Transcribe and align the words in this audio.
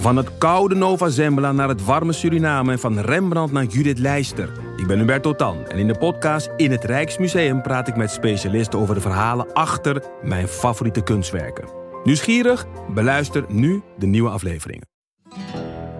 Van 0.00 0.16
het 0.16 0.38
koude 0.38 0.74
Nova 0.74 1.08
Zembla 1.08 1.52
naar 1.52 1.68
het 1.68 1.84
warme 1.84 2.12
Suriname 2.12 2.72
en 2.72 2.78
van 2.78 2.98
Rembrandt 2.98 3.52
naar 3.52 3.64
Judith 3.64 3.98
Leister. 3.98 4.52
Ik 4.76 4.86
ben 4.86 4.98
Hubert 4.98 5.22
Totan 5.22 5.66
en 5.66 5.78
in 5.78 5.86
de 5.86 5.98
podcast 5.98 6.50
In 6.56 6.70
het 6.70 6.84
Rijksmuseum 6.84 7.62
praat 7.62 7.88
ik 7.88 7.96
met 7.96 8.10
specialisten 8.10 8.78
over 8.78 8.94
de 8.94 9.00
verhalen 9.00 9.52
achter 9.52 10.02
mijn 10.22 10.48
favoriete 10.48 11.02
kunstwerken. 11.02 11.68
Nieuwsgierig? 12.04 12.66
Beluister 12.94 13.44
nu 13.48 13.82
de 13.98 14.06
nieuwe 14.06 14.30
afleveringen. 14.30 14.86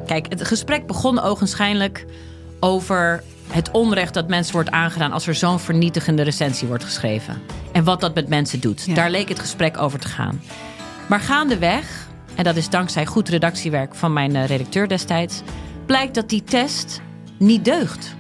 Kijk, 0.07 0.27
het 0.29 0.47
gesprek 0.47 0.87
begon 0.87 1.21
ogenschijnlijk 1.21 2.05
over 2.61 3.23
het 3.49 3.71
onrecht 3.71 4.15
dat 4.15 4.29
mensen 4.29 4.53
wordt 4.53 4.71
aangedaan 4.71 5.13
als 5.13 5.27
er 5.27 5.35
zo'n 5.35 5.59
vernietigende 5.59 6.23
recensie 6.23 6.69
wordt 6.69 6.85
geschreven. 6.85 7.43
En 7.73 7.85
wat 7.85 8.01
dat 8.01 8.15
met 8.15 8.29
mensen 8.29 8.61
doet. 8.61 8.95
Daar 8.95 9.11
leek 9.11 9.29
het 9.29 9.39
gesprek 9.39 9.79
over 9.79 9.99
te 9.99 10.09
gaan. 10.09 10.41
Maar 11.09 11.21
gaandeweg, 11.21 12.09
en 12.37 12.45
dat 12.45 12.57
is 12.57 12.69
dankzij 12.71 13.07
goed 13.07 13.29
redactiewerk 13.29 13.95
van 13.95 14.13
mijn 14.13 14.37
eh, 14.37 14.47
redacteur 14.47 14.89
destijds, 14.89 15.43
blijkt 15.87 16.15
dat 16.15 16.29
die 16.29 16.45
test 16.45 17.01
niet 17.39 17.65
deugt. 17.65 18.17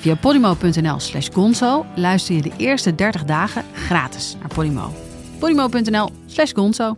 Via 0.00 0.14
podimo.nl 0.14 1.00
slash 1.00 1.28
gonzo 1.32 1.86
luister 1.94 2.34
je 2.34 2.42
de 2.42 2.52
eerste 2.56 2.94
30 2.94 3.24
dagen 3.24 3.64
gratis 3.74 4.36
naar 4.40 4.54
Podimo. 4.54 4.92
podimo.nl 5.38 6.10
slash 6.26 6.52
gonzo. 6.52 6.96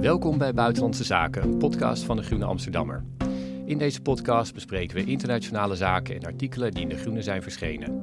Welkom 0.00 0.38
bij 0.38 0.54
Buitenlandse 0.54 1.04
Zaken, 1.04 1.42
een 1.42 1.58
podcast 1.58 2.02
van 2.02 2.16
de 2.16 2.22
Groene 2.22 2.44
Amsterdammer. 2.44 3.04
In 3.66 3.78
deze 3.78 4.00
podcast 4.00 4.54
bespreken 4.54 4.96
we 4.96 5.04
internationale 5.04 5.76
zaken 5.76 6.14
en 6.14 6.24
artikelen 6.24 6.72
die 6.72 6.82
in 6.82 6.88
de 6.88 6.96
Groene 6.96 7.22
zijn 7.22 7.42
verschenen. 7.42 8.02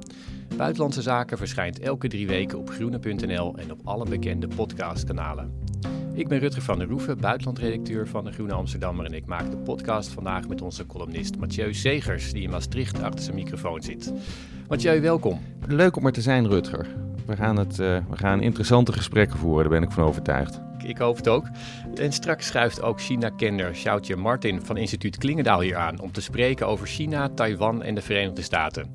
Buitenlandse 0.57 1.01
Zaken 1.01 1.37
verschijnt 1.37 1.79
elke 1.79 2.07
drie 2.07 2.27
weken 2.27 2.57
op 2.57 2.69
groene.nl 2.69 3.55
en 3.57 3.71
op 3.71 3.79
alle 3.83 4.05
bekende 4.09 4.47
podcastkanalen. 4.47 5.61
Ik 6.13 6.27
ben 6.27 6.39
Rutger 6.39 6.61
van 6.61 6.79
der 6.79 6.87
Roeven, 6.87 7.17
buitenlandredacteur 7.17 8.07
van 8.07 8.23
de 8.23 8.31
Groene 8.31 8.53
Amsterdammer 8.53 9.05
en 9.05 9.13
ik 9.13 9.25
maak 9.25 9.51
de 9.51 9.57
podcast 9.57 10.09
vandaag 10.09 10.47
met 10.47 10.61
onze 10.61 10.85
columnist 10.85 11.37
Mathieu 11.37 11.73
Zegers, 11.73 12.33
die 12.33 12.43
in 12.43 12.49
Maastricht 12.49 13.01
achter 13.01 13.23
zijn 13.23 13.35
microfoon 13.35 13.81
zit. 13.81 14.13
Mathieu, 14.67 15.01
welkom. 15.01 15.39
Leuk 15.67 15.95
om 15.95 16.05
er 16.05 16.11
te 16.11 16.21
zijn, 16.21 16.47
Rutger. 16.47 16.87
We 17.25 17.35
gaan, 17.35 17.57
het, 17.57 17.79
uh, 17.79 17.97
we 18.09 18.17
gaan 18.17 18.41
interessante 18.41 18.91
gesprekken 18.91 19.39
voeren, 19.39 19.69
daar 19.69 19.79
ben 19.79 19.89
ik 19.89 19.93
van 19.93 20.03
overtuigd. 20.03 20.61
Ik 20.83 20.97
hoop 20.97 21.15
het 21.15 21.27
ook. 21.27 21.45
En 21.95 22.11
straks 22.11 22.47
schuift 22.47 22.81
ook 22.81 23.01
China-kenner 23.01 23.71
Xiaotje 23.71 24.15
Martin 24.15 24.61
van 24.61 24.77
instituut 24.77 25.17
Klingendaal 25.17 25.61
hier 25.61 25.75
aan 25.75 25.99
om 25.99 26.11
te 26.11 26.21
spreken 26.21 26.67
over 26.67 26.87
China, 26.87 27.29
Taiwan 27.29 27.83
en 27.83 27.95
de 27.95 28.01
Verenigde 28.01 28.41
Staten. 28.41 28.91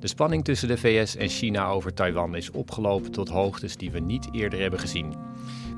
De 0.00 0.08
spanning 0.08 0.44
tussen 0.44 0.68
de 0.68 0.76
VS 0.76 1.16
en 1.16 1.28
China 1.28 1.68
over 1.68 1.94
Taiwan 1.94 2.34
is 2.34 2.50
opgelopen 2.50 3.10
tot 3.10 3.28
hoogtes 3.28 3.76
die 3.76 3.90
we 3.90 3.98
niet 3.98 4.28
eerder 4.32 4.60
hebben 4.60 4.78
gezien. 4.78 5.14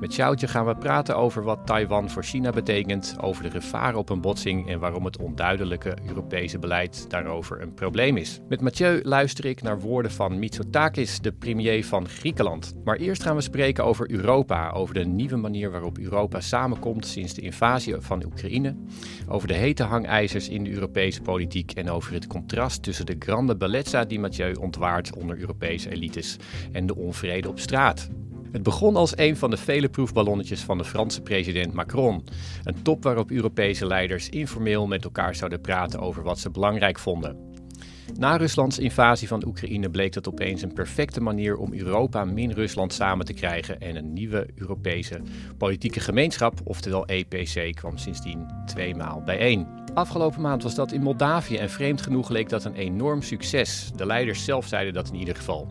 Met 0.02 0.12
Sjoutje 0.12 0.48
gaan 0.48 0.66
we 0.66 0.74
praten 0.74 1.16
over 1.16 1.42
wat 1.42 1.66
Taiwan 1.66 2.10
voor 2.10 2.22
China 2.22 2.50
betekent, 2.50 3.16
over 3.20 3.42
de 3.42 3.50
gevaren 3.50 3.98
op 3.98 4.10
een 4.10 4.20
botsing 4.20 4.68
en 4.68 4.78
waarom 4.78 5.04
het 5.04 5.18
onduidelijke 5.18 5.96
Europese 6.06 6.58
beleid 6.58 7.10
daarover 7.10 7.60
een 7.60 7.74
probleem 7.74 8.16
is. 8.16 8.40
Met 8.48 8.60
Mathieu 8.60 9.00
luister 9.02 9.44
ik 9.44 9.62
naar 9.62 9.80
woorden 9.80 10.10
van 10.10 10.38
Mitsotakis, 10.38 11.20
de 11.20 11.32
premier 11.32 11.84
van 11.84 12.08
Griekenland. 12.08 12.74
Maar 12.84 12.96
eerst 12.96 13.22
gaan 13.22 13.36
we 13.36 13.40
spreken 13.40 13.84
over 13.84 14.10
Europa, 14.10 14.70
over 14.70 14.94
de 14.94 15.04
nieuwe 15.04 15.36
manier 15.36 15.70
waarop 15.70 15.98
Europa 15.98 16.40
samenkomt 16.40 17.06
sinds 17.06 17.34
de 17.34 17.42
invasie 17.42 17.94
van 17.98 18.24
Oekraïne, 18.24 18.76
over 19.28 19.48
de 19.48 19.54
hete 19.54 19.82
hangijzers 19.82 20.48
in 20.48 20.64
de 20.64 20.70
Europese 20.70 21.20
politiek 21.20 21.72
en 21.72 21.90
over 21.90 22.12
het 22.12 22.26
contrast 22.26 22.82
tussen 22.82 23.06
de 23.06 23.16
grande 23.18 23.56
bellezza 23.56 24.04
die 24.04 24.20
Mathieu 24.20 24.54
ontwaart 24.54 25.16
onder 25.16 25.38
Europese 25.38 25.90
elites 25.90 26.36
en 26.72 26.86
de 26.86 26.96
onvrede 26.96 27.48
op 27.48 27.58
straat. 27.58 28.08
Het 28.52 28.62
begon 28.62 28.96
als 28.96 29.16
een 29.16 29.36
van 29.36 29.50
de 29.50 29.56
vele 29.56 29.88
proefballonnetjes 29.88 30.60
van 30.60 30.78
de 30.78 30.84
Franse 30.84 31.20
president 31.20 31.72
Macron. 31.72 32.24
Een 32.64 32.82
top 32.82 33.02
waarop 33.02 33.30
Europese 33.30 33.86
leiders 33.86 34.28
informeel 34.28 34.86
met 34.86 35.04
elkaar 35.04 35.34
zouden 35.34 35.60
praten 35.60 36.00
over 36.00 36.22
wat 36.22 36.38
ze 36.38 36.50
belangrijk 36.50 36.98
vonden. 36.98 37.50
Na 38.18 38.36
Ruslands 38.36 38.78
invasie 38.78 39.28
van 39.28 39.46
Oekraïne 39.46 39.90
bleek 39.90 40.12
dat 40.12 40.28
opeens 40.28 40.62
een 40.62 40.72
perfecte 40.72 41.20
manier 41.20 41.56
om 41.56 41.74
Europa 41.74 42.24
min 42.24 42.52
Rusland 42.52 42.92
samen 42.92 43.26
te 43.26 43.32
krijgen 43.32 43.80
en 43.80 43.96
een 43.96 44.12
nieuwe 44.12 44.48
Europese 44.54 45.20
politieke 45.58 46.00
gemeenschap, 46.00 46.60
oftewel 46.64 47.06
EPC, 47.06 47.74
kwam 47.74 47.98
sindsdien 47.98 48.46
tweemaal 48.66 49.22
bijeen. 49.24 49.66
Afgelopen 49.94 50.40
maand 50.40 50.62
was 50.62 50.74
dat 50.74 50.92
in 50.92 51.02
Moldavië 51.02 51.56
en 51.56 51.70
vreemd 51.70 52.02
genoeg 52.02 52.28
leek 52.28 52.48
dat 52.48 52.64
een 52.64 52.74
enorm 52.74 53.22
succes. 53.22 53.90
De 53.96 54.06
leiders 54.06 54.44
zelf 54.44 54.66
zeiden 54.66 54.92
dat 54.94 55.08
in 55.08 55.18
ieder 55.18 55.36
geval. 55.36 55.68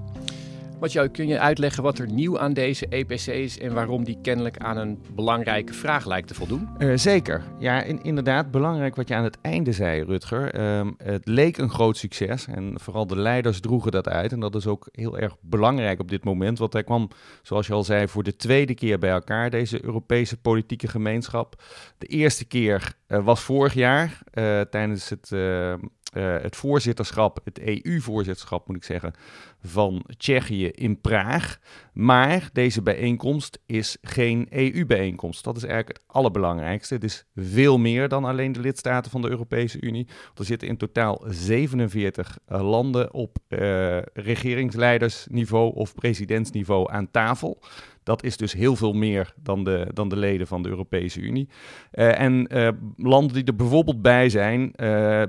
Mathieu, 0.82 1.10
kun 1.10 1.28
je 1.28 1.40
uitleggen 1.40 1.84
wat 1.84 2.00
er 2.00 2.12
nieuw 2.12 2.40
aan 2.40 2.54
deze 2.54 2.88
EPC 2.88 3.28
is 3.28 3.60
en 3.60 3.74
waarom 3.74 4.04
die 4.04 4.18
kennelijk 4.22 4.58
aan 4.58 4.78
een 4.78 5.00
belangrijke 5.16 5.74
vraag 5.74 6.06
lijkt 6.06 6.28
te 6.28 6.34
voldoen? 6.34 6.70
Uh, 6.78 6.98
zeker. 6.98 7.44
Ja, 7.60 7.82
in, 7.82 8.04
inderdaad, 8.04 8.52
belangrijk 8.52 8.96
wat 8.96 9.08
je 9.08 9.16
aan 9.16 9.24
het 9.24 9.38
einde 9.42 9.72
zei, 9.72 10.04
Rutger. 10.04 10.54
Ehm, 10.54 10.92
het 10.98 11.28
leek 11.28 11.58
een 11.58 11.70
groot 11.70 11.98
succes 11.98 12.48
en 12.48 12.74
vooral 12.80 13.08
de 13.08 13.18
leiders 13.18 13.60
droegen 13.60 13.92
dat 13.92 14.10
uit. 14.10 14.32
En 14.32 14.40
dat 14.40 14.56
is 14.56 14.68
ook 14.68 14.88
heel 14.92 15.20
erg 15.20 15.36
belangrijk 15.42 16.00
op 16.00 16.10
dit 16.10 16.24
moment, 16.24 16.58
want 16.58 16.74
hij 16.74 16.84
kwam, 16.84 17.10
zoals 17.42 17.68
je 17.68 17.74
al 17.74 17.84
zei, 17.84 18.08
voor 18.08 18.24
de 18.24 18.36
tweede 18.36 18.74
keer 18.74 19.00
bij 19.00 19.12
elkaar, 19.12 19.50
deze 19.50 19.86
Europese 19.86 20.38
politieke 20.38 20.88
gemeenschap. 20.88 21.64
De 21.98 22.08
eerste 22.08 22.46
keer 22.46 22.94
uh, 23.08 23.24
was 23.26 23.42
vorig 23.42 23.74
jaar 23.74 24.22
uh, 24.34 24.62
tijdens 24.62 25.10
het 25.10 25.32
ehm, 25.32 25.80
het 26.20 26.56
voorzitterschap, 26.56 27.40
het 27.44 27.60
EU-voorzitterschap 27.60 28.68
moet 28.68 28.76
ik 28.76 28.84
zeggen, 28.84 29.14
van 29.62 30.04
Tsjechië 30.18 30.68
in 30.68 31.02
Praag. 31.02 31.60
Maar 31.94 32.50
deze 32.54 32.82
bijeenkomst 32.82 33.60
is 33.66 33.98
geen 34.02 34.48
EU-bijeenkomst. 34.50 35.44
Dat 35.44 35.58
is 35.58 35.64
eigenlijk 35.64 35.98
het 35.98 36.08
allerbelangrijkste. 36.08 36.94
Het 36.94 37.04
is 37.04 37.26
veel 37.36 37.78
meer 37.78 38.08
dan 38.08 38.26
alleen 38.26 38.52
de 38.52 38.60
lidstaten 38.60 39.12
van 39.12 39.22
de 39.22 39.30
Europese 39.30 39.82
Unie. 39.82 40.08
Er 40.36 40.46
zitten 40.46 40.68
in 40.68 40.78
totaal 40.78 41.24
47 41.28 42.38
uh, 42.50 42.70
landen 42.70 43.14
op 43.14 43.38
uh, 43.50 43.98
regeringsleidersniveau 44.14 45.76
of 45.76 45.96
presidentsniveau 45.96 46.92
aan 46.92 47.12
tafel. 47.12 47.62
Dat 48.04 48.24
is 48.24 48.38
dus 48.38 48.54
heel 48.54 48.76
veel 48.76 48.94
meer 48.94 49.34
dan 49.36 49.64
de, 49.64 49.88
dan 49.94 50.10
de 50.10 50.18
leden 50.18 50.48
van 50.48 50.64
de 50.64 50.70
Europese 50.70 51.20
Unie. 51.20 51.50
Uh, 51.94 52.20
en 52.20 52.48
landen 52.96 53.34
die 53.34 53.44
er 53.44 53.56
bijvoorbeeld 53.56 54.02
bij 54.02 54.30
zijn, 54.30 54.72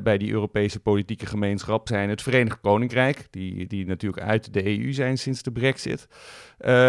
bij 0.02 0.18
die 0.18 0.32
Europese 0.32 0.80
politieke 0.80 1.26
gemeenschap, 1.26 1.88
zijn 1.88 2.08
het 2.08 2.22
Verenigd 2.22 2.60
Koninkrijk, 2.60 3.26
die, 3.30 3.66
die 3.66 3.86
natuurlijk 3.86 4.21
uit 4.22 4.52
de 4.52 4.66
EU 4.66 4.92
zijn 4.92 5.18
sinds 5.18 5.42
de 5.42 5.52
Brexit. 5.52 6.06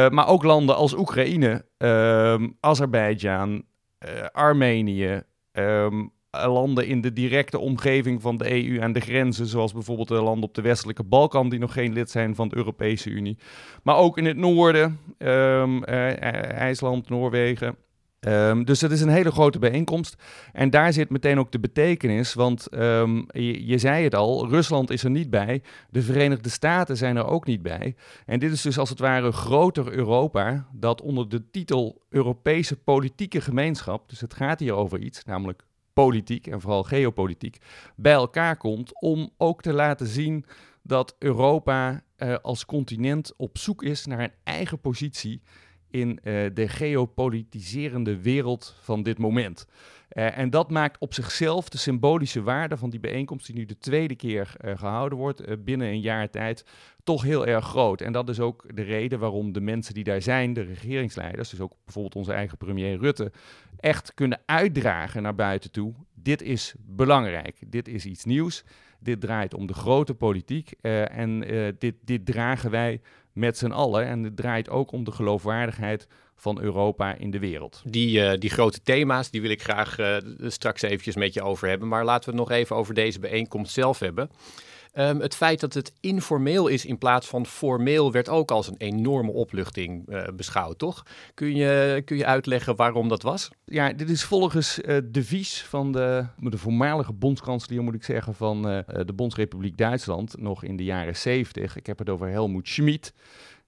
maar 0.10 0.28
ook 0.28 0.44
landen 0.44 0.76
als 0.76 0.98
Oekraïne, 0.98 1.66
ehm, 1.78 2.50
Azerbeidzjan, 2.60 3.64
Armenië. 4.32 5.24
Um, 5.52 6.12
landen 6.42 6.88
in 6.88 7.02
de 7.02 7.14
directe 7.14 7.60
omgeving 7.60 8.22
van 8.22 8.38
de 8.38 8.52
EU 8.52 8.82
aan 8.82 8.94
de 8.94 9.00
grenzen, 9.00 9.46
zoals 9.46 9.74
bijvoorbeeld 9.74 10.08
de 10.08 10.14
landen 10.14 10.44
op 10.44 10.56
de 10.56 10.62
westelijke 10.62 11.04
Balkan 11.04 11.50
die 11.50 11.60
nog 11.60 11.74
geen 11.74 11.94
lid 11.94 12.10
zijn 12.10 12.36
van 12.36 12.48
de 12.48 12.56
Europese 12.56 13.10
Unie. 13.10 13.38
Maar 13.84 13.96
ook 13.96 14.18
in 14.18 14.26
het 14.26 14.38
noorden, 14.38 15.00
um, 15.18 15.76
uh, 15.76 16.22
IJsland, 16.52 17.10
Noorwegen. 17.10 17.76
Um, 18.28 18.66
dus 18.66 18.80
dat 18.80 18.92
is 18.92 19.02
een 19.02 19.10
hele 19.10 19.32
grote 19.32 19.60
bijeenkomst. 19.60 20.16
En 20.54 20.70
daar 20.70 20.94
zit 20.94 21.10
meteen 21.10 21.40
ook 21.40 21.52
de 21.52 21.60
betekenis, 21.60 22.34
want 22.34 22.68
um, 22.78 23.26
je, 23.32 23.78
zei 23.78 24.04
het 24.04 24.16
al, 24.16 24.50
Rusland 24.50 24.90
is 24.90 25.04
er 25.04 25.10
niet 25.10 25.30
bij, 25.30 25.62
de 25.90 26.02
Verenigde 26.02 26.50
Staten 26.50 26.98
zijn 26.98 27.18
er 27.18 27.26
ook 27.26 27.46
niet 27.46 27.62
bij. 27.62 27.96
En 28.26 28.40
dit 28.40 28.52
is 28.52 28.62
dus 28.62 28.78
als 28.78 28.90
het 28.90 29.00
ware 29.00 29.32
groter 29.32 29.92
Europa 29.92 30.68
dat 30.72 31.02
onder 31.02 31.30
de 31.30 31.50
titel 31.50 32.02
Europese 32.10 32.76
politieke 32.76 33.42
gemeenschap, 33.42 34.10
dus 34.10 34.22
het 34.22 34.34
gaat 34.34 34.60
hier 34.60 34.74
over 34.74 35.00
iets, 35.00 35.24
namelijk 35.24 35.64
politiek 35.94 36.48
en 36.48 36.62
vooral 36.62 36.84
geopolitiek 36.84 37.58
bij 37.96 38.14
elkaar 38.14 38.58
komt 38.58 39.02
om 39.02 39.30
ook 39.38 39.62
te 39.62 39.74
laten 39.74 40.08
zien 40.08 40.46
dat 40.82 41.16
Europa 41.20 42.04
uh, 42.18 42.36
als 42.42 42.66
continent 42.66 43.34
op 43.38 43.58
zoek 43.58 43.84
is 43.84 44.06
naar 44.06 44.20
een 44.20 44.34
eigen 44.44 44.80
positie 44.80 45.42
in 45.94 46.20
uh, 46.24 46.46
de 46.54 46.68
geopolitiserende 46.68 48.22
wereld 48.22 48.76
van 48.81 49.04
dit 49.04 49.18
moment. 49.18 49.68
Uh, 50.13 50.38
en 50.38 50.50
dat 50.50 50.72
maakt 50.72 51.00
op 51.00 51.13
zichzelf 51.13 51.69
de 51.69 51.78
symbolische 51.78 52.42
waarde 52.42 52.78
van 52.78 52.90
die 52.90 53.00
bijeenkomst, 53.00 53.45
die 53.45 53.56
nu 53.56 53.66
de 53.66 53.78
tweede 53.78 54.16
keer 54.16 54.56
uh, 54.66 54.78
gehouden 54.78 55.18
wordt 55.18 55.63
binnen 55.63 55.88
een 55.88 56.01
jaar 56.01 56.30
tijd, 56.30 56.66
toch 57.04 57.22
heel 57.24 57.45
erg 57.45 57.66
groot. 57.66 58.01
En 58.01 58.12
dat 58.12 58.30
is 58.30 58.40
ook 58.40 58.66
de 58.75 58.81
reden 58.81 59.19
waarom 59.19 59.51
de 59.51 59.62
mensen 59.62 59.94
die 59.94 60.04
daar 60.04 60.22
zijn, 60.22 60.54
de 60.54 60.62
regeringsleiders, 60.62 61.50
dus 61.50 61.60
ook 61.60 61.74
bijvoorbeeld 61.84 62.16
onze 62.16 62.34
eigen 62.34 62.57
premier 62.57 62.98
Rutte, 62.98 63.31
echt 63.80 64.13
kunnen 64.13 64.42
uitdragen 64.45 65.22
naar 65.22 65.36
buiten 65.36 65.72
toe. 65.72 65.94
Dit 66.13 66.42
is 66.42 66.74
belangrijk, 66.80 67.57
dit 67.68 67.88
is 67.88 68.06
iets 68.06 68.25
nieuws, 68.25 68.63
dit 69.00 69.22
draait 69.22 69.54
om 69.54 69.68
de 69.68 69.74
grote 69.74 70.13
politiek 70.13 70.72
en 70.81 71.40
dit, 71.80 71.95
dit 72.01 72.25
dragen 72.25 72.72
wij 72.72 73.01
met 73.33 73.57
z'n 73.57 73.71
allen. 73.71 74.06
En 74.06 74.24
het 74.24 74.35
draait 74.35 74.69
ook 74.69 74.91
om 74.91 75.03
de 75.03 75.12
geloofwaardigheid 75.12 76.07
van 76.35 76.62
Europa 76.62 77.15
in 77.15 77.31
de 77.31 77.39
wereld. 77.39 77.81
Die, 77.85 78.19
uh, 78.19 78.31
die 78.39 78.50
grote 78.50 78.81
thema's, 78.81 79.30
die 79.30 79.41
wil 79.41 79.50
ik 79.50 79.62
graag 79.62 80.00
uh, 80.00 80.18
straks 80.39 80.81
eventjes 80.81 81.15
met 81.15 81.33
je 81.33 81.41
over 81.41 81.68
hebben. 81.68 81.88
Maar 81.88 82.06
laten 82.06 82.30
we 82.30 82.38
het 82.38 82.50
nog 82.50 82.57
even 82.57 82.75
over 82.75 82.94
deze 82.94 83.19
bijeenkomst 83.19 83.74
zelf 83.74 84.00
hebben. 84.00 84.30
Ehm, 84.94 85.19
het 85.19 85.36
feit 85.36 85.60
dat 85.60 85.74
het 85.74 85.94
informeel 86.00 86.68
is 86.68 86.86
in 86.86 86.98
plaats 86.98 87.28
van 87.28 87.45
formeel 87.45 88.12
werd 88.12 88.30
ook 88.30 88.51
als 88.51 88.68
een 88.68 88.78
enorme 88.78 89.31
opluchting 89.31 90.10
uh, 90.10 90.24
beschouwd, 90.36 90.78
toch? 90.78 91.06
Kun 91.34 91.56
je, 91.56 92.01
kun 92.06 92.18
je 92.18 92.25
uitleggen 92.25 92.75
waarom 92.75 93.10
dat 93.10 93.22
was? 93.22 93.50
Ja, 93.66 93.94
dit 93.94 94.10
is 94.10 94.24
volgens 94.24 94.80
uh, 94.80 94.98
de 95.06 95.24
vies 95.24 95.63
van 95.63 95.92
de, 95.92 96.25
de 96.38 96.57
voormalige 96.57 97.13
bondskanselier, 97.13 97.84
moet 97.84 97.94
ik 97.94 98.04
zeggen, 98.04 98.36
van 98.36 98.69
uh, 98.69 98.80
de 99.06 99.13
Bondsrepubliek 99.13 99.78
Duitsland, 99.78 100.38
nog 100.38 100.63
in 100.63 100.78
de 100.78 100.84
jaren 100.84 101.16
70. 101.16 101.75
Ik 101.75 101.86
heb 101.86 102.00
het 102.00 102.10
over 102.10 102.28
Helmoet 102.28 102.68
Schmid. 102.68 103.13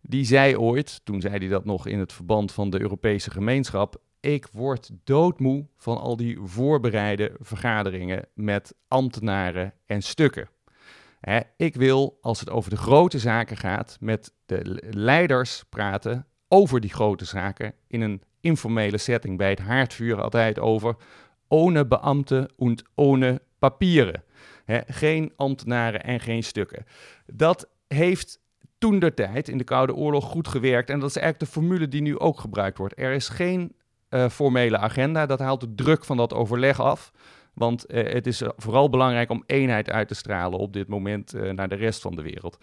Die 0.01 0.25
zei 0.25 0.57
ooit, 0.57 1.01
toen 1.03 1.21
zei 1.21 1.37
hij 1.37 1.47
dat 1.47 1.65
nog 1.65 1.87
in 1.87 1.99
het 1.99 2.13
verband 2.13 2.51
van 2.51 2.69
de 2.69 2.81
Europese 2.81 3.31
gemeenschap, 3.31 4.01
ik 4.19 4.47
word 4.51 4.89
doodmoe 5.03 5.65
van 5.77 5.97
al 5.97 6.15
die 6.15 6.39
voorbereide 6.43 7.31
vergaderingen 7.39 8.27
met 8.33 8.75
ambtenaren 8.87 9.73
en 9.85 10.01
stukken. 10.01 10.49
Ik 11.57 11.75
wil, 11.75 12.17
als 12.21 12.39
het 12.39 12.49
over 12.49 12.69
de 12.69 12.77
grote 12.77 13.19
zaken 13.19 13.57
gaat, 13.57 13.97
met 13.99 14.33
de 14.45 14.83
leiders 14.89 15.63
praten 15.69 16.27
over 16.47 16.79
die 16.79 16.93
grote 16.93 17.25
zaken 17.25 17.73
in 17.87 18.01
een 18.01 18.21
informele 18.41 18.97
setting. 18.97 19.37
Bij 19.37 19.49
het 19.49 19.59
haardvuur 19.59 20.21
altijd 20.21 20.59
over 20.59 20.95
ohne 21.47 21.85
beambten 21.85 22.49
en 22.57 22.85
ohne 22.95 23.41
papieren. 23.59 24.23
geen 24.87 25.33
ambtenaren 25.35 26.03
en 26.03 26.19
geen 26.19 26.43
stukken. 26.43 26.85
Dat 27.25 27.69
heeft 27.87 28.39
toen 28.77 28.99
de 28.99 29.13
tijd 29.13 29.47
in 29.47 29.57
de 29.57 29.63
Koude 29.63 29.95
Oorlog 29.95 30.25
goed 30.25 30.47
gewerkt. 30.47 30.89
En 30.89 30.99
dat 30.99 31.09
is 31.09 31.17
eigenlijk 31.17 31.51
de 31.51 31.59
formule 31.59 31.87
die 31.87 32.01
nu 32.01 32.19
ook 32.19 32.39
gebruikt 32.39 32.77
wordt. 32.77 32.99
Er 32.99 33.13
is 33.13 33.29
geen 33.29 33.75
uh, 34.09 34.29
formele 34.29 34.77
agenda. 34.77 35.25
Dat 35.25 35.39
haalt 35.39 35.59
de 35.59 35.75
druk 35.75 36.05
van 36.05 36.17
dat 36.17 36.33
overleg 36.33 36.81
af. 36.81 37.11
Want 37.55 37.91
uh, 37.91 38.13
het 38.13 38.27
is 38.27 38.41
vooral 38.57 38.89
belangrijk 38.89 39.29
om 39.29 39.43
eenheid 39.45 39.89
uit 39.89 40.07
te 40.07 40.15
stralen 40.15 40.59
op 40.59 40.73
dit 40.73 40.87
moment 40.87 41.35
uh, 41.35 41.51
naar 41.51 41.69
de 41.69 41.75
rest 41.75 42.01
van 42.01 42.15
de 42.15 42.21
wereld. 42.21 42.57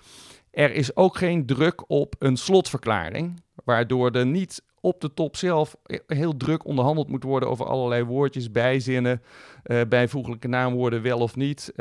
Er 0.50 0.72
is 0.74 0.96
ook 0.96 1.16
geen 1.16 1.46
druk 1.46 1.90
op 1.90 2.14
een 2.18 2.36
slotverklaring, 2.36 3.42
waardoor 3.64 4.10
er 4.10 4.26
niet 4.26 4.64
op 4.80 5.00
de 5.00 5.14
top 5.14 5.36
zelf 5.36 5.76
heel 6.06 6.36
druk 6.36 6.64
onderhandeld 6.64 7.08
moet 7.08 7.22
worden 7.22 7.48
over 7.48 7.66
allerlei 7.66 8.04
woordjes, 8.04 8.50
bijzinnen, 8.50 9.22
uh, 9.64 9.80
bijvoeglijke 9.88 10.48
naamwoorden 10.48 11.02
wel 11.02 11.18
of 11.18 11.36
niet, 11.36 11.72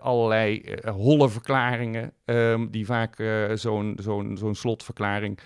allerlei 0.00 0.62
holle 0.84 1.28
verklaringen 1.28 2.12
um, 2.24 2.70
die 2.70 2.86
vaak 2.86 3.22
zo'n 3.54 3.98
zo'n 4.00 4.36
zo'n 4.36 4.54
slotverklaring 4.54 5.38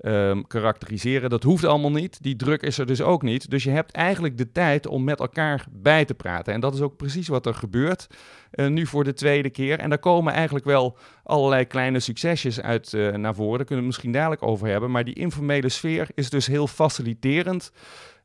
um, 0.00 0.46
karakteriseren. 0.46 1.30
Dat 1.30 1.42
hoeft 1.42 1.64
allemaal 1.64 1.90
niet. 1.90 2.22
Die 2.22 2.36
druk 2.36 2.62
is 2.62 2.78
er 2.78 2.86
dus 2.86 3.02
ook 3.02 3.22
niet. 3.22 3.50
Dus 3.50 3.64
je 3.64 3.70
hebt 3.70 3.92
eigenlijk 3.92 4.38
de 4.38 4.52
tijd 4.52 4.86
om 4.86 5.04
met 5.04 5.20
elkaar 5.20 5.66
bij 5.70 6.04
te 6.04 6.14
praten. 6.14 6.52
En 6.54 6.60
dat 6.60 6.74
is 6.74 6.80
ook 6.80 6.96
precies 6.96 7.28
wat 7.28 7.46
er 7.46 7.54
gebeurt 7.54 8.06
uh, 8.52 8.66
nu 8.66 8.86
voor 8.86 9.04
de 9.04 9.12
tweede 9.12 9.50
keer. 9.50 9.78
En 9.78 9.88
daar 9.88 9.98
komen 9.98 10.32
eigenlijk 10.32 10.64
wel 10.64 10.96
allerlei 11.22 11.64
kleine 11.64 12.00
succesjes 12.00 12.60
uit 12.60 12.92
uh, 12.92 13.14
naar 13.14 13.34
voren. 13.34 13.56
Daar 13.56 13.66
kunnen 13.66 13.84
we 13.84 13.90
het 13.90 14.02
misschien 14.02 14.12
dadelijk 14.12 14.42
over 14.42 14.68
hebben. 14.68 14.90
Maar 14.90 15.04
die 15.04 15.14
informele 15.14 15.68
sfeer 15.68 16.08
is 16.14 16.30
dus 16.30 16.46
heel 16.46 16.66
faciliterend. 16.66 17.72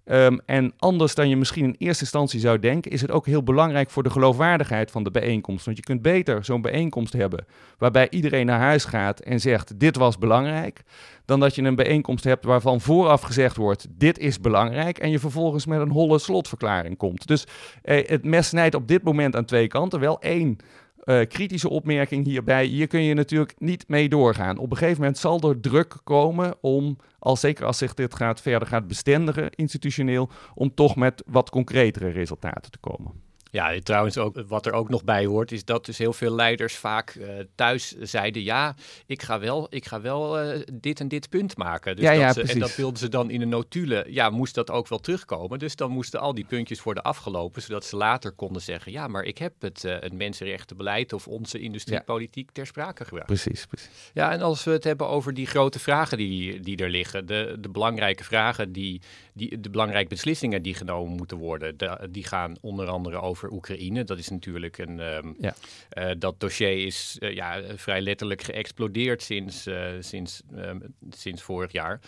Um, 0.06 0.40
en 0.46 0.74
anders 0.78 1.16
dan 1.16 1.30
je 1.30 1.36
misschien 1.36 1.64
in 1.66 1.76
eerste 1.78 2.04
instantie 2.04 2.40
zou 2.40 2.60
denken, 2.60 2.92
is 2.92 3.02
het 3.02 3.12
ook 3.12 3.26
heel 3.26 3.44
belangrijk 3.44 3.90
voor 3.90 4.04
de 4.04 4.10
geloofwaardigheid 4.10 4.92
van 4.92 5.04
de 5.04 5.12
bijeenkomst. 5.12 5.66
Want 5.66 5.78
je 5.78 5.84
kunt 5.84 6.02
beter 6.02 6.46
zo'n 6.46 6.62
bijeenkomst 6.62 7.14
hebben 7.14 7.46
waarbij 7.78 8.10
iedereen 8.10 8.46
naar 8.46 8.60
huis 8.60 8.86
gaat 8.86 9.20
en 9.20 9.40
zegt: 9.40 9.80
Dit 9.80 9.96
was 9.96 10.18
belangrijk. 10.18 10.82
Dan 11.26 11.40
dat 11.40 11.56
je 11.56 11.62
een 11.62 11.76
bijeenkomst 11.76 12.24
hebt 12.24 12.46
waarvan 12.46 12.82
vooraf 12.82 13.22
gezegd 13.22 13.56
wordt: 13.56 13.88
Dit 13.90 14.18
is 14.18 14.40
belangrijk. 14.40 14.98
En 14.98 15.10
je 15.10 15.20
vervolgens 15.20 15.66
met 15.66 15.80
een 15.80 15.92
holle 15.92 16.20
slotverklaring 16.20 16.98
komt. 16.98 17.28
Dus 17.28 17.48
eh, 17.82 18.08
het 18.08 18.26
mes 18.26 18.48
snijdt 18.48 18.76
op 18.76 18.88
dit 18.88 19.04
moment 19.04 19.36
aan 19.36 19.46
twee 19.46 19.68
kanten. 19.68 20.00
Wel 20.00 20.22
één 20.22 20.58
uh, 21.06 21.26
kritische 21.28 21.70
opmerking 21.70 22.26
hierbij. 22.26 22.66
Hier 22.66 22.88
kun 22.88 23.04
je 23.04 23.14
natuurlijk 23.14 23.54
niet 23.58 23.88
mee 23.88 24.10
doorgaan. 24.10 24.58
Op 24.58 24.72
een 24.72 24.78
gegeven 24.78 25.00
moment 25.00 25.18
zal 25.18 25.40
er 25.40 25.60
druk 25.60 25.96
komen 26.04 26.56
om, 26.62 26.98
al 27.20 27.36
zeker 27.36 27.66
als 27.66 27.78
zich 27.78 27.94
dit 27.94 28.16
gaat, 28.16 28.42
verder 28.42 28.68
gaat 28.68 28.88
bestendigen 28.88 29.50
institutioneel, 29.50 30.30
om 30.56 30.74
toch 30.74 30.96
met 30.96 31.24
wat 31.26 31.50
concretere 31.50 32.10
resultaten 32.10 32.72
te 32.72 32.78
komen. 32.78 33.12
Ja, 33.54 33.80
trouwens 33.84 34.18
ook 34.18 34.44
wat 34.48 34.66
er 34.66 34.74
ook 34.74 34.90
nog 34.90 35.04
bij 35.04 35.26
hoort, 35.26 35.52
is 35.52 35.66
dat 35.66 35.86
dus 35.86 35.98
heel 35.98 36.14
veel 36.14 36.36
leiders 36.36 36.76
vaak 36.76 37.16
uh, 37.16 37.28
thuis 37.56 37.96
zeiden: 38.00 38.44
ja, 38.44 38.76
ik 39.06 39.22
ga 39.22 39.40
wel, 39.40 39.68
ik 39.70 39.86
ga 39.86 40.02
wel 40.02 40.44
uh, 40.44 40.62
dit 40.74 41.00
en 41.00 41.08
dit 41.08 41.30
punt 41.30 41.58
maken. 41.58 41.96
Dus 41.96 42.06
ja, 42.06 42.12
dat 42.12 42.20
ja, 42.20 42.34
ze, 42.34 42.54
en 42.54 42.60
dat 42.60 42.76
wilden 42.76 43.00
ze 43.00 43.10
dan 43.10 43.30
in 43.30 43.42
een 43.42 43.50
notule. 43.50 44.06
Ja, 44.08 44.30
moest 44.30 44.56
dat 44.56 44.72
ook 44.72 44.88
wel 44.88 45.00
terugkomen. 45.00 45.60
Dus 45.60 45.76
dan 45.76 45.92
moesten 45.92 46.20
al 46.20 46.34
die 46.34 46.46
puntjes 46.46 46.84
worden 46.84 47.04
afgelopen, 47.04 47.62
zodat 47.62 47.86
ze 47.86 47.96
later 47.96 48.32
konden 48.32 48.62
zeggen: 48.62 48.92
ja, 48.92 49.08
maar 49.08 49.24
ik 49.24 49.38
heb 49.38 49.54
het, 49.60 49.84
uh, 49.84 50.00
het 50.00 50.14
mensenrechtenbeleid 50.14 51.14
of 51.14 51.28
onze 51.28 51.60
industriepolitiek 51.60 52.46
ja. 52.46 52.54
ter 52.54 52.66
sprake 52.66 53.06
gebracht. 53.06 53.28
Precies, 53.28 53.66
precies. 53.66 54.12
Ja, 54.14 54.32
en 54.32 54.42
als 54.42 54.64
we 54.64 54.72
het 54.72 54.84
hebben 54.84 55.08
over 55.08 55.34
die 55.34 55.48
grote 55.48 55.80
vragen 55.80 56.18
die, 56.18 56.60
die 56.60 56.78
er 56.78 56.90
liggen, 56.90 57.26
de, 57.26 57.58
de 57.60 57.70
belangrijke 57.70 58.24
vragen, 58.24 58.72
die, 58.72 59.02
die, 59.34 59.60
de 59.60 59.70
belangrijke 59.70 60.10
beslissingen 60.10 60.62
die 60.62 60.74
genomen 60.74 61.16
moeten 61.16 61.38
worden, 61.38 61.78
de, 61.78 62.08
die 62.12 62.24
gaan 62.24 62.56
onder 62.62 62.88
andere 62.88 63.22
over 63.22 63.42
over 63.44 63.56
Oekraïne. 63.58 64.04
Dat 64.04 64.18
is 64.18 64.30
natuurlijk 64.30 64.78
een. 64.78 65.00
Um, 65.00 65.36
ja. 65.40 65.56
uh, 65.94 66.12
dat 66.18 66.40
dossier 66.40 66.86
is 66.86 67.18
uh, 67.20 67.34
ja, 67.34 67.62
vrij 67.76 68.02
letterlijk 68.02 68.42
geëxplodeerd 68.42 69.22
sinds, 69.22 69.68
uh, 69.68 69.88
sinds, 70.00 70.42
um, 70.56 70.96
sinds 71.10 71.42
vorig 71.42 71.72
jaar. 71.72 72.00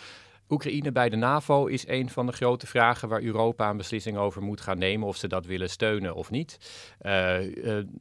Oekraïne 0.49 0.91
bij 0.91 1.09
de 1.09 1.15
NAVO 1.15 1.65
is 1.65 1.87
een 1.87 2.09
van 2.09 2.25
de 2.25 2.31
grote 2.31 2.67
vragen 2.67 3.09
waar 3.09 3.21
Europa 3.21 3.69
een 3.69 3.77
beslissing 3.77 4.17
over 4.17 4.41
moet 4.41 4.61
gaan 4.61 4.77
nemen 4.77 5.07
of 5.07 5.17
ze 5.17 5.27
dat 5.27 5.45
willen 5.45 5.69
steunen 5.69 6.15
of 6.15 6.31
niet. 6.31 6.57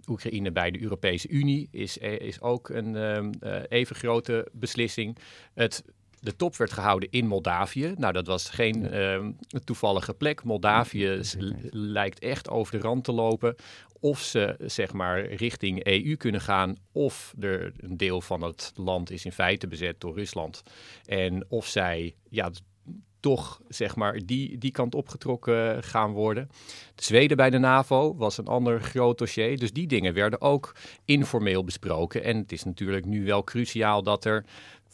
Oekraïne 0.09 0.53
bij 0.53 0.71
de 0.71 0.83
Europese 0.83 1.29
Unie 1.29 1.69
is, 1.71 1.99
is 1.99 2.41
ook 2.41 2.69
een 2.69 2.95
um, 2.95 3.31
even 3.69 3.97
grote 3.97 4.49
beslissing. 4.53 5.17
Het 5.55 5.85
de 6.25 6.37
top 6.37 6.56
werd 6.56 6.73
gehouden 6.73 7.11
in 7.11 7.26
Moldavië. 7.26 7.94
Nou, 7.97 8.12
dat 8.12 8.26
was 8.26 8.50
geen 8.50 8.94
uh, 8.94 9.26
toevallige 9.65 10.15
plek. 10.15 10.44
Moldavië 10.44 11.21
lijkt 11.71 12.19
echt 12.19 12.49
over 12.49 12.73
de 12.73 12.87
rand 12.87 13.05
te 13.05 13.12
lopen. 13.12 13.55
Of 14.00 14.21
ze 14.21 14.56
zeg 14.67 14.93
maar 14.93 15.26
richting 15.26 15.85
EU 15.85 16.17
kunnen 16.17 16.41
gaan, 16.41 16.76
of 16.93 17.35
er 17.41 17.73
een 17.76 17.97
deel 17.97 18.21
van 18.21 18.43
het 18.43 18.73
land 18.75 19.11
is 19.11 19.25
in 19.25 19.32
feite 19.32 19.67
bezet 19.67 20.00
door 20.00 20.15
Rusland. 20.15 20.62
En 21.05 21.44
of 21.49 21.67
zij 21.67 22.15
ja, 22.29 22.50
toch 23.20 23.61
zeg 23.69 23.97
maar 23.97 24.19
die, 24.25 24.59
die 24.59 24.70
kant 24.70 24.94
opgetrokken 24.94 25.82
gaan 25.82 26.12
worden. 26.12 26.49
De 26.94 27.05
Zweden 27.05 27.37
bij 27.37 27.50
de 27.50 27.59
NAVO 27.59 28.17
was 28.17 28.38
een 28.38 28.47
ander 28.47 28.81
groot 28.81 29.19
dossier. 29.19 29.59
Dus 29.59 29.73
die 29.73 29.87
dingen 29.87 30.15
werden 30.15 30.41
ook 30.41 30.75
informeel 31.05 31.65
besproken. 31.65 32.25
En 32.25 32.37
het 32.37 32.53
is 32.53 32.65
natuurlijk 32.65 33.05
nu 33.05 33.25
wel 33.25 33.44
cruciaal 33.44 34.03
dat 34.03 34.25
er 34.25 34.44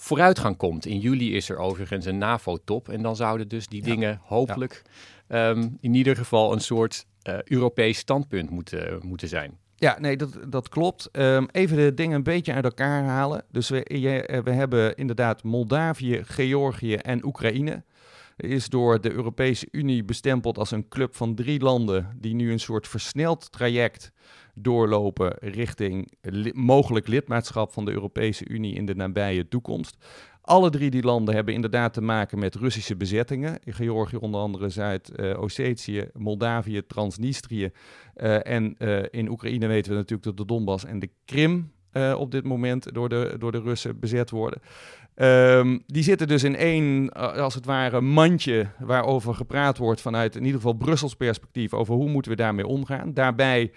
vooruitgang 0.00 0.56
komt. 0.56 0.86
In 0.86 0.98
juli 0.98 1.36
is 1.36 1.48
er 1.48 1.58
overigens 1.58 2.04
een 2.04 2.18
NAVO-top. 2.18 2.88
En 2.88 3.02
dan 3.02 3.16
zouden 3.16 3.48
dus 3.48 3.66
die 3.66 3.82
dingen 3.82 4.20
hopelijk 4.22 4.82
ja. 5.28 5.48
um, 5.48 5.76
in 5.80 5.94
ieder 5.94 6.16
geval 6.16 6.52
een 6.52 6.60
soort 6.60 7.06
uh, 7.28 7.38
Europees 7.44 7.98
standpunt 7.98 8.50
moeten, 8.50 9.00
moeten 9.02 9.28
zijn. 9.28 9.58
Ja, 9.76 9.96
nee, 9.98 10.16
dat, 10.16 10.38
dat 10.48 10.68
klopt. 10.68 11.08
Um, 11.12 11.48
even 11.52 11.76
de 11.76 11.94
dingen 11.94 12.16
een 12.16 12.22
beetje 12.22 12.52
uit 12.52 12.64
elkaar 12.64 13.04
halen. 13.04 13.44
Dus 13.50 13.68
we, 13.68 13.84
je, 14.00 14.40
we 14.44 14.50
hebben 14.50 14.96
inderdaad 14.96 15.42
Moldavië, 15.42 16.20
Georgië 16.24 16.94
en 16.94 17.24
Oekraïne 17.24 17.82
is 18.40 18.68
door 18.68 19.00
de 19.00 19.12
Europese 19.12 19.68
Unie 19.70 20.04
bestempeld 20.04 20.58
als 20.58 20.70
een 20.70 20.88
club 20.88 21.16
van 21.16 21.34
drie 21.34 21.60
landen 21.60 22.16
die 22.16 22.34
nu 22.34 22.52
een 22.52 22.60
soort 22.60 22.88
versneld 22.88 23.52
traject 23.52 24.12
doorlopen 24.54 25.36
richting 25.38 26.12
li 26.20 26.52
mogelijk 26.54 27.06
lidmaatschap 27.06 27.72
van 27.72 27.84
de 27.84 27.92
Europese 27.92 28.48
Unie 28.48 28.74
in 28.74 28.86
de 28.86 28.94
nabije 28.94 29.48
toekomst. 29.48 29.96
Alle 30.40 30.70
drie 30.70 30.90
die 30.90 31.02
landen 31.02 31.34
hebben 31.34 31.54
inderdaad 31.54 31.92
te 31.92 32.00
maken 32.00 32.38
met 32.38 32.54
Russische 32.54 32.96
bezettingen. 32.96 33.58
In 33.64 33.72
Georgië 33.72 34.16
onder 34.16 34.40
andere 34.40 34.68
Zuid-Ossetië, 34.68 36.08
Moldavië, 36.12 36.86
Transnistrië. 36.86 37.70
Uh, 38.16 38.46
en 38.46 38.74
uh, 38.78 39.02
in 39.10 39.28
Oekraïne 39.28 39.66
weten 39.66 39.90
we 39.90 39.96
natuurlijk 39.96 40.22
dat 40.22 40.36
de 40.36 40.44
Donbass 40.44 40.84
en 40.84 40.98
de 40.98 41.10
Krim 41.24 41.72
uh, 41.92 42.14
op 42.18 42.30
dit 42.30 42.44
moment 42.44 42.94
door 42.94 43.08
de, 43.08 43.34
door 43.38 43.52
de 43.52 43.60
Russen 43.60 43.98
bezet 43.98 44.30
worden. 44.30 44.60
Um, 45.22 45.82
die 45.86 46.02
zitten 46.02 46.28
dus 46.28 46.42
in 46.42 46.56
één, 46.56 47.12
als 47.12 47.54
het 47.54 47.64
ware, 47.64 48.00
mandje 48.00 48.66
waarover 48.78 49.34
gepraat 49.34 49.78
wordt 49.78 50.00
vanuit 50.00 50.36
in 50.36 50.44
ieder 50.44 50.60
geval 50.60 50.72
Brussels 50.72 51.14
perspectief 51.14 51.74
over 51.74 51.94
hoe 51.94 52.08
moeten 52.08 52.30
we 52.30 52.36
daarmee 52.36 52.66
omgaan. 52.66 53.14
Daarbij 53.14 53.72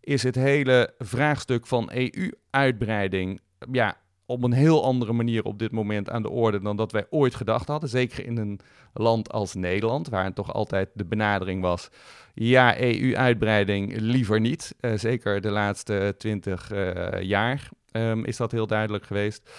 is 0.00 0.22
het 0.22 0.34
hele 0.34 0.94
vraagstuk 0.98 1.66
van 1.66 1.90
EU-uitbreiding 1.92 3.40
ja, 3.70 3.96
op 4.26 4.42
een 4.44 4.52
heel 4.52 4.84
andere 4.84 5.12
manier 5.12 5.44
op 5.44 5.58
dit 5.58 5.72
moment 5.72 6.10
aan 6.10 6.22
de 6.22 6.30
orde 6.30 6.60
dan 6.60 6.76
dat 6.76 6.92
wij 6.92 7.06
ooit 7.10 7.34
gedacht 7.34 7.68
hadden. 7.68 7.88
Zeker 7.88 8.26
in 8.26 8.36
een 8.36 8.60
land 8.92 9.32
als 9.32 9.54
Nederland, 9.54 10.08
waar 10.08 10.32
toch 10.32 10.52
altijd 10.52 10.90
de 10.94 11.04
benadering 11.04 11.62
was: 11.62 11.88
ja, 12.34 12.80
EU-uitbreiding 12.80 13.96
liever 13.96 14.40
niet. 14.40 14.74
Uh, 14.80 14.92
zeker 14.94 15.40
de 15.40 15.50
laatste 15.50 16.14
twintig 16.18 16.72
uh, 16.72 17.20
jaar 17.20 17.68
um, 17.92 18.24
is 18.24 18.36
dat 18.36 18.52
heel 18.52 18.66
duidelijk 18.66 19.04
geweest. 19.04 19.50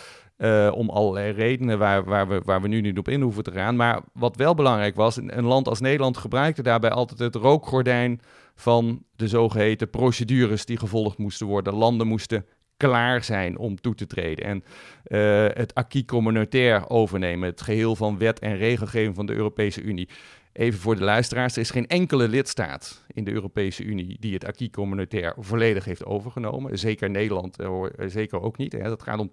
Uh, 0.44 0.72
om 0.76 0.90
allerlei 0.90 1.32
redenen 1.32 1.80
waar, 1.80 2.04
waar, 2.04 2.28
we, 2.28 2.42
waar 2.46 2.62
we 2.62 2.68
nu 2.68 2.82
niet 2.82 2.98
op 2.98 3.08
in 3.08 3.22
hoeven 3.22 3.44
te 3.44 3.52
gaan. 3.52 3.76
Maar 3.76 4.02
wat 4.14 4.36
wel 4.36 4.54
belangrijk 4.54 4.96
was, 4.96 5.18
een 5.18 5.44
land 5.44 5.68
als 5.68 5.80
Nederland 5.80 6.18
gebruikte 6.18 6.64
daarbij 6.64 6.90
altijd 6.90 7.20
het 7.20 7.36
rookgordijn 7.36 8.22
van 8.56 9.04
de 9.16 9.28
zogeheten 9.28 9.90
procedures 9.90 10.66
die 10.66 10.78
gevolgd 10.78 11.18
moesten 11.18 11.48
worden. 11.48 11.74
Landen 11.74 12.08
moesten 12.08 12.46
klaar 12.78 13.24
zijn 13.24 13.58
om 13.58 13.82
toe 13.82 13.96
te 13.96 14.08
treden. 14.08 14.46
En 14.46 14.64
uh, 15.08 15.56
het 15.56 15.74
acquis 15.74 16.06
communautaire 16.06 16.90
overnemen, 16.90 17.50
het 17.50 17.62
geheel 17.62 17.96
van 17.96 18.18
wet 18.18 18.40
en 18.40 18.58
regelgeving 18.58 19.16
van 19.16 19.26
de 19.26 19.34
Europese 19.34 19.82
Unie. 19.82 20.10
Even 20.54 20.80
voor 20.80 20.96
de 20.96 21.04
luisteraars, 21.04 21.56
er 21.56 21.62
is 21.62 21.70
geen 21.70 21.88
enkele 21.88 22.28
lidstaat 22.28 23.04
in 23.08 23.24
de 23.24 23.32
Europese 23.32 23.84
Unie 23.84 24.18
die 24.20 24.34
het 24.34 24.46
acquis 24.46 24.70
communautaire 24.70 25.34
volledig 25.38 25.86
heeft 25.86 26.06
overgenomen. 26.06 26.80
Zeker 26.80 27.10
Nederland, 27.10 27.62
uh, 27.62 27.84
zeker 28.08 28.42
ook 28.42 28.58
niet. 28.58 28.72
Dat 28.84 29.04
gaat 29.04 29.20
om 29.20 29.32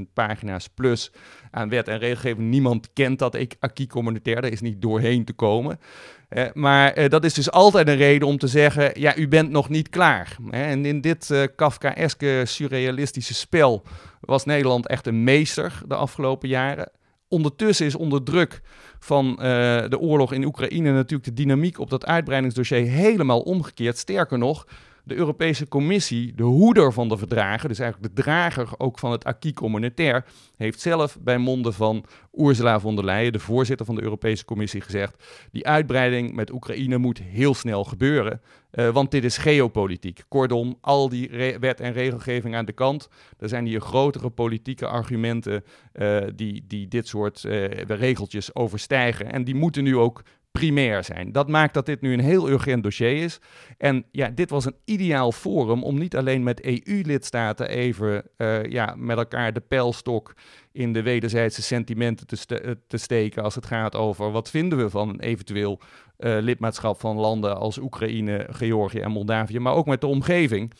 80.000 0.00 0.04
pagina's 0.12 0.68
plus 0.68 1.12
aan 1.50 1.68
wet 1.68 1.88
en 1.88 1.98
regelgeving. 1.98 2.48
Niemand 2.48 2.92
kent 2.92 3.18
dat 3.18 3.38
acquis 3.60 3.86
communautaire, 3.86 4.42
daar 4.42 4.50
is 4.50 4.60
niet 4.60 4.82
doorheen 4.82 5.24
te 5.24 5.32
komen. 5.32 5.78
Maar 6.52 6.98
uh, 6.98 7.08
dat 7.08 7.24
is 7.24 7.34
dus 7.34 7.50
altijd 7.50 7.88
een 7.88 7.96
reden 7.96 8.28
om 8.28 8.38
te 8.38 8.46
zeggen, 8.46 9.00
ja, 9.00 9.16
u 9.16 9.28
bent 9.28 9.50
nog 9.50 9.68
niet 9.68 9.88
klaar. 9.88 10.36
En 10.50 10.84
in 10.84 11.00
dit 11.00 11.30
uh, 11.30 11.42
Kafkaeske 11.56 12.42
surrealistische 12.46 13.34
spel 13.34 13.82
was 14.20 14.44
Nederland 14.44 14.86
echt 14.86 15.06
een 15.06 15.24
meester 15.24 15.82
de 15.88 15.94
afgelopen 15.94 16.48
jaren. 16.48 16.90
Ondertussen 17.28 17.86
is 17.86 17.94
onder 17.94 18.22
druk 18.22 18.60
van 18.98 19.26
uh, 19.30 19.36
de 19.88 19.98
oorlog 19.98 20.32
in 20.32 20.44
Oekraïne 20.44 20.92
natuurlijk 20.92 21.24
de 21.24 21.42
dynamiek 21.42 21.78
op 21.78 21.90
dat 21.90 22.06
uitbreidingsdossier 22.06 22.86
helemaal 22.86 23.40
omgekeerd. 23.40 23.98
Sterker 23.98 24.38
nog, 24.38 24.66
de 25.06 25.14
Europese 25.14 25.68
Commissie, 25.68 26.32
de 26.34 26.42
hoeder 26.42 26.92
van 26.92 27.08
de 27.08 27.16
verdragen, 27.16 27.68
dus 27.68 27.78
eigenlijk 27.78 28.14
de 28.14 28.22
drager 28.22 28.68
ook 28.78 28.98
van 28.98 29.12
het 29.12 29.24
acquis 29.24 29.52
communautaire, 29.52 30.24
heeft 30.56 30.80
zelf 30.80 31.18
bij 31.20 31.38
monden 31.38 31.74
van 31.74 32.04
Ursula 32.32 32.80
von 32.80 32.96
der 32.96 33.04
Leyen, 33.04 33.32
de 33.32 33.38
voorzitter 33.38 33.86
van 33.86 33.94
de 33.94 34.02
Europese 34.02 34.44
Commissie, 34.44 34.80
gezegd: 34.80 35.24
die 35.50 35.66
uitbreiding 35.66 36.34
met 36.34 36.52
Oekraïne 36.52 36.98
moet 36.98 37.18
heel 37.18 37.54
snel 37.54 37.84
gebeuren, 37.84 38.40
uh, 38.72 38.88
want 38.88 39.10
dit 39.10 39.24
is 39.24 39.38
geopolitiek. 39.38 40.24
Kortom, 40.28 40.78
al 40.80 41.08
die 41.08 41.30
wet 41.60 41.80
en 41.80 41.92
regelgeving 41.92 42.54
aan 42.54 42.64
de 42.64 42.72
kant. 42.72 43.08
Er 43.38 43.48
zijn 43.48 43.66
hier 43.66 43.80
grotere 43.80 44.30
politieke 44.30 44.86
argumenten 44.86 45.64
uh, 45.92 46.18
die, 46.34 46.64
die 46.66 46.88
dit 46.88 47.08
soort 47.08 47.44
uh, 47.44 47.68
regeltjes 47.86 48.54
overstijgen. 48.54 49.32
En 49.32 49.44
die 49.44 49.54
moeten 49.54 49.84
nu 49.84 49.96
ook 49.96 50.22
primair 50.58 51.04
zijn. 51.04 51.32
Dat 51.32 51.48
maakt 51.48 51.74
dat 51.74 51.86
dit 51.86 52.00
nu 52.00 52.12
een 52.12 52.20
heel 52.20 52.48
urgent 52.48 52.82
dossier 52.82 53.22
is. 53.22 53.38
En 53.78 54.04
ja, 54.10 54.28
dit 54.28 54.50
was 54.50 54.64
een 54.64 54.76
ideaal 54.84 55.32
forum 55.32 55.82
om 55.82 55.98
niet 55.98 56.16
alleen 56.16 56.42
met 56.42 56.64
EU-lidstaten 56.64 57.68
even 57.68 58.22
uh, 58.36 58.64
ja, 58.64 58.94
met 58.96 59.16
elkaar 59.16 59.52
de 59.52 59.60
pijlstok 59.60 60.34
in 60.72 60.92
de 60.92 61.02
wederzijdse 61.02 61.62
sentimenten 61.62 62.26
te, 62.26 62.36
ste 62.36 62.78
te, 62.86 62.96
steken 62.96 63.42
als 63.42 63.54
het 63.54 63.66
gaat 63.66 63.94
over 63.94 64.30
wat 64.30 64.50
vinden 64.50 64.78
we 64.78 64.90
van 64.90 65.08
een 65.08 65.20
eventueel 65.20 65.80
uh, 66.18 66.36
lidmaatschap 66.40 67.00
van 67.00 67.16
landen 67.16 67.56
als 67.56 67.78
Oekraïne, 67.78 68.46
Georgië 68.50 69.00
en 69.00 69.10
Moldavië, 69.10 69.58
maar 69.58 69.74
ook 69.74 69.86
met 69.86 70.00
de 70.00 70.06
omgeving. 70.06 70.72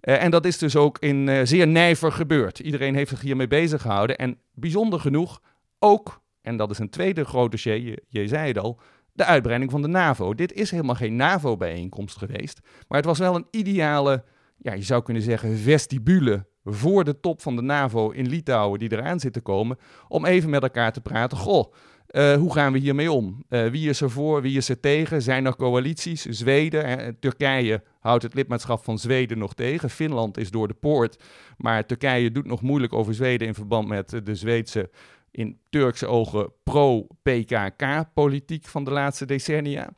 En 0.00 0.30
dat 0.30 0.44
is 0.44 0.58
dus 0.58 0.76
ook 0.76 0.98
in 0.98 1.46
zeer 1.46 1.66
nijver 1.66 2.12
gebeurd. 2.12 2.58
Iedereen 2.58 2.94
heeft 2.94 3.10
zich 3.10 3.20
hiermee 3.20 3.46
bezig 3.46 3.82
gehouden. 3.82 4.16
En 4.16 4.38
bijzonder 4.54 5.00
genoeg 5.00 5.40
ook, 5.78 6.22
en 6.40 6.56
dat 6.56 6.70
is 6.70 6.78
een 6.78 6.90
tweede 6.90 7.24
groot 7.24 7.50
dossier, 7.50 7.80
je, 7.80 8.02
je 8.08 8.28
zei 8.28 8.48
het 8.48 8.58
al, 8.58 8.80
de 9.12 9.24
uitbreiding 9.24 9.70
van 9.70 9.82
de 9.82 9.88
NAVO. 9.88 10.34
Dit 10.34 10.52
is 10.52 10.70
helemaal 10.70 10.94
geen 10.94 11.16
NAVO-bijeenkomst 11.16 12.16
geweest, 12.16 12.60
maar 12.88 12.98
het 12.98 13.06
was 13.06 13.18
wel 13.18 13.34
een 13.34 13.46
ideale, 13.50 14.24
ja, 14.56 14.72
je 14.72 14.82
zou 14.82 15.02
kunnen 15.02 15.22
zeggen, 15.22 15.56
vestibule 15.58 16.46
voor 16.64 17.04
de 17.04 17.20
top 17.20 17.42
van 17.42 17.56
de 17.56 17.62
NAVO 17.62 18.10
in 18.10 18.28
Litouwen 18.28 18.78
die 18.78 18.92
eraan 18.92 19.20
zit 19.20 19.32
te 19.32 19.40
komen, 19.40 19.78
om 20.08 20.26
even 20.26 20.50
met 20.50 20.62
elkaar 20.62 20.92
te 20.92 21.00
praten. 21.00 21.38
Goh, 21.38 21.72
uh, 22.12 22.34
hoe 22.34 22.52
gaan 22.52 22.72
we 22.72 22.78
hiermee 22.78 23.12
om? 23.12 23.44
Uh, 23.48 23.66
wie 23.66 23.88
is 23.88 24.00
er 24.00 24.10
voor, 24.10 24.42
wie 24.42 24.56
is 24.56 24.68
er 24.68 24.80
tegen? 24.80 25.22
Zijn 25.22 25.46
er 25.46 25.56
coalities? 25.56 26.24
Zweden, 26.24 26.84
eh, 26.84 27.08
Turkije 27.20 27.82
houdt 28.00 28.22
het 28.22 28.34
lidmaatschap 28.34 28.84
van 28.84 28.98
Zweden 28.98 29.38
nog 29.38 29.54
tegen. 29.54 29.90
Finland 29.90 30.38
is 30.38 30.50
door 30.50 30.68
de 30.68 30.74
poort, 30.74 31.22
maar 31.56 31.86
Turkije 31.86 32.30
doet 32.30 32.46
nog 32.46 32.62
moeilijk 32.62 32.92
over 32.92 33.14
Zweden 33.14 33.46
in 33.46 33.54
verband 33.54 33.88
met 33.88 34.20
de 34.24 34.34
Zweedse 34.34 34.90
in 35.32 35.58
Turkse 35.70 36.06
ogen 36.06 36.52
pro-PKK-politiek 36.62 38.66
van 38.66 38.84
de 38.84 38.90
laatste 38.90 39.26
decennia. 39.26 39.90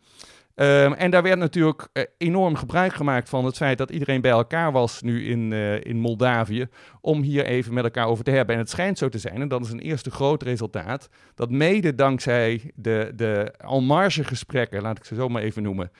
Um, 0.56 0.92
en 0.92 1.10
daar 1.10 1.22
werd 1.22 1.38
natuurlijk 1.38 1.88
uh, 1.92 2.04
enorm 2.18 2.54
gebruik 2.54 2.94
gemaakt 2.94 3.28
van 3.28 3.44
het 3.44 3.56
feit 3.56 3.78
dat 3.78 3.90
iedereen 3.90 4.20
bij 4.20 4.30
elkaar 4.30 4.72
was 4.72 5.02
nu 5.02 5.26
in, 5.26 5.50
uh, 5.50 5.80
in 5.80 5.98
Moldavië. 5.98 6.66
Om 7.00 7.22
hier 7.22 7.44
even 7.44 7.74
met 7.74 7.84
elkaar 7.84 8.06
over 8.06 8.24
te 8.24 8.30
hebben. 8.30 8.54
En 8.54 8.60
het 8.60 8.70
schijnt 8.70 8.98
zo 8.98 9.08
te 9.08 9.18
zijn, 9.18 9.40
en 9.40 9.48
dat 9.48 9.64
is 9.64 9.70
een 9.70 9.80
eerste 9.80 10.10
groot 10.10 10.42
resultaat. 10.42 11.08
Dat 11.34 11.50
mede 11.50 11.94
dankzij 11.94 12.72
de, 12.74 13.12
de 13.14 13.54
almarge 13.64 14.24
gesprekken, 14.24 14.82
laat 14.82 14.98
ik 14.98 15.04
ze 15.04 15.14
zo 15.14 15.28
maar 15.28 15.42
even 15.42 15.62
noemen. 15.62 15.90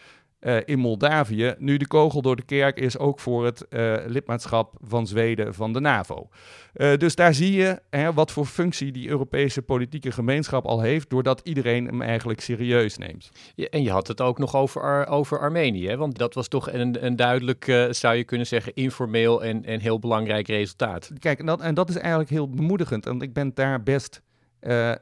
Uh, 0.44 0.56
in 0.64 0.78
Moldavië 0.78 1.54
nu 1.58 1.76
de 1.76 1.86
kogel 1.86 2.22
door 2.22 2.36
de 2.36 2.44
kerk 2.44 2.78
is 2.78 2.98
ook 2.98 3.20
voor 3.20 3.44
het 3.44 3.66
uh, 3.70 3.94
lidmaatschap 4.06 4.74
van 4.80 5.06
Zweden 5.06 5.54
van 5.54 5.72
de 5.72 5.80
NAVO. 5.80 6.28
Uh, 6.74 6.96
dus 6.96 7.14
daar 7.14 7.34
zie 7.34 7.52
je 7.52 7.80
hè, 7.90 8.12
wat 8.12 8.30
voor 8.30 8.46
functie 8.46 8.92
die 8.92 9.08
Europese 9.08 9.62
politieke 9.62 10.12
gemeenschap 10.12 10.64
al 10.64 10.80
heeft, 10.80 11.10
doordat 11.10 11.40
iedereen 11.44 11.86
hem 11.86 12.02
eigenlijk 12.02 12.40
serieus 12.40 12.98
neemt. 12.98 13.30
Ja, 13.54 13.66
en 13.66 13.82
je 13.82 13.90
had 13.90 14.08
het 14.08 14.20
ook 14.20 14.38
nog 14.38 14.56
over, 14.56 14.82
Ar 14.82 15.08
over 15.08 15.38
Armenië, 15.38 15.88
hè? 15.88 15.96
want 15.96 16.18
dat 16.18 16.34
was 16.34 16.48
toch 16.48 16.72
een, 16.72 17.04
een 17.04 17.16
duidelijk, 17.16 17.86
zou 17.90 18.14
je 18.14 18.24
kunnen 18.24 18.46
zeggen, 18.46 18.74
informeel 18.74 19.44
en, 19.44 19.64
en 19.64 19.80
heel 19.80 19.98
belangrijk 19.98 20.46
resultaat. 20.46 21.10
Kijk, 21.18 21.38
en 21.38 21.46
dat, 21.46 21.60
en 21.60 21.74
dat 21.74 21.88
is 21.88 21.96
eigenlijk 21.96 22.30
heel 22.30 22.50
bemoedigend, 22.50 23.04
want 23.04 23.22
ik 23.22 23.32
ben 23.32 23.50
daar 23.54 23.82
best, 23.82 24.22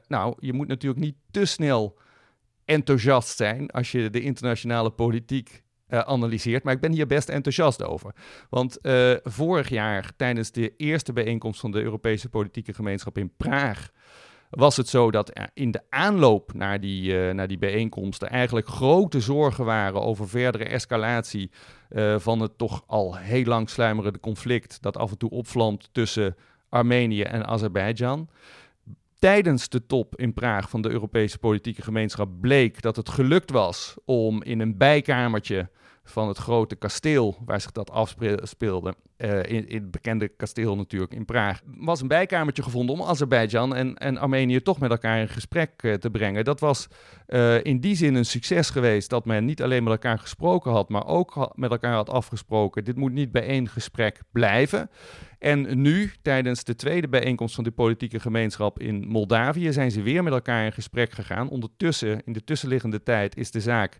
nou, 0.07 0.33
je 0.39 0.53
moet 0.53 0.67
natuurlijk 0.67 1.01
niet 1.01 1.15
te 1.31 1.45
snel 1.45 2.01
enthousiast 2.65 3.37
zijn 3.37 3.69
als 3.69 3.91
je 3.91 4.09
de 4.09 4.21
internationale 4.21 4.89
politiek 4.89 5.63
uh, 5.93 5.99
analyseert. 5.99 6.63
Maar 6.63 6.73
ik 6.73 6.79
ben 6.79 6.91
hier 6.91 7.07
best 7.07 7.29
enthousiast 7.29 7.83
over. 7.83 8.15
Want 8.49 8.77
uh, 8.81 9.13
vorig 9.23 9.69
jaar, 9.69 10.11
tijdens 10.15 10.51
de 10.51 10.73
eerste 10.77 11.13
bijeenkomst 11.13 11.59
van 11.59 11.71
de 11.71 11.81
Europese 11.81 12.29
Politieke 12.29 12.73
Gemeenschap 12.73 13.17
in 13.17 13.33
Praag, 13.37 13.91
was 14.49 14.77
het 14.77 14.87
zo 14.87 15.11
dat 15.11 15.31
in 15.53 15.71
de 15.71 15.81
aanloop 15.89 16.53
naar 16.53 16.79
die, 16.79 17.13
uh, 17.13 17.33
naar 17.33 17.47
die 17.47 17.57
bijeenkomsten 17.57 18.29
eigenlijk 18.29 18.67
grote 18.67 19.19
zorgen 19.19 19.65
waren 19.65 20.01
over 20.01 20.29
verdere 20.29 20.65
escalatie 20.65 21.51
van 22.17 22.39
het 22.39 22.57
toch 22.57 22.83
al 22.87 23.17
heel 23.17 23.43
lang 23.43 23.69
sluimerende 23.69 24.19
conflict 24.19 24.81
dat 24.81 24.97
af 24.97 25.11
en 25.11 25.17
toe 25.17 25.29
opvlamt 25.29 25.89
tussen 25.91 26.35
Armenië 26.69 27.21
en 27.21 27.45
Azerbeidzjan 27.45 28.29
tijdens 29.23 29.69
de 29.69 29.85
top 29.85 30.19
in 30.19 30.33
Praag 30.33 30.69
van 30.69 30.81
de 30.81 30.89
Europese 30.89 31.37
politieke 31.37 31.81
gemeenschap 31.81 32.29
bleek 32.41 32.81
dat 32.81 32.95
het 32.95 33.09
gelukt 33.09 33.51
was 33.51 33.95
om 34.05 34.43
in 34.43 34.59
een 34.59 34.77
bijkamertje 34.77 35.69
van 36.03 36.27
het 36.27 36.37
grote 36.37 36.75
kasteel 36.75 37.37
waar 37.45 37.61
zich 37.61 37.71
dat 37.71 37.91
afspeelde, 37.91 38.95
uh, 39.17 39.37
in, 39.37 39.67
in, 39.67 39.81
het 39.81 39.91
bekende 39.91 40.27
kasteel 40.27 40.75
natuurlijk 40.75 41.13
in 41.13 41.25
Praag, 41.25 41.61
was 41.65 42.01
een 42.01 42.07
bijkamertje 42.07 42.63
gevonden 42.63 42.95
om 42.95 43.01
Azerbeidzjan 43.01 43.75
en, 43.75 43.95
en 43.95 44.17
Armenië 44.17 44.61
toch 44.61 44.79
met 44.79 44.91
elkaar 44.91 45.19
in 45.19 45.29
gesprek 45.29 45.83
uh, 45.83 45.93
te 45.93 46.09
brengen. 46.09 46.45
Dat 46.45 46.59
was 46.59 46.87
uh, 47.27 47.63
in 47.63 47.79
die 47.79 47.95
zin 47.95 48.15
een 48.15 48.25
succes 48.25 48.69
geweest 48.69 49.09
dat 49.09 49.25
men 49.25 49.45
niet 49.45 49.63
alleen 49.63 49.83
met 49.83 49.93
elkaar 49.93 50.19
gesproken 50.19 50.71
had, 50.71 50.89
maar 50.89 51.07
ook 51.07 51.51
met 51.55 51.71
elkaar 51.71 51.93
had 51.93 52.09
afgesproken. 52.09 52.83
Dit 52.83 52.95
moet 52.95 53.13
niet 53.13 53.31
bij 53.31 53.47
één 53.47 53.69
gesprek 53.69 54.19
blijven. 54.31 54.89
En 55.39 55.81
nu, 55.81 56.11
tijdens 56.21 56.63
de 56.63 56.75
tweede 56.75 57.07
bijeenkomst 57.07 57.55
van 57.55 57.63
de 57.63 57.71
politieke 57.71 58.19
gemeenschap 58.19 58.79
in 58.79 59.07
Moldavië, 59.07 59.73
zijn 59.73 59.91
ze 59.91 60.01
weer 60.01 60.23
met 60.23 60.33
elkaar 60.33 60.65
in 60.65 60.71
gesprek 60.71 61.11
gegaan. 61.11 61.49
Ondertussen, 61.49 62.21
in 62.25 62.33
de 62.33 62.43
tussenliggende 62.43 63.03
tijd, 63.03 63.37
is 63.37 63.51
de 63.51 63.61
zaak 63.61 63.99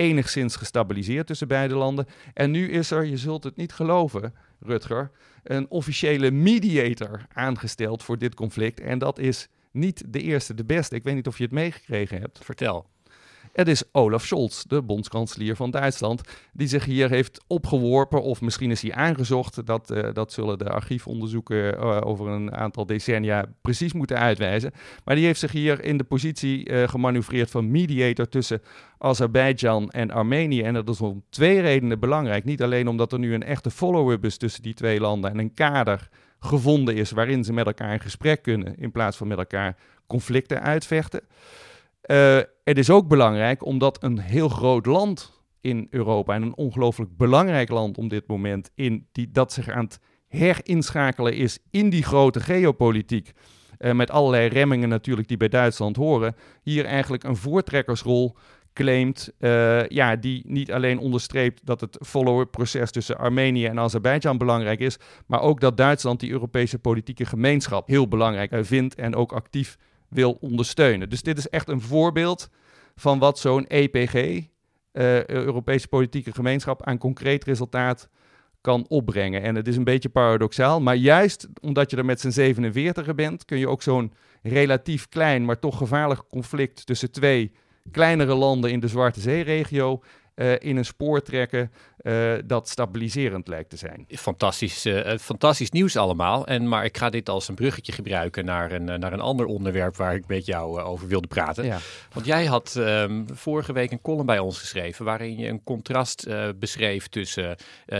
enigszins 0.00 0.56
gestabiliseerd 0.56 1.26
tussen 1.26 1.48
beide 1.48 1.74
landen. 1.74 2.06
En 2.34 2.50
nu 2.50 2.68
is 2.70 2.90
er, 2.90 3.04
je 3.04 3.16
zult 3.16 3.44
het 3.44 3.56
niet 3.56 3.72
geloven, 3.72 4.34
Rutger, 4.60 5.10
een 5.42 5.70
officiële 5.70 6.30
mediator 6.30 7.26
aangesteld 7.32 8.02
voor 8.02 8.18
dit 8.18 8.34
conflict. 8.34 8.80
En 8.80 8.98
dat 8.98 9.18
is 9.18 9.48
niet 9.70 10.02
de 10.06 10.20
eerste, 10.20 10.54
de 10.54 10.64
beste. 10.64 10.94
Ik 10.94 11.02
weet 11.02 11.14
niet 11.14 11.26
of 11.26 11.38
je 11.38 11.44
het 11.44 11.52
meegekregen 11.52 12.20
hebt. 12.20 12.38
Vertel. 12.44 12.86
Het 13.60 13.68
is 13.68 13.82
Olaf 13.92 14.24
Scholz, 14.24 14.62
de 14.62 14.82
bondskanselier 14.82 15.56
van 15.56 15.70
Duitsland, 15.70 16.22
die 16.52 16.66
zich 16.66 16.84
hier 16.84 17.10
heeft 17.10 17.44
opgeworpen, 17.46 18.22
of 18.22 18.40
misschien 18.40 18.70
is 18.70 18.82
hij 18.82 18.94
aangezocht. 18.94 19.66
Dat, 19.66 19.90
uh, 19.90 20.08
dat 20.12 20.32
zullen 20.32 20.58
de 20.58 20.68
archiefonderzoeken 20.70 21.74
uh, 21.74 22.00
over 22.04 22.28
een 22.28 22.54
aantal 22.54 22.86
decennia 22.86 23.44
precies 23.62 23.92
moeten 23.92 24.18
uitwijzen. 24.18 24.72
Maar 25.04 25.14
die 25.14 25.24
heeft 25.24 25.40
zich 25.40 25.52
hier 25.52 25.84
in 25.84 25.96
de 25.96 26.04
positie 26.04 26.70
uh, 26.70 26.88
gemanoeuvreerd 26.88 27.50
van 27.50 27.70
mediator 27.70 28.28
tussen 28.28 28.62
Azerbeidzjan 28.98 29.90
en 29.90 30.10
Armenië. 30.10 30.62
En 30.62 30.74
dat 30.74 30.88
is 30.88 31.00
om 31.00 31.22
twee 31.30 31.60
redenen 31.60 32.00
belangrijk. 32.00 32.44
Niet 32.44 32.62
alleen 32.62 32.88
omdat 32.88 33.12
er 33.12 33.18
nu 33.18 33.34
een 33.34 33.44
echte 33.44 33.70
follow-up 33.70 34.24
is 34.24 34.36
tussen 34.36 34.62
die 34.62 34.74
twee 34.74 35.00
landen 35.00 35.30
en 35.30 35.38
een 35.38 35.54
kader 35.54 36.08
gevonden 36.38 36.94
is 36.94 37.10
waarin 37.10 37.44
ze 37.44 37.52
met 37.52 37.66
elkaar 37.66 37.92
in 37.92 38.00
gesprek 38.00 38.42
kunnen, 38.42 38.76
in 38.76 38.90
plaats 38.90 39.16
van 39.16 39.28
met 39.28 39.38
elkaar 39.38 39.76
conflicten 40.06 40.62
uitvechten. 40.62 41.20
Uh, 42.10 42.38
het 42.64 42.78
is 42.78 42.90
ook 42.90 43.08
belangrijk 43.08 43.64
omdat 43.64 44.02
een 44.02 44.18
heel 44.18 44.48
groot 44.48 44.86
land 44.86 45.42
in 45.60 45.86
Europa 45.90 46.34
en 46.34 46.42
een 46.42 46.56
ongelooflijk 46.56 47.16
belangrijk 47.16 47.68
land 47.68 47.98
op 47.98 48.10
dit 48.10 48.26
moment 48.26 48.70
in 48.74 49.06
die, 49.12 49.30
dat 49.30 49.52
zich 49.52 49.68
aan 49.68 49.84
het 49.84 49.98
herinschakelen 50.28 51.34
is 51.34 51.58
in 51.70 51.90
die 51.90 52.02
grote 52.02 52.40
geopolitiek. 52.40 53.32
Uh, 53.78 53.92
met 53.92 54.10
allerlei 54.10 54.48
remmingen 54.48 54.88
natuurlijk 54.88 55.28
die 55.28 55.36
bij 55.36 55.48
Duitsland 55.48 55.96
horen. 55.96 56.36
Hier 56.62 56.84
eigenlijk 56.84 57.24
een 57.24 57.36
voortrekkersrol 57.36 58.36
claimt, 58.72 59.32
ja, 59.88 60.16
die 60.16 60.42
niet 60.46 60.72
alleen 60.72 60.98
onderstreept 60.98 61.66
dat 61.66 61.80
het 61.80 61.98
follow-up-proces 62.06 62.90
tussen 62.90 63.18
Armenië 63.18 63.66
en 63.66 63.78
Azerbeidzjan 63.78 64.38
belangrijk 64.38 64.80
is, 64.80 64.98
maar 65.26 65.40
ook 65.40 65.60
dat 65.60 65.76
Duitsland 65.76 66.20
die 66.20 66.30
Europese 66.30 66.78
politieke 66.78 67.24
gemeenschap 67.24 67.88
heel 67.88 68.08
belangrijk 68.08 68.64
vindt 68.64 68.94
en 68.94 69.14
ook 69.14 69.32
actief 69.32 69.76
wil 70.10 70.38
ondersteunen. 70.40 71.08
Dus 71.08 71.22
dit 71.22 71.38
is 71.38 71.48
echt 71.48 71.68
een 71.68 71.80
voorbeeld 71.80 72.48
van 72.94 73.18
wat 73.18 73.38
zo'n 73.38 73.66
EPG, 73.66 74.44
Europese 75.26 75.88
politieke 75.88 76.32
gemeenschap, 76.32 76.86
aan 76.86 76.98
concreet 76.98 77.44
resultaat 77.44 78.08
kan 78.60 78.84
opbrengen. 78.88 79.42
En 79.42 79.54
het 79.54 79.68
is 79.68 79.76
een 79.76 79.84
beetje 79.84 80.08
paradoxaal, 80.08 80.80
maar 80.80 80.94
juist 80.94 81.48
omdat 81.60 81.90
je 81.90 81.96
er 81.96 82.04
met 82.04 82.20
z'n 82.20 82.30
47 82.30 83.14
bent, 83.14 83.44
kun 83.44 83.58
je 83.58 83.68
ook 83.68 83.82
zo'n 83.82 84.12
relatief 84.42 85.08
klein, 85.08 85.44
maar 85.44 85.58
toch 85.58 85.76
gevaarlijk 85.76 86.22
conflict 86.28 86.86
tussen 86.86 87.10
twee 87.10 87.52
kleinere 87.90 88.34
landen 88.34 88.70
in 88.70 88.80
de 88.80 88.88
Zwarte 88.88 89.20
Zee-regio 89.20 90.02
uh, 90.40 90.52
in 90.58 90.76
een 90.76 90.84
spoor 90.84 91.22
trekken 91.22 91.72
uh, 92.02 92.32
dat 92.44 92.68
stabiliserend 92.68 93.48
lijkt 93.48 93.70
te 93.70 93.76
zijn. 93.76 94.04
Fantastisch, 94.08 94.86
uh, 94.86 95.16
fantastisch 95.18 95.70
nieuws 95.70 95.96
allemaal. 95.96 96.46
En, 96.46 96.68
maar 96.68 96.84
ik 96.84 96.96
ga 96.96 97.10
dit 97.10 97.28
als 97.28 97.48
een 97.48 97.54
bruggetje 97.54 97.92
gebruiken 97.92 98.44
naar 98.44 98.72
een, 98.72 98.84
naar 98.84 99.12
een 99.12 99.20
ander 99.20 99.46
onderwerp 99.46 99.96
waar 99.96 100.14
ik 100.14 100.26
met 100.26 100.46
jou 100.46 100.80
over 100.80 101.08
wilde 101.08 101.28
praten. 101.28 101.64
Ja. 101.64 101.78
Want 102.12 102.26
jij 102.26 102.44
had 102.44 102.74
um, 102.78 103.26
vorige 103.32 103.72
week 103.72 103.90
een 103.90 104.00
column 104.00 104.26
bij 104.26 104.38
ons 104.38 104.58
geschreven 104.58 105.04
waarin 105.04 105.36
je 105.36 105.48
een 105.48 105.62
contrast 105.64 106.28
beschreef 106.58 107.08
tussen 107.08 107.56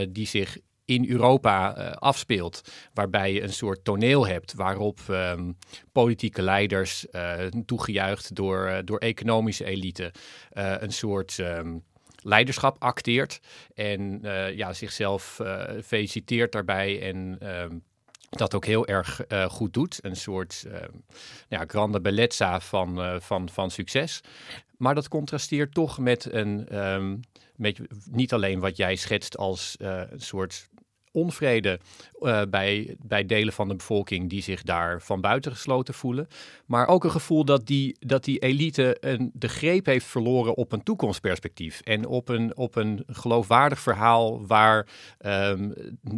die 0.09 0.27
zich 0.27 0.59
in 0.85 1.11
Europa 1.11 1.79
uh, 1.79 1.93
afspeelt. 1.93 2.61
Waarbij 2.95 3.33
je 3.33 3.43
een 3.43 3.53
soort 3.53 3.85
toneel 3.85 4.27
hebt 4.27 4.55
waarop 4.55 5.01
um, 5.11 5.57
politieke 5.93 6.43
leiders, 6.43 7.07
uh, 7.13 7.33
toegejuicht 7.67 8.35
door, 8.35 8.69
uh, 8.69 8.79
door 8.85 8.99
economische 8.99 9.65
elite, 9.65 10.13
een 10.53 10.93
soort 10.93 11.39
um, 11.39 11.85
leiderschap 12.23 12.77
acteert. 12.79 13.41
En 13.75 14.21
ja, 14.55 14.73
zichzelf 14.73 15.41
feliciteert 15.85 16.53
daarbij 16.53 17.03
en 17.03 17.39
um, 17.63 17.83
dat 18.31 18.55
ook 18.55 18.65
heel 18.65 18.87
erg 18.87 19.21
uh, 19.29 19.45
goed 19.45 19.75
doet. 19.75 19.99
Een 20.03 20.17
soort 20.17 20.65
uh, 20.67 20.75
ja, 21.49 21.65
grande 21.67 22.01
bellezza 22.01 22.61
van, 22.61 23.21
van, 23.21 23.49
van 23.49 23.71
succes. 23.71 24.21
Maar 24.77 24.95
dat 24.95 25.09
contrasteert 25.09 25.75
toch 25.75 25.99
met 25.99 26.33
een, 26.33 26.79
um, 26.79 27.21
met, 27.57 27.81
niet 28.11 28.33
alleen 28.33 28.61
wat 28.61 28.77
jij 28.77 28.97
schetst 28.97 29.37
als 29.37 29.77
een 29.79 30.21
soort 30.21 30.69
onvrede 31.13 31.81
uh, 32.21 32.43
bij, 32.51 32.97
bij 32.99 33.27
delen 33.27 33.53
van 33.53 33.69
de 33.69 33.77
bevolking 33.77 34.29
die 34.31 34.43
zich 34.43 34.63
daar 34.63 35.03
van 35.03 35.21
buiten 35.21 35.53
gesloten 35.53 35.95
voelen. 35.95 36.29
Maar 36.67 36.87
ook 36.87 37.05
een 37.05 37.11
gevoel 37.11 37.45
dat 37.45 37.67
die, 37.67 37.97
dat 37.99 38.25
die 38.25 38.39
elite 38.39 38.97
een, 39.01 39.31
de 39.35 39.49
greep 39.49 39.87
heeft 39.87 40.07
verloren 40.07 40.57
op 40.57 40.73
een 40.73 40.83
toekomstperspectief. 40.83 41.81
En 41.81 42.07
op 42.07 42.29
een, 42.29 42.57
op 42.57 42.77
een 42.77 43.05
geloofwaardig 43.07 43.81
verhaal 43.81 44.47
waar 44.47 44.87
um, 45.27 45.75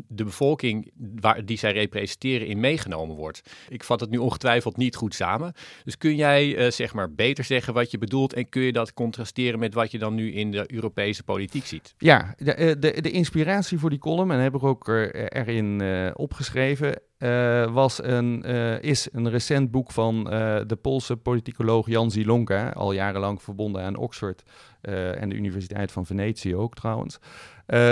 de 0.09 0.25
bevolking 0.25 0.91
waar, 1.21 1.45
die 1.45 1.59
zij 1.59 1.73
representeren 1.73 2.47
in 2.47 2.61
meegenomen 2.61 3.17
wordt. 3.17 3.43
Ik 3.69 3.85
vat 3.85 4.01
het 4.01 4.11
nu 4.11 4.19
ongetwijfeld 4.19 4.77
niet 4.77 4.97
goed 4.97 5.15
samen. 5.15 5.53
Dus 5.85 5.99
kun 5.99 6.17
jij 6.17 6.57
uh, 6.57 6.71
zeg 6.71 6.95
maar 6.95 7.13
beter 7.13 7.45
zeggen 7.45 7.75
wat 7.75 7.91
je 7.91 7.99
bedoelt 7.99 8.33
en 8.33 8.49
kun 8.49 8.63
je 8.63 8.73
dat 8.73 8.93
contrasteren 8.93 9.59
met 9.59 9.75
wat 9.75 9.91
je 9.91 9.99
dan 9.99 10.15
nu 10.15 10.33
in 10.33 10.51
de 10.51 10.73
Europese 10.73 11.23
politiek 11.23 11.67
ziet? 11.67 11.95
Ja, 11.99 12.35
de, 12.39 12.55
eh, 12.55 12.75
de, 12.79 13.01
de 13.01 13.11
inspiratie 13.11 13.79
voor 13.79 13.91
die 13.91 13.99
column, 13.99 14.31
en 14.31 14.39
heb 14.39 14.55
ik 14.55 14.63
ook 14.63 14.82
erin 14.89 15.83
uh, 15.83 16.11
opgeschreven, 16.15 17.01
uh, 17.19 17.73
was 17.73 18.03
een, 18.03 18.45
uh, 18.47 18.83
is 18.83 19.09
een 19.13 19.31
recent 19.31 19.71
boek 19.71 19.91
van 19.91 20.25
de 20.67 20.79
Poolse 20.83 21.17
politicoloog 21.17 21.87
Jan 21.87 22.11
Zilonka, 22.11 22.71
al 22.71 22.93
jarenlang 22.93 23.43
verbonden 23.43 23.83
aan 23.83 23.97
Oxford 23.97 24.43
en 24.81 25.29
de 25.29 25.35
Universiteit 25.35 25.93
van 25.93 26.07
Venetië 26.07 26.57
ook 26.57 26.75
trouwens. 26.75 27.19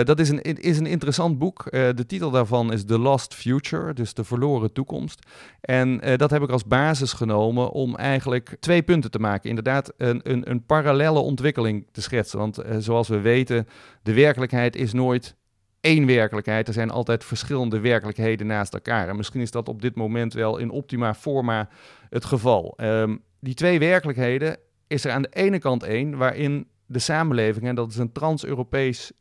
dat 0.04 0.18
is 0.18 0.28
een, 0.28 0.42
is 0.42 0.78
een 0.78 0.86
interessant 0.86 1.38
boek. 1.38 1.70
de 1.70 2.06
titel 2.06 2.30
daarvan 2.30 2.72
is 2.72 2.84
The 2.84 2.98
Lost 2.98 3.34
Future, 3.34 3.92
dus 3.92 4.14
de 4.14 4.24
verloren 4.24 4.72
toekomst. 4.72 5.26
En 5.60 6.00
dat 6.16 6.30
heb 6.30 6.42
ik 6.42 6.50
als 6.50 6.64
basis 6.64 7.12
genomen 7.12 7.70
om 7.70 7.96
eigenlijk 7.96 8.56
twee 8.60 8.82
punten 8.82 9.10
te 9.10 9.18
maken. 9.18 9.48
Inderdaad, 9.48 9.92
een, 9.96 10.20
een, 10.22 10.50
een 10.50 11.16
ontwikkeling 11.16 11.86
te 11.92 12.02
schetsen. 12.02 12.38
Want 12.38 12.58
zoals 12.78 13.08
we 13.08 13.20
weten, 13.20 13.66
de 14.02 14.14
werkelijkheid 14.14 14.76
is 14.76 14.92
nooit 14.92 15.38
één 15.80 16.06
werkelijkheid. 16.06 16.68
Er 16.68 16.74
zijn 16.74 16.90
altijd 16.90 17.24
verschillende 17.24 17.80
werkelijkheden 17.80 18.46
naast 18.46 18.74
elkaar. 18.74 19.08
En 19.08 19.16
misschien 19.16 19.40
is 19.40 19.50
dat 19.50 19.68
op 19.68 19.82
dit 19.82 19.94
moment 19.94 20.32
wel 20.32 20.58
in 20.58 20.70
optima 20.70 21.14
forma 21.14 21.68
het 22.08 22.24
geval. 22.24 22.74
Um, 22.76 23.22
die 23.40 23.54
twee 23.54 23.78
werkelijkheden 23.78 24.56
is 24.86 25.04
er 25.04 25.12
aan 25.12 25.22
de 25.22 25.32
ene 25.32 25.58
kant 25.58 25.82
één 25.82 26.16
waarin 26.16 26.66
de 26.86 26.98
samenleving, 26.98 27.66
en 27.66 27.74
dat 27.74 27.90
is 27.90 27.96
een 27.96 28.12
trans-Europees 28.12 29.12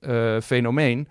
uh, 0.00 0.40
fenomeen, 0.40 1.08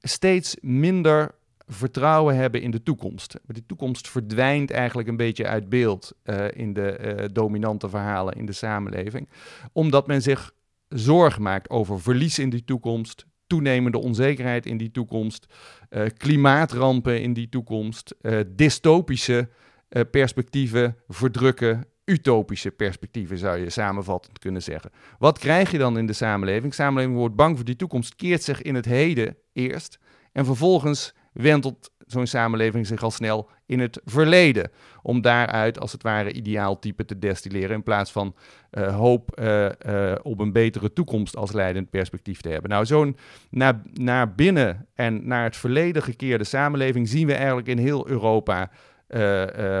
steeds 0.00 0.56
minder 0.60 1.34
vertrouwen 1.66 2.36
hebben 2.36 2.62
in 2.62 2.70
de 2.70 2.82
toekomst. 2.82 3.40
De 3.46 3.66
toekomst 3.66 4.08
verdwijnt 4.08 4.70
eigenlijk 4.70 5.08
een 5.08 5.16
beetje 5.16 5.46
uit 5.46 5.68
beeld 5.68 6.12
uh, 6.24 6.44
in 6.52 6.72
de 6.72 7.16
uh, 7.20 7.24
dominante 7.32 7.88
verhalen 7.88 8.34
in 8.34 8.46
de 8.46 8.52
samenleving, 8.52 9.28
omdat 9.72 10.06
men 10.06 10.22
zich 10.22 10.52
zorgen 10.88 11.42
maakt 11.42 11.70
over 11.70 12.00
verlies 12.00 12.38
in 12.38 12.50
die 12.50 12.64
toekomst, 12.64 13.26
toenemende 13.54 13.98
onzekerheid 13.98 14.66
in 14.66 14.76
die 14.76 14.90
toekomst, 14.90 15.46
uh, 15.90 16.02
klimaatrampen 16.16 17.22
in 17.22 17.32
die 17.32 17.48
toekomst, 17.48 18.14
uh, 18.22 18.40
dystopische 18.48 19.48
uh, 19.88 20.02
perspectieven 20.10 20.96
verdrukken, 21.08 21.86
utopische 22.04 22.70
perspectieven 22.70 23.38
zou 23.38 23.58
je 23.58 23.70
samenvattend 23.70 24.38
kunnen 24.38 24.62
zeggen. 24.62 24.90
Wat 25.18 25.38
krijg 25.38 25.70
je 25.70 25.78
dan 25.78 25.98
in 25.98 26.06
de 26.06 26.12
samenleving? 26.12 26.68
De 26.68 26.74
samenleving 26.74 27.16
wordt 27.16 27.34
bang 27.36 27.56
voor 27.56 27.64
die 27.64 27.76
toekomst, 27.76 28.14
keert 28.14 28.42
zich 28.42 28.62
in 28.62 28.74
het 28.74 28.84
heden 28.84 29.36
eerst 29.52 29.98
en 30.32 30.44
vervolgens 30.44 31.14
wentelt 31.32 31.90
zo'n 32.06 32.26
samenleving 32.26 32.86
zich 32.86 33.02
al 33.02 33.10
snel 33.10 33.50
in 33.66 33.80
het 33.80 34.00
verleden. 34.04 34.70
Om 35.02 35.20
daaruit 35.20 35.80
als 35.80 35.92
het 35.92 36.02
ware 36.02 36.32
ideaaltype 36.32 37.04
te 37.04 37.18
destilleren 37.18 37.76
in 37.76 37.82
plaats 37.82 38.12
van 38.12 38.34
uh, 38.70 38.96
hoop 38.96 39.40
uh, 39.40 39.68
uh, 39.86 40.14
op 40.22 40.40
een 40.40 40.52
betere 40.52 40.92
toekomst 40.92 41.36
als 41.36 41.52
leidend 41.52 41.90
perspectief 41.90 42.40
te 42.40 42.48
hebben. 42.48 42.70
Nou, 42.70 42.86
zo'n 42.86 43.16
naar, 43.50 43.82
naar 43.92 44.34
binnen 44.34 44.86
en 44.94 45.26
naar 45.26 45.44
het 45.44 45.56
verleden 45.56 46.02
gekeerde 46.02 46.44
samenleving 46.44 47.08
zien 47.08 47.26
we 47.26 47.34
eigenlijk 47.34 47.68
in 47.68 47.78
heel 47.78 48.08
Europa. 48.08 48.70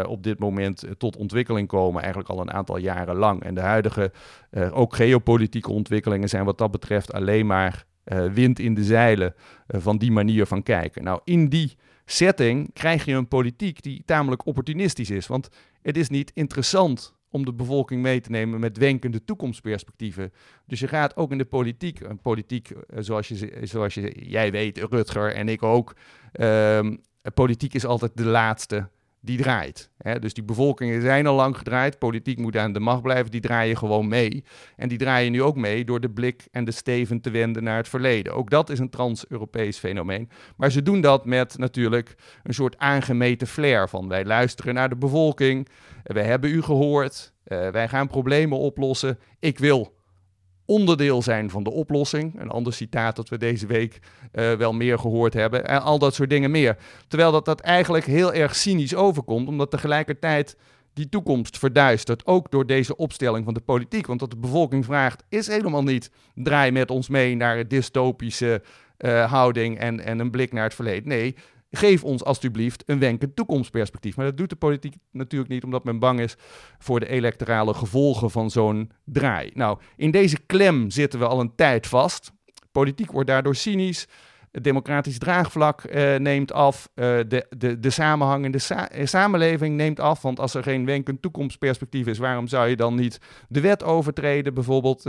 op 0.06 0.22
dit 0.22 0.38
moment 0.38 0.84
tot 0.98 1.16
ontwikkeling 1.16 1.68
komen, 1.68 2.00
eigenlijk 2.00 2.30
al 2.30 2.40
een 2.40 2.52
aantal 2.52 2.76
jaren 2.76 3.16
lang. 3.16 3.42
En 3.42 3.54
de 3.54 3.60
huidige, 3.60 4.12
ook 4.70 4.94
geopolitieke 4.94 5.72
ontwikkelingen 5.72 6.28
zijn 6.28 6.44
wat 6.44 6.58
dat 6.58 6.70
betreft 6.70 7.12
alleen 7.12 7.46
maar 7.46 7.84
wind 8.32 8.58
in 8.58 8.74
de 8.74 8.84
zeilen 8.84 9.34
van 9.66 9.98
die 9.98 10.12
manier 10.12 10.46
van 10.46 10.62
kijken. 10.62 11.04
Nou, 11.04 11.20
in 11.24 11.48
die 11.48 11.76
setting 12.04 12.72
krijg 12.72 13.04
je 13.04 13.12
een 13.12 13.28
politiek 13.28 13.82
die 13.82 14.02
tamelijk 14.04 14.46
opportunistisch 14.46 15.10
is. 15.10 15.26
Want 15.26 15.48
het 15.82 15.96
is 15.96 16.08
niet 16.08 16.30
interessant 16.34 17.14
om 17.30 17.44
de 17.44 17.52
bevolking 17.52 18.02
mee 18.02 18.20
te 18.20 18.30
nemen 18.30 18.60
met 18.60 18.76
wenkende 18.76 19.24
toekomstperspectieven. 19.24 20.32
Dus 20.66 20.80
je 20.80 20.88
gaat 20.88 21.16
ook 21.16 21.30
in 21.30 21.38
de 21.38 21.44
politiek, 21.44 22.00
een 22.00 22.20
politiek 22.20 22.70
eh, 22.70 22.98
zoals, 23.00 23.28
je, 23.28 23.60
zoals 23.62 23.94
je, 23.94 24.28
jij 24.28 24.50
weet, 24.50 24.78
Rutger 24.78 25.34
en 25.34 25.48
ik 25.48 25.62
ook, 25.62 25.96
um, 26.40 27.00
politiek 27.34 27.74
is 27.74 27.84
altijd 27.84 28.16
de 28.16 28.24
laatste 28.24 28.88
die 29.24 29.38
draait. 29.38 29.90
Hè? 29.98 30.18
Dus 30.18 30.34
die 30.34 30.44
bevolkingen 30.44 31.00
zijn 31.00 31.26
al 31.26 31.34
lang 31.34 31.56
gedraaid, 31.56 31.98
politiek 31.98 32.38
moet 32.38 32.56
aan 32.56 32.72
de 32.72 32.80
macht 32.80 33.02
blijven, 33.02 33.30
die 33.30 33.40
draaien 33.40 33.76
gewoon 33.76 34.08
mee. 34.08 34.44
En 34.76 34.88
die 34.88 34.98
draaien 34.98 35.32
nu 35.32 35.42
ook 35.42 35.56
mee 35.56 35.84
door 35.84 36.00
de 36.00 36.10
blik 36.10 36.46
en 36.50 36.64
de 36.64 36.70
steven 36.70 37.20
te 37.20 37.30
wenden 37.30 37.62
naar 37.62 37.76
het 37.76 37.88
verleden. 37.88 38.34
Ook 38.34 38.50
dat 38.50 38.70
is 38.70 38.78
een 38.78 38.90
trans-Europees 38.90 39.78
fenomeen. 39.78 40.28
Maar 40.56 40.70
ze 40.70 40.82
doen 40.82 41.00
dat 41.00 41.24
met 41.24 41.58
natuurlijk 41.58 42.14
een 42.42 42.54
soort 42.54 42.78
aangemeten 42.78 43.46
flair 43.46 43.88
van 43.88 44.08
wij 44.08 44.24
luisteren 44.24 44.74
naar 44.74 44.88
de 44.88 44.96
bevolking, 44.96 45.68
wij 46.02 46.24
hebben 46.24 46.50
u 46.50 46.62
gehoord, 46.62 47.32
uh, 47.46 47.68
wij 47.68 47.88
gaan 47.88 48.06
problemen 48.06 48.58
oplossen. 48.58 49.18
Ik 49.38 49.58
wil 49.58 49.94
onderdeel 50.66 51.22
zijn 51.22 51.50
van 51.50 51.62
de 51.62 51.70
oplossing. 51.70 52.40
Een 52.40 52.50
ander 52.50 52.72
citaat 52.72 53.16
dat 53.16 53.28
we 53.28 53.38
deze 53.38 53.66
week 53.66 53.98
uh, 54.32 54.52
wel 54.52 54.72
meer 54.72 54.98
gehoord 54.98 55.34
hebben. 55.34 55.66
En 55.66 55.82
al 55.82 55.98
dat 55.98 56.14
soort 56.14 56.30
dingen 56.30 56.50
meer. 56.50 56.76
Terwijl 57.08 57.32
dat, 57.32 57.44
dat 57.44 57.60
eigenlijk 57.60 58.04
heel 58.04 58.32
erg 58.32 58.56
cynisch 58.56 58.94
overkomt, 58.94 59.48
omdat 59.48 59.70
tegelijkertijd 59.70 60.56
die 60.92 61.08
toekomst 61.08 61.58
verduistert. 61.58 62.26
Ook 62.26 62.50
door 62.50 62.66
deze 62.66 62.96
opstelling 62.96 63.44
van 63.44 63.54
de 63.54 63.60
politiek. 63.60 64.06
Want 64.06 64.20
wat 64.20 64.30
de 64.30 64.36
bevolking 64.36 64.84
vraagt 64.84 65.22
is 65.28 65.46
helemaal 65.46 65.82
niet 65.82 66.10
draai 66.34 66.70
met 66.70 66.90
ons 66.90 67.08
mee 67.08 67.36
naar 67.36 67.58
een 67.58 67.68
dystopische 67.68 68.62
uh, 68.98 69.30
houding 69.32 69.78
en, 69.78 70.00
en 70.00 70.18
een 70.18 70.30
blik 70.30 70.52
naar 70.52 70.64
het 70.64 70.74
verleden. 70.74 71.08
Nee, 71.08 71.34
Geef 71.76 72.04
ons 72.04 72.24
alstublieft 72.24 72.82
een 72.86 72.98
wenkend 72.98 73.36
toekomstperspectief. 73.36 74.16
Maar 74.16 74.26
dat 74.26 74.36
doet 74.36 74.50
de 74.50 74.56
politiek 74.56 74.94
natuurlijk 75.10 75.50
niet, 75.50 75.64
omdat 75.64 75.84
men 75.84 75.98
bang 75.98 76.20
is 76.20 76.36
voor 76.78 77.00
de 77.00 77.08
electorale 77.08 77.74
gevolgen 77.74 78.30
van 78.30 78.50
zo'n 78.50 78.90
draai. 79.04 79.50
Nou, 79.54 79.78
in 79.96 80.10
deze 80.10 80.38
klem 80.46 80.90
zitten 80.90 81.18
we 81.18 81.26
al 81.26 81.40
een 81.40 81.54
tijd 81.54 81.86
vast. 81.86 82.32
Politiek 82.72 83.12
wordt 83.12 83.28
daardoor 83.28 83.54
cynisch. 83.54 84.06
Het 84.54 84.64
democratisch 84.64 85.18
draagvlak 85.18 85.82
uh, 85.84 86.16
neemt 86.16 86.52
af. 86.52 86.88
Uh, 86.94 87.04
de, 87.04 87.46
de, 87.56 87.80
de 87.80 87.90
samenhang 87.90 88.44
in 88.44 88.50
de 88.50 88.58
sa 88.58 88.88
samenleving 89.04 89.76
neemt 89.76 90.00
af. 90.00 90.22
Want 90.22 90.40
als 90.40 90.54
er 90.54 90.62
geen 90.62 90.84
wenkend 90.84 91.22
toekomstperspectief 91.22 92.06
is, 92.06 92.18
waarom 92.18 92.48
zou 92.48 92.68
je 92.68 92.76
dan 92.76 92.94
niet 92.94 93.18
de 93.48 93.60
wet 93.60 93.82
overtreden, 93.82 94.54
bijvoorbeeld 94.54 95.06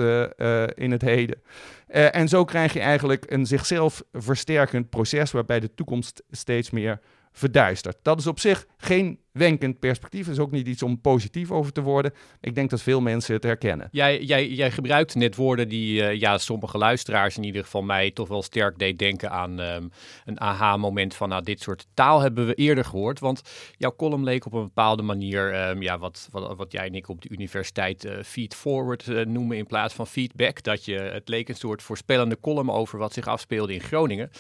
in 0.76 0.92
het 0.92 1.02
heden? 1.02 1.42
en 1.88 2.28
zo 2.28 2.46
krijg 2.46 2.74
je 2.74 2.80
eigenlijk 2.80 3.26
een 3.28 3.46
zichzelf 3.46 4.04
versterkend 4.14 4.90
proces 4.90 5.32
waarbij 5.32 5.60
de 5.60 5.74
toekomst 5.74 6.24
steeds 6.32 6.70
meer 6.70 7.00
verduistert. 7.32 7.98
Dat 8.02 8.20
is 8.20 8.28
op 8.28 8.40
zich 8.40 8.66
geen 8.78 9.20
wenkend 9.36 9.80
perspectief. 9.80 10.28
is 10.28 10.40
ook 10.40 10.52
niet 10.52 10.68
iets 10.68 10.84
om 10.84 11.02
positief 11.02 11.52
over 11.52 11.72
te 11.72 11.82
worden. 11.82 12.14
Ik 12.42 12.56
denk 12.56 12.70
dat 12.70 12.82
veel 12.82 13.02
mensen 13.02 13.34
het 13.34 13.44
herkennen. 13.44 13.88
Jij, 13.92 14.22
jij, 14.22 14.50
jij 14.50 14.72
gebruikt 14.72 15.16
net 15.16 15.36
woorden 15.36 15.70
die 15.70 16.02
uh, 16.02 16.20
ja, 16.20 16.38
sommige 16.38 16.78
luisteraars 16.78 17.38
in 17.38 17.44
ieder 17.44 17.64
geval 17.64 17.82
mij 17.82 18.12
toch 18.12 18.28
wel 18.28 18.44
sterk 18.44 18.80
deed 18.80 19.00
denken 19.00 19.32
aan 19.32 19.60
um, 19.60 19.92
een 20.26 20.42
aha-moment 20.42 21.16
van 21.16 21.30
nou, 21.30 21.44
dit 21.44 21.62
soort 21.62 21.88
taal 21.94 22.20
hebben 22.20 22.46
we 22.46 22.54
eerder 22.54 22.86
gehoord. 22.86 23.20
Want 23.20 23.42
jouw 23.78 23.96
column 23.96 24.24
leek 24.24 24.46
op 24.46 24.54
een 24.54 24.64
bepaalde 24.64 25.04
manier, 25.04 25.70
um, 25.70 25.82
ja, 25.82 25.98
wat, 25.98 26.30
wat, 26.32 26.72
jij 26.72 26.86
en 26.86 26.96
ik 26.96 27.10
op 27.10 27.22
de 27.22 27.30
universiteit 27.30 28.06
uh, 28.06 28.14
feed 28.24 28.56
forward 28.56 29.08
uh, 29.08 29.26
noemen 29.26 29.58
in 29.58 29.66
plaats 29.66 29.94
van 29.94 30.08
feedback. 30.08 30.64
Dat 30.64 30.86
je, 30.86 30.96
het 30.96 31.30
leek 31.30 31.50
een 31.50 31.56
soort 31.56 31.84
voorspellende 31.84 32.40
column 32.42 32.72
over 32.72 33.00
wat 33.00 33.14
zich 33.14 33.28
afspeelde 33.28 33.74
in 33.74 33.82
Groningen 33.82 34.32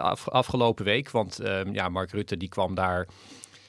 af, 0.00 0.28
afgelopen 0.28 0.84
week. 0.84 1.10
Want 1.10 1.46
um, 1.46 1.74
ja, 1.74 1.88
Mark 1.88 2.10
Rutte 2.10 2.36
die 2.36 2.48
kwam 2.48 2.74
daar 2.74 3.06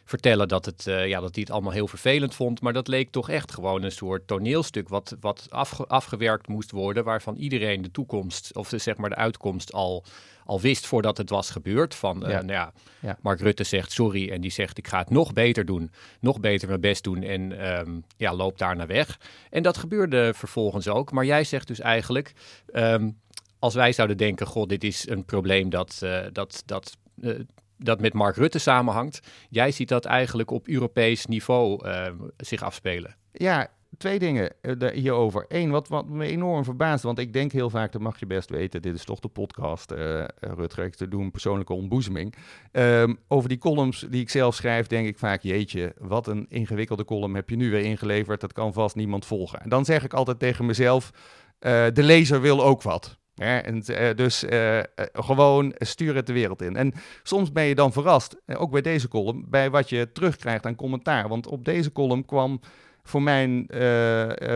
vertellen 0.08 0.48
dat, 0.48 0.66
het, 0.66 0.86
uh, 0.88 1.08
ja, 1.08 1.20
dat 1.20 1.36
hij 1.36 1.44
het 1.44 1.52
allemaal 1.54 1.72
heel 1.72 1.88
vervelend 1.88 2.36
vond. 2.36 2.62
Maar 2.62 2.74
dat 2.74 2.88
leek 2.88 3.12
toch 3.12 3.30
echt 3.30 3.54
gewoon 3.54 3.84
een 3.84 3.92
soort 3.92 4.28
toneelstuk 4.28 4.90
wat, 4.90 5.16
wat 5.20 5.48
afgewerkt 5.88 6.48
moest 6.48 6.72
worden. 6.72 7.04
Waarvan 7.04 7.36
iedereen 7.36 7.82
de 7.82 7.92
toekomst, 7.92 8.56
of 8.56 8.70
de, 8.70 8.78
zeg 8.78 8.98
maar 8.98 9.10
de 9.10 9.16
uitkomst 9.16 9.74
al, 9.74 10.04
al 10.46 10.62
wist 10.62 10.86
voordat 10.86 11.18
het 11.18 11.30
was 11.30 11.50
gebeurd. 11.50 11.96
Van, 11.96 12.24
uh, 12.24 12.30
ja. 12.30 12.42
Nou 12.42 12.52
ja, 12.52 12.74
ja. 13.00 13.18
Mark 13.22 13.40
Rutte 13.40 13.64
zegt 13.64 13.92
sorry 13.92 14.30
en 14.30 14.42
die 14.42 14.52
zegt 14.52 14.78
ik 14.78 14.88
ga 14.88 15.00
het 15.00 15.10
nog 15.10 15.34
beter 15.34 15.66
doen. 15.66 15.92
Nog 16.20 16.40
beter 16.40 16.68
mijn 16.68 16.82
best 16.82 17.04
doen 17.04 17.24
en 17.24 17.70
um, 17.80 18.04
ja, 18.18 18.34
loop 18.34 18.58
daar 18.58 18.76
naar 18.76 18.88
weg. 18.88 19.20
En 19.50 19.64
dat 19.64 19.78
gebeurde 19.78 20.34
vervolgens 20.34 20.88
ook. 20.88 21.12
Maar 21.12 21.26
jij 21.26 21.44
zegt 21.44 21.68
dus 21.68 21.80
eigenlijk... 21.80 22.34
Um, 22.74 23.18
als 23.60 23.74
wij 23.74 23.92
zouden 23.92 24.18
denken, 24.18 24.48
god, 24.48 24.70
dit 24.70 24.84
is 24.84 25.08
een 25.10 25.26
probleem 25.26 25.70
dat, 25.70 26.00
uh, 26.04 26.20
dat, 26.32 26.64
dat 26.66 26.98
uh, 27.22 27.40
dat 27.78 28.02
met 28.02 28.14
Mark 28.14 28.36
Rutte 28.36 28.60
samenhangt. 28.60 29.20
Jij 29.50 29.72
ziet 29.72 29.90
dat 29.90 30.06
eigenlijk 30.06 30.52
op 30.52 30.68
Europees 30.68 31.26
niveau 31.26 31.88
uh, 31.88 32.06
zich 32.38 32.64
afspelen. 32.64 33.16
Ja, 33.32 33.68
twee 33.98 34.20
dingen 34.20 34.54
uh, 34.62 34.90
hierover. 34.90 35.46
Eén, 35.48 35.70
wat, 35.70 35.88
wat 35.88 36.08
me 36.08 36.26
enorm 36.26 36.64
verbaast, 36.64 37.04
want 37.04 37.20
ik 37.20 37.34
denk 37.34 37.52
heel 37.52 37.70
vaak, 37.70 37.92
dat 37.92 38.02
mag 38.02 38.20
je 38.20 38.26
best 38.26 38.50
weten, 38.50 38.82
dit 38.82 38.96
is 38.96 39.04
toch 39.04 39.20
de 39.20 39.28
podcast, 39.28 39.92
uh, 39.92 40.24
Rutger, 40.40 40.92
te 40.92 41.08
doen 41.08 41.32
persoonlijke 41.32 41.74
ontboezeming. 41.74 42.36
Um, 42.72 43.20
over 43.28 43.50
die 43.50 43.58
columns 43.58 44.06
die 44.10 44.22
ik 44.22 44.30
zelf 44.30 44.56
schrijf, 44.56 44.88
denk 44.88 45.08
ik 45.08 45.18
vaak, 45.18 45.42
jeetje, 45.42 45.94
wat 45.98 46.28
een 46.28 46.46
ingewikkelde 46.50 47.06
column 47.06 47.36
heb 47.36 47.50
je 47.50 47.56
nu 47.56 47.72
weer 47.72 47.84
ingeleverd, 47.84 48.42
dat 48.42 48.54
kan 48.54 48.74
vast 48.74 48.96
niemand 48.96 49.26
volgen. 49.26 49.62
En 49.62 49.70
dan 49.70 49.86
zeg 49.86 50.04
ik 50.04 50.14
altijd 50.14 50.40
tegen 50.40 50.66
mezelf, 50.66 51.12
de 51.60 51.92
lezer 52.04 52.42
wil 52.42 52.64
ook 52.64 52.82
wat. 52.82 53.18
En, 53.38 53.84
uh, 53.88 54.10
dus 54.16 54.44
uh, 54.44 54.80
gewoon 55.14 55.74
stuur 55.78 56.16
het 56.16 56.28
de 56.28 56.34
wereld 56.34 56.62
in. 56.62 56.76
En 56.76 56.94
soms 57.24 57.52
ben 57.52 57.64
je 57.64 57.76
dan 57.76 57.92
verrast, 57.92 58.36
ook 58.48 58.72
bij 58.72 58.82
deze 58.82 59.08
column, 59.08 59.46
bij 59.50 59.70
wat 59.70 59.90
je 59.90 60.12
terugkrijgt 60.12 60.66
aan 60.66 60.76
commentaar. 60.76 61.28
Want 61.28 61.48
op 61.48 61.66
deze 61.66 61.92
column 61.92 62.26
kwam 62.26 62.60
voor 63.04 63.22
mijn 63.22 63.66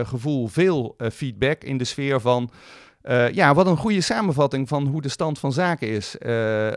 gevoel 0.06 0.48
veel 0.48 0.96
feedback 1.12 1.64
in 1.64 1.78
de 1.78 1.84
sfeer 1.84 2.20
van... 2.20 2.50
ja, 3.32 3.54
wat 3.54 3.66
een 3.66 3.76
goede 3.76 4.00
samenvatting 4.00 4.68
van 4.68 4.86
hoe 4.86 5.02
de 5.02 5.08
stand 5.08 5.38
van 5.38 5.52
zaken 5.52 5.88
is. 5.88 6.16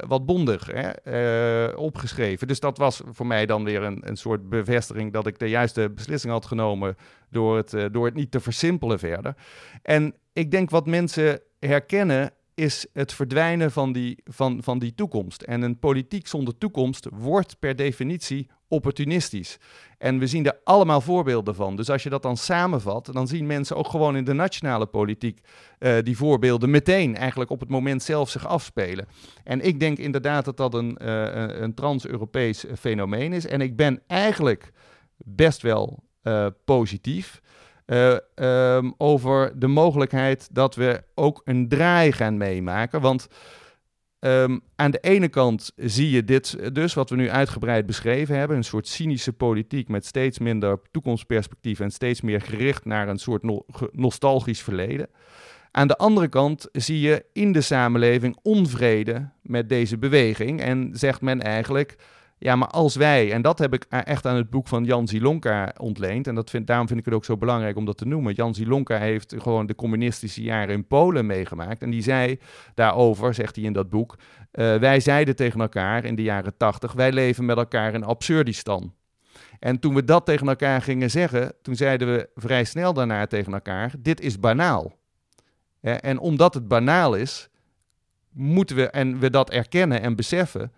wat 0.08 0.26
bondig 0.26 0.70
hè, 0.72 1.66
opgeschreven. 1.76 2.48
Dus 2.48 2.60
dat 2.60 2.78
was 2.78 3.02
voor 3.12 3.28
mij 3.28 3.46
dan 3.46 3.64
weer 3.64 3.84
een, 3.84 4.02
een 4.02 4.18
soort 4.18 4.50
bevestiging 4.50 5.14
dat 5.14 5.28
ik 5.28 5.40
de 5.40 5.50
juiste 5.50 5.90
beslissing 5.90 6.34
had 6.34 6.46
genomen 6.46 6.98
door 7.30 7.58
het, 7.58 7.76
door 7.92 8.06
het 8.06 8.16
niet 8.16 8.32
te 8.32 8.40
versimpelen 8.40 9.00
verder. 9.00 9.36
En 9.82 10.16
ik 10.36 10.52
denk 10.52 10.70
wat 10.70 10.86
mensen 10.86 11.42
herkennen 11.60 12.32
is 12.54 12.86
het 12.94 13.14
verdwijnen 13.14 13.72
van 13.72 13.92
die, 13.92 14.18
van, 14.24 14.64
van 14.64 14.80
die 14.80 14.94
toekomst. 14.96 15.42
En 15.42 15.62
een 15.62 15.80
politiek 15.80 16.28
zonder 16.28 16.58
toekomst 16.58 17.08
wordt 17.12 17.60
per 17.60 17.76
definitie 17.76 18.48
opportunistisch. 18.68 19.58
En 19.98 20.20
we 20.20 20.28
zien 20.28 20.46
er 20.46 20.60
allemaal 20.64 21.02
voorbeelden 21.02 21.56
van. 21.56 21.76
Dus 21.76 21.90
als 21.90 22.04
je 22.04 22.10
dat 22.10 22.22
dan 22.22 22.38
samenvat, 22.38 23.10
dan 23.12 23.28
zien 23.28 23.46
mensen 23.46 23.76
ook 23.76 23.88
gewoon 23.88 24.16
in 24.16 24.24
de 24.24 24.34
nationale 24.34 24.86
politiek 24.86 25.40
uh, 25.80 25.98
die 26.04 26.18
voorbeelden 26.18 26.70
meteen 26.70 27.16
eigenlijk 27.16 27.50
op 27.50 27.60
het 27.60 27.70
moment 27.70 28.04
zelf 28.04 28.30
zich 28.30 28.48
afspelen. 28.48 29.08
En 29.44 29.62
ik 29.62 29.80
denk 29.80 29.98
inderdaad 29.98 30.46
dat 30.46 30.58
dat 30.58 30.74
een, 30.74 30.98
uh, 31.02 31.48
een 31.48 31.74
trans-Europees 31.74 32.66
fenomeen 32.80 33.34
is. 33.34 33.48
En 33.48 33.62
ik 33.62 33.76
ben 33.76 34.02
eigenlijk 34.08 34.72
best 35.18 35.62
wel 35.62 36.04
uh, 36.24 36.48
positief. 36.66 37.42
Uh, 37.86 38.18
um, 38.76 38.94
over 38.98 39.60
de 39.60 39.68
mogelijkheid 39.68 40.48
dat 40.52 40.76
we 40.76 41.04
ook 41.16 41.42
een 41.44 41.68
draai 41.68 42.12
gaan 42.12 42.38
meemaken. 42.38 43.02
Want 43.02 43.28
um, 44.20 44.62
aan 44.76 44.92
de 44.92 45.00
ene 45.00 45.28
kant 45.28 45.72
zie 45.76 46.10
je 46.10 46.24
dit 46.24 46.76
dus, 46.76 46.94
wat 46.94 47.10
we 47.10 47.16
nu 47.16 47.30
uitgebreid 47.30 47.86
beschreven 47.86 48.38
hebben, 48.38 48.58
een 48.58 48.64
soort 48.64 48.88
cynische 48.88 49.34
politiek 49.34 49.88
met 49.88 50.06
steeds 50.06 50.40
minder 50.40 50.80
toekomstperspectief 50.92 51.80
en 51.80 51.92
steeds 51.92 52.22
meer 52.22 52.42
gericht 52.42 52.86
naar 52.86 53.08
een 53.08 53.20
soort 53.20 53.44
no 53.44 53.66
nostalgisch 53.92 54.62
verleden. 54.62 55.10
Aan 55.72 55.88
de 55.88 55.98
andere 55.98 56.28
kant 56.28 56.70
zie 56.72 57.00
je 57.00 57.26
in 57.34 57.52
de 57.52 57.62
samenleving 57.62 58.38
onvrede 58.42 59.30
met 59.42 59.70
deze 59.70 59.98
beweging 59.98 60.62
en 60.62 60.90
zegt 60.94 61.22
men 61.22 61.42
eigenlijk 61.42 61.96
ja, 62.46 62.56
maar 62.56 62.68
als 62.68 62.96
wij, 62.96 63.32
en 63.32 63.42
dat 63.42 63.60
heb 63.60 63.74
ik 63.74 63.86
echt 63.90 64.26
aan 64.26 64.36
het 64.36 64.50
boek 64.50 64.68
van 64.68 64.84
Jan 64.84 65.08
Zilonka 65.08 65.74
ontleend, 65.78 66.28
en 66.28 66.36
dat 66.36 66.50
vind, 66.50 66.68
daarom 66.68 66.88
vind 66.88 67.00
ik 67.00 67.06
het 67.06 67.14
ook 67.14 67.26
zo 67.26 67.38
belangrijk 67.38 67.76
om 67.76 67.86
dat 67.86 67.98
te 67.98 68.06
noemen. 68.06 68.34
Jan 68.34 68.56
Zilonka 68.56 68.98
heeft 68.98 69.36
gewoon 69.38 69.66
de 69.66 69.76
communistische 69.76 70.42
jaren 70.42 70.76
in 70.76 70.88
Polen 70.88 71.26
meegemaakt. 71.26 71.82
En 71.82 71.90
die 71.90 72.02
zei 72.02 72.40
daarover, 72.74 73.34
zegt 73.34 73.56
hij 73.56 73.66
in 73.66 73.74
dat 73.74 73.90
boek, 73.90 74.16
uh, 74.18 74.76
wij 74.76 75.00
zeiden 75.00 75.36
tegen 75.36 75.62
elkaar 75.62 76.06
in 76.06 76.16
de 76.16 76.22
jaren 76.22 76.58
tachtig, 76.58 76.94
wij 76.94 77.12
leven 77.12 77.46
met 77.46 77.58
elkaar 77.58 77.94
in 77.94 78.04
absurdistan. 78.04 78.94
En 79.60 79.80
toen 79.80 79.94
we 79.94 80.04
dat 80.04 80.26
tegen 80.26 80.48
elkaar 80.48 80.82
gingen 80.82 81.12
zeggen, 81.12 81.54
toen 81.62 81.76
zeiden 81.76 82.14
we 82.14 82.30
vrij 82.36 82.64
snel 82.64 82.94
daarna 82.94 83.28
tegen 83.28 83.54
elkaar, 83.54 83.94
dit 84.00 84.22
is 84.22 84.40
banaal. 84.40 84.94
en 85.82 86.20
omdat 86.20 86.54
het 86.54 86.68
banaal 86.68 87.16
is, 87.16 87.50
moeten 88.32 88.76
we, 88.76 88.90
en 88.90 89.20
we 89.20 89.30
dat 89.30 89.50
erkennen 89.50 90.02
en 90.02 90.16
beseffen, 90.16 90.72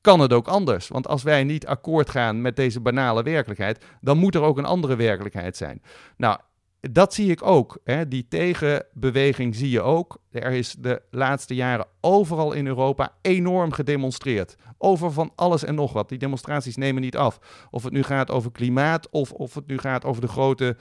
kan 0.00 0.20
het 0.20 0.32
ook 0.32 0.48
anders. 0.48 0.88
Want 0.88 1.08
als 1.08 1.22
wij 1.22 1.44
niet 1.44 1.66
akkoord 1.66 2.10
gaan 2.10 2.40
met 2.40 2.56
deze 2.56 2.80
banale 2.80 3.22
werkelijkheid, 3.22 3.84
dan 4.00 4.18
moet 4.18 4.34
er 4.34 4.42
ook 4.42 4.58
een 4.58 4.64
andere 4.64 4.96
werkelijkheid 4.96 5.56
zijn. 5.56 5.82
Nou, 6.16 6.38
dat 6.80 7.14
zie 7.14 7.30
ik 7.30 7.46
ook. 7.46 7.78
Hè. 7.84 8.08
Die 8.08 8.26
tegenbeweging 8.28 9.54
zie 9.54 9.70
je 9.70 9.80
ook. 9.80 10.18
Er 10.30 10.52
is 10.52 10.74
de 10.78 11.02
laatste 11.10 11.54
jaren 11.54 11.86
overal 12.00 12.52
in 12.52 12.66
Europa 12.66 13.14
enorm 13.22 13.72
gedemonstreerd. 13.72 14.56
Over 14.78 15.12
van 15.12 15.32
alles 15.34 15.64
en 15.64 15.74
nog 15.74 15.92
wat. 15.92 16.08
Die 16.08 16.18
demonstraties 16.18 16.76
nemen 16.76 17.02
niet 17.02 17.16
af. 17.16 17.38
Of 17.70 17.82
het 17.82 17.92
nu 17.92 18.02
gaat 18.02 18.30
over 18.30 18.52
klimaat 18.52 19.10
of 19.10 19.32
of 19.32 19.54
het 19.54 19.66
nu 19.66 19.78
gaat 19.78 20.04
over 20.04 20.20
de 20.20 20.28
grote 20.28 20.76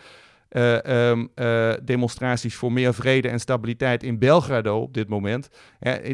uh, 0.49 1.09
um, 1.09 1.29
uh, 1.35 1.73
demonstraties 1.83 2.55
voor 2.55 2.71
meer 2.71 2.93
vrede 2.93 3.29
en 3.29 3.39
stabiliteit 3.39 4.03
in 4.03 4.19
Belgrado 4.19 4.81
op 4.81 4.93
dit 4.93 5.09
moment. 5.09 5.49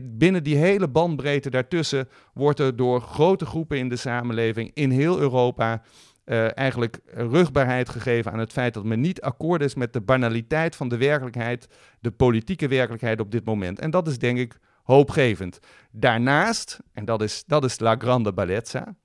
binnen 0.04 0.43
die 0.43 0.56
hele 0.56 0.88
bandbreedte 0.88 1.50
daartussen 1.50 2.10
wordt 2.34 2.60
er 2.60 2.76
door 2.76 3.02
grote 3.02 3.45
groepen 3.45 3.78
in 3.78 3.89
de 3.89 3.95
samenleving 3.95 4.71
in 4.74 4.91
heel 4.91 5.19
Europa 5.19 5.82
uh, 6.26 6.58
eigenlijk 6.58 7.00
rugbaarheid 7.06 7.89
gegeven 7.89 8.32
aan 8.32 8.39
het 8.39 8.52
feit 8.52 8.74
dat 8.74 8.84
men 8.84 9.00
niet 9.00 9.21
akkoord 9.21 9.62
is 9.62 9.76
met 9.76 9.93
de 9.93 10.02
banaliteit 10.02 10.76
van 10.76 10.88
de 10.88 10.98
werkelijkheid, 10.98 11.67
de 12.00 12.12
politieke 12.12 12.67
werkelijkheid 12.67 13.19
op 13.19 13.32
dit 13.32 13.45
moment. 13.45 13.80
En 13.80 13.91
dat 13.91 14.08
is 14.08 14.17
denk 14.17 14.38
ik 14.38 14.60
hoopgevend. 14.84 15.60
Daarnaast, 15.91 16.80
en 16.93 17.06
dat 17.06 17.21
is, 17.21 17.43
dat 17.48 17.63
is 17.63 17.80
La 17.80 17.95
Grande 17.95 18.34
Bellezza, 18.34 18.95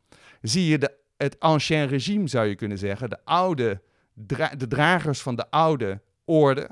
zie 0.42 0.66
je 0.66 0.78
de, 0.78 0.94
het 1.16 1.40
ancien 1.40 1.86
regime, 1.86 2.28
zou 2.28 2.46
je 2.46 2.54
kunnen 2.54 2.78
zeggen, 2.78 3.10
de 3.10 3.24
oude 3.24 3.80
de 4.26 4.66
dragers 4.68 5.22
van 5.22 5.36
de 5.36 5.50
oude 5.50 6.02
orde, 6.24 6.68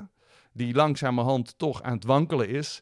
die 0.53 0.73
langzamerhand 0.73 1.57
toch 1.57 1.81
aan 1.81 1.93
het 1.93 2.03
wankelen 2.03 2.49
is, 2.49 2.81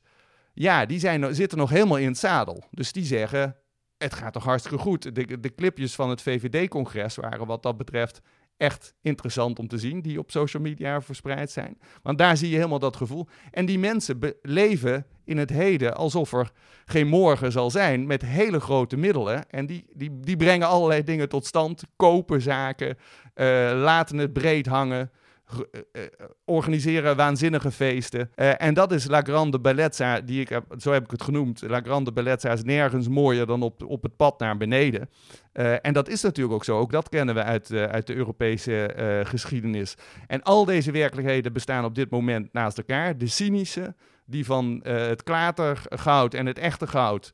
ja, 0.54 0.86
die 0.86 1.00
zijn, 1.00 1.36
zitten 1.36 1.58
nog 1.58 1.70
helemaal 1.70 1.98
in 1.98 2.08
het 2.08 2.18
zadel. 2.18 2.64
Dus 2.72 2.92
die 2.92 3.06
zeggen, 3.06 3.56
het 3.98 4.14
gaat 4.14 4.34
toch 4.34 4.44
hartstikke 4.44 4.78
goed. 4.78 5.16
De, 5.16 5.40
de 5.40 5.56
clipjes 5.56 5.96
van 5.96 6.10
het 6.10 6.22
VVD-congres 6.22 7.16
waren 7.16 7.48
wat 7.48 7.64
dat 7.64 7.78
betreft 7.78 8.22
echt 8.58 8.94
interessant 9.02 9.60
om 9.60 9.68
te 9.68 9.78
zien, 9.78 10.02
die 10.02 10.20
op 10.20 10.32
social 10.32 10.64
media 10.64 11.02
verspreid 11.02 11.52
zijn. 11.52 11.78
Want 12.04 12.18
daar 12.18 12.38
zie 12.38 12.50
je 12.50 12.56
helemaal 12.56 12.80
dat 12.80 12.96
gevoel. 12.96 13.28
En 13.52 13.66
die 13.66 13.80
mensen 13.80 14.20
leven 14.42 15.06
in 15.26 15.38
het 15.38 15.50
heden 15.50 15.96
alsof 15.96 16.34
er 16.34 16.52
geen 16.86 17.08
morgen 17.08 17.52
zal 17.52 17.72
zijn, 17.72 18.08
met 18.08 18.22
hele 18.22 18.60
grote 18.60 18.98
middelen. 18.98 19.50
En 19.50 19.66
die, 19.66 19.86
die, 19.94 20.20
die 20.20 20.38
brengen 20.38 20.68
allerlei 20.68 21.04
dingen 21.04 21.30
tot 21.30 21.46
stand, 21.46 21.84
kopen 21.96 22.42
zaken, 22.42 22.98
uh, 23.36 23.46
laten 23.76 24.18
het 24.18 24.34
breed 24.34 24.66
hangen. 24.66 25.12
Organiseren 26.46 27.16
waanzinnige 27.16 27.72
feesten. 27.72 28.36
en 28.36 28.74
dat 28.74 28.92
is 28.92 29.08
La 29.08 29.22
Grande 29.22 29.60
Bellezza, 29.60 30.22
die 30.22 30.42
ik 30.42 30.60
zo 30.78 30.92
heb 30.92 31.04
ik 31.04 31.12
het 31.12 31.22
genoemd. 31.22 31.62
La 31.62 31.82
Grande 31.82 32.12
Bellezza 32.12 32.52
is 32.52 32.64
nergens 32.64 33.08
mooier 33.08 33.46
dan 33.46 33.62
op, 33.62 33.84
op 33.84 34.04
het 34.04 34.16
pad 34.16 34.40
naar 34.40 34.58
beneden. 34.58 35.10
en 35.82 35.94
dat 35.94 36.10
is 36.10 36.22
natuurlijk 36.22 36.56
ook 36.56 36.64
zo. 36.64 36.78
Ook 36.78 36.92
dat 36.92 37.10
kennen 37.10 37.36
we 37.36 37.44
uit, 37.44 37.72
uit 37.72 38.08
de 38.08 38.16
Europese 38.16 38.94
geschiedenis. 39.28 39.96
En 40.28 40.44
al 40.44 40.66
deze 40.66 40.92
werkelijkheden 40.92 41.54
bestaan 41.54 41.86
op 41.86 41.96
dit 41.96 42.10
moment 42.10 42.54
naast 42.54 42.78
elkaar. 42.78 43.18
De 43.18 43.28
cynische, 43.28 43.96
die 44.26 44.46
van 44.46 44.80
het 44.84 45.24
klatergoud 45.24 46.34
en 46.34 46.46
het 46.46 46.58
echte 46.58 46.88
goud 46.88 47.34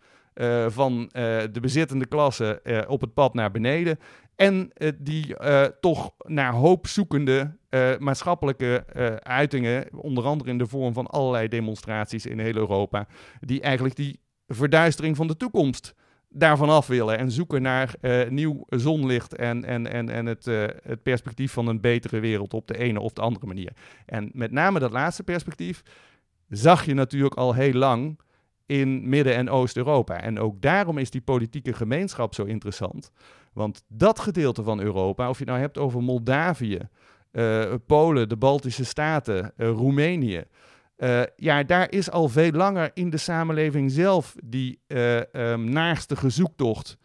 van 0.67 1.09
de 1.51 1.59
bezittende 1.61 2.05
klasse 2.05 2.61
op 2.87 3.01
het 3.01 3.13
pad 3.13 3.33
naar 3.33 3.51
beneden. 3.51 3.99
En 4.43 4.71
die 4.97 5.35
toch 5.79 6.13
naar 6.17 6.53
hoop 6.53 6.87
zoekende 6.87 7.57
maatschappelijke 7.99 8.85
uitingen, 9.23 9.87
onder 9.95 10.23
andere 10.23 10.49
in 10.49 10.57
de 10.57 10.67
vorm 10.67 10.93
van 10.93 11.07
allerlei 11.07 11.47
demonstraties 11.47 12.25
in 12.25 12.39
heel 12.39 12.55
Europa, 12.55 13.07
die 13.39 13.61
eigenlijk 13.61 13.95
die 13.95 14.19
verduistering 14.47 15.15
van 15.15 15.27
de 15.27 15.37
toekomst 15.37 15.93
daarvan 16.29 16.69
af 16.69 16.87
willen 16.87 17.17
en 17.17 17.31
zoeken 17.31 17.61
naar 17.61 17.95
nieuw 18.29 18.65
zonlicht 18.67 19.35
en, 19.35 19.65
en, 19.65 19.91
en, 19.91 20.09
en 20.09 20.25
het, 20.25 20.45
het 20.83 21.03
perspectief 21.03 21.51
van 21.51 21.67
een 21.67 21.81
betere 21.81 22.19
wereld 22.19 22.53
op 22.53 22.67
de 22.67 22.77
ene 22.77 22.99
of 22.99 23.13
de 23.13 23.21
andere 23.21 23.45
manier. 23.45 23.71
En 24.05 24.29
met 24.33 24.51
name 24.51 24.79
dat 24.79 24.91
laatste 24.91 25.23
perspectief 25.23 25.83
zag 26.49 26.85
je 26.85 26.93
natuurlijk 26.93 27.35
al 27.35 27.53
heel 27.53 27.73
lang 27.73 28.19
in 28.65 29.09
Midden- 29.09 29.35
en 29.35 29.49
Oost-Europa. 29.49 30.21
En 30.21 30.39
ook 30.39 30.61
daarom 30.61 30.97
is 30.97 31.09
die 31.09 31.21
politieke 31.21 31.73
gemeenschap 31.73 32.33
zo 32.33 32.43
interessant. 32.43 33.11
Want 33.53 33.83
dat 33.87 34.19
gedeelte 34.19 34.63
van 34.63 34.79
Europa, 34.79 35.29
of 35.29 35.39
je 35.39 35.45
nou 35.45 35.59
hebt 35.59 35.77
over 35.77 36.03
Moldavië, 36.03 36.79
uh, 37.31 37.73
Polen, 37.85 38.29
de 38.29 38.37
Baltische 38.37 38.85
Staten, 38.85 39.53
uh, 39.57 39.69
Roemenië. 39.69 40.43
Uh, 40.97 41.21
ja, 41.35 41.63
daar 41.63 41.91
is 41.91 42.11
al 42.11 42.29
veel 42.29 42.51
langer 42.51 42.91
in 42.93 43.09
de 43.09 43.17
samenleving 43.17 43.91
zelf 43.91 44.35
die 44.43 44.79
um, 44.87 45.69
naarstige 45.69 46.29
zoektocht 46.29 46.97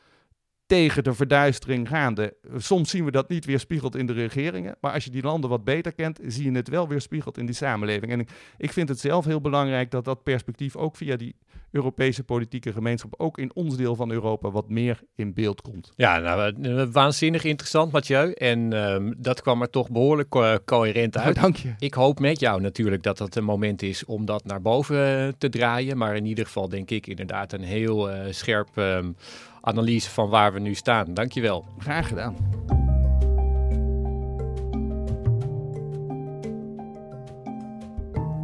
tegen 0.69 1.05
de 1.05 1.15
verduistering 1.15 1.89
gaande. 1.89 2.35
Soms 2.57 2.91
zien 2.91 3.05
we 3.05 3.11
dat 3.11 3.29
niet 3.29 3.45
weerspiegeld 3.45 3.97
in 3.97 4.07
de 4.07 4.13
regeringen, 4.13 4.77
maar 4.81 4.93
als 4.93 5.05
je 5.05 5.11
die 5.11 5.23
landen 5.23 5.51
wat 5.51 5.65
beter 5.65 5.93
kent, 5.93 6.21
zie 6.27 6.45
je 6.45 6.57
het 6.57 6.69
wel 6.69 6.89
weerspiegeld 6.89 7.39
in 7.39 7.47
die 7.47 7.55
samenleving. 7.55 8.13
En 8.13 8.21
ik, 8.21 8.31
ik 8.59 8.73
vind 8.73 8.89
het 8.89 9.01
zelf 9.01 9.25
heel 9.25 9.41
belangrijk 9.41 9.91
dat 9.91 10.05
dat 10.05 10.23
perspectief 10.23 10.77
ook 10.77 10.97
via 10.97 11.17
die 11.17 11.35
Europese 11.71 12.25
politieke 12.25 12.73
gemeenschap, 12.73 13.15
ook 13.17 13.39
in 13.39 13.55
ons 13.55 13.77
deel 13.77 13.95
van 13.95 14.11
Europa, 14.11 14.51
wat 14.51 14.69
meer 14.69 15.01
in 15.15 15.35
beeld 15.35 15.63
komt. 15.63 15.93
Ja, 15.97 16.19
nou, 16.19 16.91
waanzinnig 16.91 17.45
interessant, 17.45 17.93
Mathieu. 17.93 18.33
En 18.33 18.73
um, 18.73 19.15
dat 19.19 19.43
kwam 19.43 19.63
er 19.63 19.71
toch 19.71 19.91
behoorlijk 19.91 20.29
co 20.29 20.59
coherent 20.65 21.17
uit. 21.19 21.41
dank 21.41 21.57
je. 21.57 21.75
Ik 21.79 21.95
hoop 21.95 22.21
met 22.21 22.41
jou 22.41 22.61
natuurlijk 22.61 23.03
dat 23.03 23.19
dat 23.19 23.37
een 23.37 23.45
moment 23.45 23.83
is 23.83 24.05
om 24.05 24.25
dat 24.25 24.45
naar 24.45 24.63
boven 24.63 25.35
te 25.39 25.49
draaien. 25.49 25.97
Maar 25.97 26.17
in 26.17 26.27
ieder 26.27 26.45
geval 26.45 26.69
denk 26.69 26.91
ik 26.91 27.07
inderdaad 27.07 27.53
een 27.53 27.63
heel 27.63 28.11
uh, 28.11 28.21
scherp 28.31 28.69
um, 28.77 29.17
analyse 29.61 30.11
van 30.11 30.29
waar 30.29 30.53
we 30.53 30.61
nu 30.61 30.75
staan. 30.75 31.15
Dankjewel. 31.15 31.65
Graag 31.79 32.09
gedaan. 32.09 32.37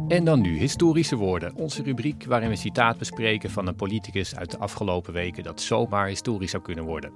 En 0.07 0.25
dan 0.25 0.41
nu 0.41 0.57
historische 0.57 1.15
woorden, 1.15 1.55
onze 1.55 1.83
rubriek 1.83 2.25
waarin 2.25 2.47
we 2.47 2.53
een 2.53 2.61
citaat 2.61 2.97
bespreken 2.97 3.49
van 3.49 3.67
een 3.67 3.75
politicus 3.75 4.35
uit 4.35 4.51
de 4.51 4.57
afgelopen 4.57 5.13
weken 5.13 5.43
dat 5.43 5.61
zomaar 5.61 6.07
historisch 6.07 6.51
zou 6.51 6.63
kunnen 6.63 6.83
worden. 6.83 7.11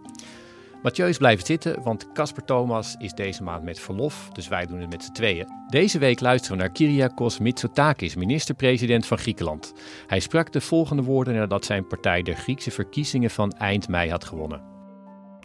Mathieu 0.82 1.08
is 1.08 1.18
blijven 1.18 1.46
zitten, 1.46 1.82
want 1.82 2.12
Casper 2.12 2.44
Thomas 2.44 2.94
is 2.98 3.12
deze 3.12 3.42
maand 3.42 3.64
met 3.64 3.80
verlof, 3.80 4.28
dus 4.32 4.48
wij 4.48 4.66
doen 4.66 4.80
het 4.80 4.90
met 4.90 5.04
z'n 5.04 5.12
tweeën. 5.12 5.46
Deze 5.68 5.98
week 5.98 6.20
luisteren 6.20 6.56
we 6.56 6.62
naar 6.62 6.72
Kyriakos 6.72 7.38
Mitsotakis, 7.38 8.14
minister-president 8.14 9.06
van 9.06 9.18
Griekenland. 9.18 9.72
Hij 10.06 10.20
sprak 10.20 10.52
de 10.52 10.60
volgende 10.60 11.02
woorden 11.02 11.34
nadat 11.34 11.64
zijn 11.64 11.86
partij 11.86 12.22
de 12.22 12.34
Griekse 12.34 12.70
verkiezingen 12.70 13.30
van 13.30 13.52
eind 13.52 13.88
mei 13.88 14.10
had 14.10 14.24
gewonnen. 14.24 14.62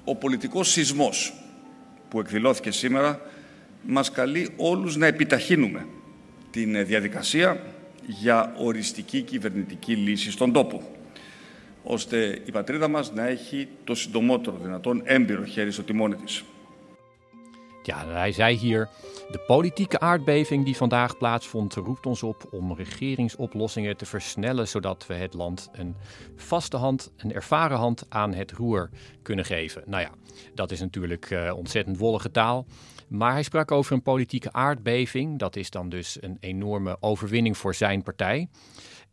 Ο 0.03 0.15
πολιτικός 0.15 0.71
σεισμός 0.71 1.33
που 2.07 2.19
εκδηλώθηκε 2.19 2.71
σήμερα 2.71 3.21
μας 3.81 4.11
καλεί 4.11 4.49
όλους 4.57 4.95
να 4.95 5.05
επιταχύνουμε 5.05 5.85
την 6.49 6.85
διαδικασία 6.85 7.61
για 8.05 8.53
οριστική 8.57 9.21
κυβερνητική 9.21 9.95
λύση 9.95 10.31
στον 10.31 10.51
τόπο, 10.51 10.81
ώστε 11.83 12.41
η 12.45 12.51
πατρίδα 12.51 12.87
μας 12.87 13.13
να 13.13 13.27
έχει 13.27 13.67
το 13.83 13.95
συντομότερο 13.95 14.57
δυνατόν 14.61 15.01
έμπειρο 15.03 15.43
χέρι 15.43 15.71
στο 15.71 15.83
τιμόνι 15.83 16.15
της. 16.15 16.43
Ja, 17.89 18.05
hij 18.07 18.31
zei 18.31 18.55
hier: 18.55 18.89
De 19.31 19.39
politieke 19.47 19.99
aardbeving 19.99 20.65
die 20.65 20.75
vandaag 20.75 21.17
plaatsvond, 21.17 21.73
roept 21.73 22.05
ons 22.05 22.23
op 22.23 22.47
om 22.51 22.73
regeringsoplossingen 22.73 23.97
te 23.97 24.05
versnellen, 24.05 24.67
zodat 24.67 25.05
we 25.07 25.13
het 25.13 25.33
land 25.33 25.69
een 25.71 25.95
vaste 26.35 26.77
hand, 26.77 27.11
een 27.17 27.33
ervaren 27.33 27.77
hand 27.77 28.05
aan 28.09 28.33
het 28.33 28.51
roer 28.51 28.89
kunnen 29.21 29.45
geven. 29.45 29.83
Nou 29.85 30.01
ja, 30.01 30.09
dat 30.53 30.71
is 30.71 30.79
natuurlijk 30.79 31.29
uh, 31.29 31.53
ontzettend 31.55 31.97
wollige 31.97 32.31
taal. 32.31 32.65
Maar 33.07 33.31
hij 33.31 33.43
sprak 33.43 33.71
over 33.71 33.93
een 33.93 34.01
politieke 34.01 34.51
aardbeving. 34.51 35.39
Dat 35.39 35.55
is 35.55 35.69
dan 35.69 35.89
dus 35.89 36.17
een 36.21 36.37
enorme 36.39 36.97
overwinning 36.99 37.57
voor 37.57 37.75
zijn 37.75 38.03
partij. 38.03 38.47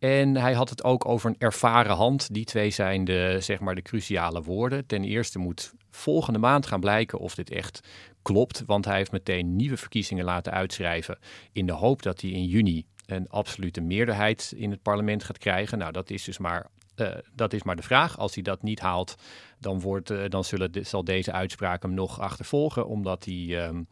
En 0.02 0.36
hij 0.36 0.54
had 0.54 0.70
het 0.70 0.84
ook 0.84 1.06
over 1.06 1.30
een 1.30 1.36
ervaren 1.40 1.96
hand. 1.96 2.34
Die 2.34 2.46
twee 2.46 2.70
zijn 2.70 3.04
de, 3.04 3.38
zeg 3.40 3.60
maar, 3.60 3.76
de 3.76 3.82
cruciale 3.82 4.42
woorden. 4.42 4.86
Ten 4.86 5.04
eerste 5.04 5.40
moet 5.40 5.74
volgende 5.92 6.40
maand 6.40 6.66
gaan 6.66 6.80
blijken 6.80 7.20
of 7.20 7.36
dit 7.36 7.50
echt 7.50 7.88
klopt. 8.22 8.64
Want 8.66 8.86
hij 8.86 8.98
heeft 8.98 9.12
meteen 9.12 9.56
nieuwe 9.56 9.78
verkiezingen 9.78 10.26
laten 10.26 10.54
uitschrijven. 10.54 11.20
In 11.52 11.66
de 11.66 11.74
hoop 11.74 12.02
dat 12.02 12.22
hij 12.22 12.30
in 12.30 12.46
juni 12.46 12.86
een 13.06 13.30
absolute 13.30 13.82
meerderheid 13.82 14.54
in 14.56 14.72
het 14.72 14.82
parlement 14.82 15.24
gaat 15.24 15.38
krijgen. 15.38 15.78
Nou, 15.78 15.92
dat 15.92 16.10
is 16.10 16.24
dus 16.24 16.38
maar, 16.38 16.68
uh, 16.96 17.16
dat 17.36 17.54
is 17.54 17.64
maar 17.64 17.76
de 17.76 17.82
vraag. 17.82 18.18
Als 18.18 18.34
hij 18.34 18.44
dat 18.44 18.64
niet 18.64 18.80
haalt, 18.80 19.16
dan, 19.62 19.80
wordt, 19.80 20.12
uh, 20.12 20.24
dan 20.28 20.44
zullen 20.44 20.72
zal 20.86 21.04
deze 21.04 21.32
uitspraak 21.32 21.82
hem 21.82 21.94
nog 21.94 22.20
achtervolgen. 22.20 22.88
Omdat 22.88 23.26
hij. 23.26 23.68
Um, 23.68 23.88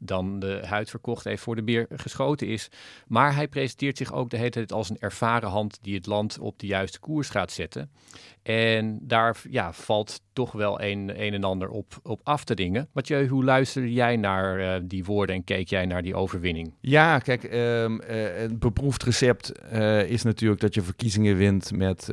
dan 0.00 0.38
de 0.38 0.60
huid 0.64 0.90
verkocht 0.90 1.24
heeft 1.24 1.42
voor 1.42 1.56
de 1.56 1.62
beer 1.62 1.86
geschoten 1.90 2.46
is. 2.46 2.68
Maar 3.06 3.34
hij 3.34 3.48
presenteert 3.48 3.96
zich 3.96 4.12
ook 4.12 4.30
de 4.30 4.36
hele 4.36 4.50
tijd 4.50 4.72
als 4.72 4.90
een 4.90 4.98
ervaren 4.98 5.48
hand 5.48 5.78
die 5.82 5.94
het 5.94 6.06
land 6.06 6.38
op 6.38 6.58
de 6.58 6.66
juiste 6.66 7.00
koers 7.00 7.28
gaat 7.28 7.52
zetten. 7.52 7.90
En 8.42 8.98
daar 9.02 9.36
ja, 9.50 9.72
valt 9.72 10.22
toch 10.32 10.52
wel 10.52 10.80
een, 10.80 11.22
een 11.22 11.34
en 11.34 11.44
ander 11.44 11.68
op, 11.68 11.98
op 12.02 12.20
af 12.22 12.44
te 12.44 12.54
dingen. 12.54 12.88
Mathieu, 12.92 13.28
hoe 13.28 13.44
luisterde 13.44 13.92
jij 13.92 14.16
naar 14.16 14.58
uh, 14.58 14.74
die 14.88 15.04
woorden 15.04 15.36
en 15.36 15.44
keek 15.44 15.68
jij 15.68 15.86
naar 15.86 16.02
die 16.02 16.14
overwinning? 16.14 16.74
Ja, 16.80 17.18
kijk, 17.18 17.42
um, 17.42 18.00
uh, 18.00 18.40
een 18.42 18.58
beproefd 18.58 19.02
recept 19.02 19.52
is 20.08 20.22
natuurlijk 20.22 20.60
dat 20.60 20.74
je 20.74 20.82
verkiezingen 20.82 21.36
wint 21.36 21.72
met 21.72 22.08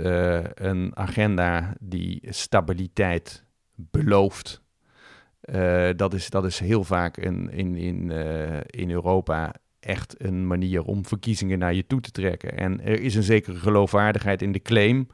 een 0.53 0.91
agenda 0.93 1.75
die 1.79 2.21
stabiliteit 2.29 2.96
belooft. 3.75 4.61
Uh, 5.41 5.89
dat, 5.95 6.13
is, 6.13 6.29
dat 6.29 6.45
is 6.45 6.59
heel 6.59 6.83
vaak 6.83 7.17
in, 7.17 7.51
in, 7.51 7.75
in, 7.75 8.09
uh, 8.09 8.59
in 8.65 8.91
Europa 8.91 9.53
echt 9.79 10.15
een 10.17 10.47
manier 10.47 10.83
om 10.83 11.05
verkiezingen 11.05 11.59
naar 11.59 11.73
je 11.73 11.87
toe 11.87 12.01
te 12.01 12.11
trekken. 12.11 12.57
En 12.57 12.81
er 12.81 13.01
is 13.01 13.15
een 13.15 13.23
zekere 13.23 13.57
geloofwaardigheid 13.57 14.41
in 14.41 14.51
de 14.51 14.61
claim 14.61 15.07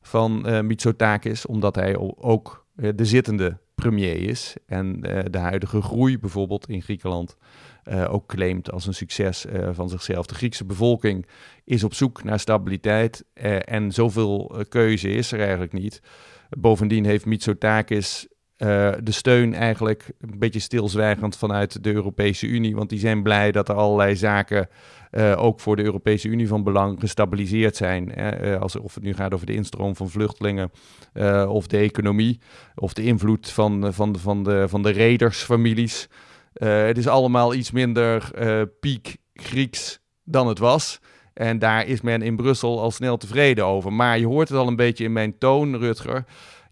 van 0.00 0.42
uh, 0.46 0.60
Mitsotakis, 0.60 1.46
omdat 1.46 1.74
hij 1.74 1.96
ook 2.16 2.66
de 2.72 3.04
zittende 3.04 3.58
premier 3.74 4.28
is 4.28 4.56
en 4.66 5.00
de 5.30 5.38
huidige 5.38 5.82
groei 5.82 6.18
bijvoorbeeld 6.18 6.68
in 6.68 6.82
Griekenland 6.82 7.36
ook 8.08 8.26
claimt 8.26 8.72
als 8.72 8.86
een 8.86 8.94
succes 8.94 9.44
van 9.72 9.88
zichzelf. 9.88 10.26
De 10.26 10.34
Griekse 10.34 10.64
bevolking 10.64 11.26
is 11.64 11.84
op 11.84 11.94
zoek 11.94 12.24
naar 12.24 12.40
stabiliteit 12.40 13.24
en 13.64 13.92
zoveel 13.92 14.64
keuze 14.68 15.08
is 15.08 15.32
er 15.32 15.40
eigenlijk 15.40 15.72
niet. 15.72 16.02
Bovendien 16.58 17.04
heeft 17.04 17.26
Mitsotakis 17.26 18.28
uh, 18.58 18.92
de 19.02 19.12
steun 19.12 19.54
eigenlijk 19.54 20.10
een 20.18 20.38
beetje 20.38 20.60
stilzwijgend 20.60 21.36
vanuit 21.36 21.84
de 21.84 21.92
Europese 21.92 22.46
Unie. 22.46 22.74
Want 22.74 22.88
die 22.88 22.98
zijn 22.98 23.22
blij 23.22 23.52
dat 23.52 23.68
er 23.68 23.74
allerlei 23.74 24.16
zaken 24.16 24.68
uh, 25.12 25.42
ook 25.42 25.60
voor 25.60 25.76
de 25.76 25.82
Europese 25.82 26.28
Unie 26.28 26.48
van 26.48 26.62
belang 26.62 27.00
gestabiliseerd 27.00 27.76
zijn. 27.76 28.12
Uh, 28.18 28.60
als, 28.60 28.76
of 28.76 28.94
het 28.94 29.04
nu 29.04 29.14
gaat 29.14 29.34
over 29.34 29.46
de 29.46 29.54
instroom 29.54 29.96
van 29.96 30.10
vluchtelingen 30.10 30.70
of 31.48 31.66
de 31.66 31.78
economie 31.78 32.40
of 32.74 32.92
de 32.92 33.02
invloed 33.02 33.50
van, 33.50 33.92
van, 33.92 34.12
de, 34.12 34.18
van, 34.18 34.42
de, 34.42 34.68
van 34.68 34.82
de 34.82 34.90
redersfamilies. 34.90 36.08
het 36.52 36.98
is 36.98 37.08
allemaal 37.08 37.54
iets 37.54 37.70
minder 37.70 38.30
piek 38.80 39.16
Grieks 39.34 40.00
dan 40.24 40.46
het 40.46 40.58
was. 40.58 41.00
En 41.34 41.58
daar 41.58 41.86
is 41.86 42.00
men 42.00 42.22
in 42.22 42.36
Brussel 42.36 42.80
al 42.80 42.90
snel 42.90 43.16
tevreden 43.16 43.66
over. 43.66 43.92
Maar 43.92 44.18
je 44.18 44.26
hoort 44.26 44.48
het 44.48 44.58
al 44.58 44.66
een 44.66 44.76
beetje 44.76 45.04
in 45.04 45.12
mijn 45.12 45.38
toon, 45.38 45.76
Rutger 45.76 46.24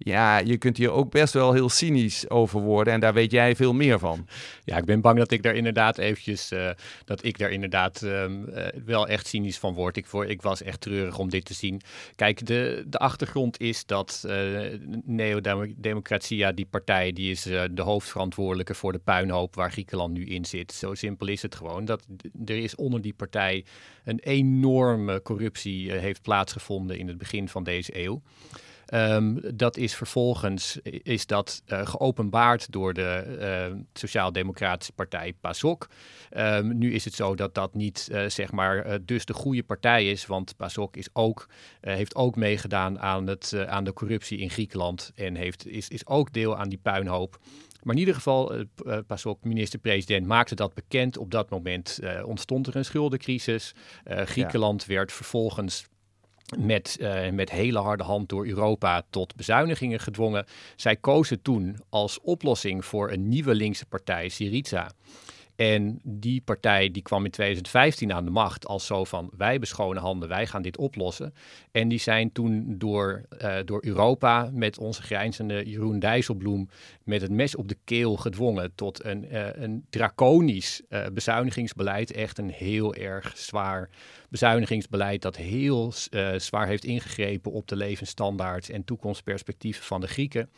ja, 0.05 0.39
je 0.39 0.57
kunt 0.57 0.77
hier 0.77 0.91
ook 0.91 1.11
best 1.11 1.33
wel 1.33 1.53
heel 1.53 1.69
cynisch 1.69 2.31
over 2.31 2.61
worden. 2.61 2.93
En 2.93 3.01
daar 3.01 3.15
weet 3.15 3.31
jij 3.31 3.57
veel 3.57 3.73
meer 3.73 3.99
van. 3.99 4.27
Ja, 4.65 4.77
ik 4.77 4.85
ben 4.85 5.01
bang 5.01 5.19
dat 5.19 5.31
ik 5.31 5.43
daar 5.43 5.55
inderdaad 5.55 5.99
eventjes, 5.99 6.53
uh, 6.53 6.71
dat 7.05 7.25
ik 7.25 7.39
daar 7.39 7.51
inderdaad 7.51 8.03
um, 8.03 8.49
uh, 8.49 8.67
wel 8.85 9.09
echt 9.09 9.27
cynisch 9.27 9.59
van 9.59 9.75
word. 9.75 9.97
Ik, 9.97 10.07
voor, 10.07 10.27
ik 10.27 10.43
was 10.43 10.63
echt 10.63 10.81
treurig 10.81 11.19
om 11.19 11.31
dit 11.31 11.45
te 11.45 11.55
zien. 11.55 11.81
Kijk, 12.15 12.47
de, 12.47 12.85
de 12.87 12.99
achtergrond 12.99 13.61
is 13.61 13.87
dat 13.87 14.23
uh, 14.27 14.61
Neo-Democratia, 15.05 16.53
die 16.53 16.67
partij, 16.71 17.13
die 17.13 17.31
is 17.31 17.43
de 17.43 17.83
hoofdverantwoordelijke 17.83 18.75
voor 18.75 18.93
de 18.93 18.99
puinhoop 18.99 19.55
waar 19.55 19.73
Griekenland 19.73 20.13
nu 20.13 20.27
in 20.27 20.45
zit. 20.45 20.73
Zo 20.73 20.95
simpel 20.95 21.27
is 21.27 21.43
het 21.43 21.55
gewoon. 21.55 21.85
Dat, 21.85 22.07
er 22.45 22.57
is 22.57 22.75
onder 22.75 23.01
die 23.01 23.15
partij 23.15 23.65
een 24.05 24.19
enorme 24.19 25.23
corruptie 25.23 25.93
heeft 25.93 26.23
plaatsgevonden 26.23 26.99
in 26.99 27.09
het 27.09 27.19
begin 27.19 27.49
van 27.49 27.65
deze 27.65 27.99
eeuw. 28.05 28.23
Um, 28.95 29.41
dat 29.55 29.77
is 29.77 29.95
vervolgens 29.95 30.79
is 30.83 31.27
dat 31.27 31.63
uh, 31.67 31.87
geopenbaard 31.87 32.73
door 32.73 32.95
de 32.95 33.25
uh, 33.71 33.77
Sociaal-Democratische 33.93 34.93
Partij 34.93 35.33
PASOK. 35.41 35.89
Um, 36.37 36.79
nu 36.79 36.93
is 36.93 37.05
het 37.05 37.15
zo 37.15 37.35
dat 37.35 37.55
dat 37.55 37.75
niet 37.75 38.09
uh, 38.13 38.29
zeg 38.29 38.53
maar 38.53 38.99
dus 39.05 39.25
de 39.25 39.33
goede 39.33 39.63
partij 39.63 40.11
is, 40.11 40.27
want 40.27 40.57
PASOK 40.57 40.97
is 40.97 41.09
ook, 41.13 41.49
heeft 41.81 42.15
ook 42.15 42.37
meegedaan 42.37 43.01
aan, 43.01 43.27
het, 43.27 43.55
aan 43.67 43.85
de 43.85 43.93
corruptie 43.93 44.39
in 44.39 44.51
Griekenland 44.51 45.13
en 45.15 45.35
heeft, 45.35 45.67
is, 45.67 45.89
is 45.89 46.07
ook 46.07 46.33
deel 46.33 46.57
aan 46.57 46.69
die 46.69 46.81
puinhoop. 46.83 47.39
Maar 47.83 47.95
in 47.95 48.01
ieder 48.01 48.15
geval, 48.15 48.55
uh, 48.55 48.65
PASOK, 49.07 49.45
minister-president, 49.45 50.27
maakte 50.27 50.55
dat 50.55 50.75
bekend. 50.75 51.19
Op 51.19 51.31
dat 51.31 51.51
moment 51.51 51.99
uh, 52.03 52.27
ontstond 52.27 52.67
er 52.67 52.77
een 52.77 52.85
schuldencrisis. 52.85 53.75
Uh, 54.05 54.21
Griekenland 54.21 54.85
ja. 54.87 54.95
werd 54.95 55.13
vervolgens 55.13 55.87
met, 56.59 56.97
uh, 57.01 57.31
met 57.31 57.51
hele 57.51 57.79
harde 57.79 58.03
hand 58.03 58.29
door 58.29 58.47
Europa 58.47 59.03
tot 59.11 59.37
bezuinigingen 59.37 60.01
gedwongen. 60.01 60.47
Zij 60.77 60.97
kozen 60.97 61.43
toen 61.43 61.77
als 61.89 62.21
oplossing 62.21 62.85
voor 62.85 63.11
een 63.11 63.29
nieuwe 63.29 63.55
linkse 63.55 63.87
partij, 63.87 64.29
Syriza. 64.29 64.91
En 65.63 66.01
die 66.03 66.41
partij 66.41 66.91
die 66.91 67.03
kwam 67.03 67.25
in 67.25 67.31
2015 67.31 68.13
aan 68.13 68.25
de 68.25 68.31
macht 68.31 68.67
als 68.67 68.87
zo 68.87 69.05
van 69.05 69.31
wij 69.37 69.59
beschone 69.59 70.01
handen, 70.01 70.29
wij 70.29 70.47
gaan 70.47 70.63
dit 70.63 70.77
oplossen. 70.77 71.35
En 71.71 71.89
die 71.89 71.99
zijn 71.99 72.33
toen 72.33 72.79
door, 72.79 73.23
uh, 73.43 73.57
door 73.65 73.85
Europa 73.85 74.51
met 74.53 74.79
onze 74.79 75.03
grijnzende 75.03 75.69
Jeroen 75.69 75.99
Dijsselbloem 75.99 76.69
met 77.05 77.21
het 77.21 77.31
mes 77.31 77.57
op 77.57 77.69
de 77.69 77.77
keel 77.85 78.17
gedwongen 78.17 78.75
tot 78.75 79.05
een, 79.05 79.25
uh, 79.33 79.47
een 79.53 79.87
draconisch 79.91 80.83
uh, 80.89 81.07
bezuinigingsbeleid. 81.13 82.13
Echt 82.13 82.39
een 82.39 82.51
heel 82.51 82.95
erg 82.95 83.33
zwaar 83.37 83.89
bezuinigingsbeleid 84.29 85.23
dat 85.23 85.37
heel 85.37 85.93
zwaar 86.37 86.67
heeft 86.67 86.85
ingegrepen 86.85 87.53
op 87.53 87.69
de 87.69 87.77
levensstandaard 87.77 88.71
en 88.71 88.85
toekomstperspectieven 88.85 89.85
van 89.85 90.01
de 90.01 90.09
Grieken 90.09 90.49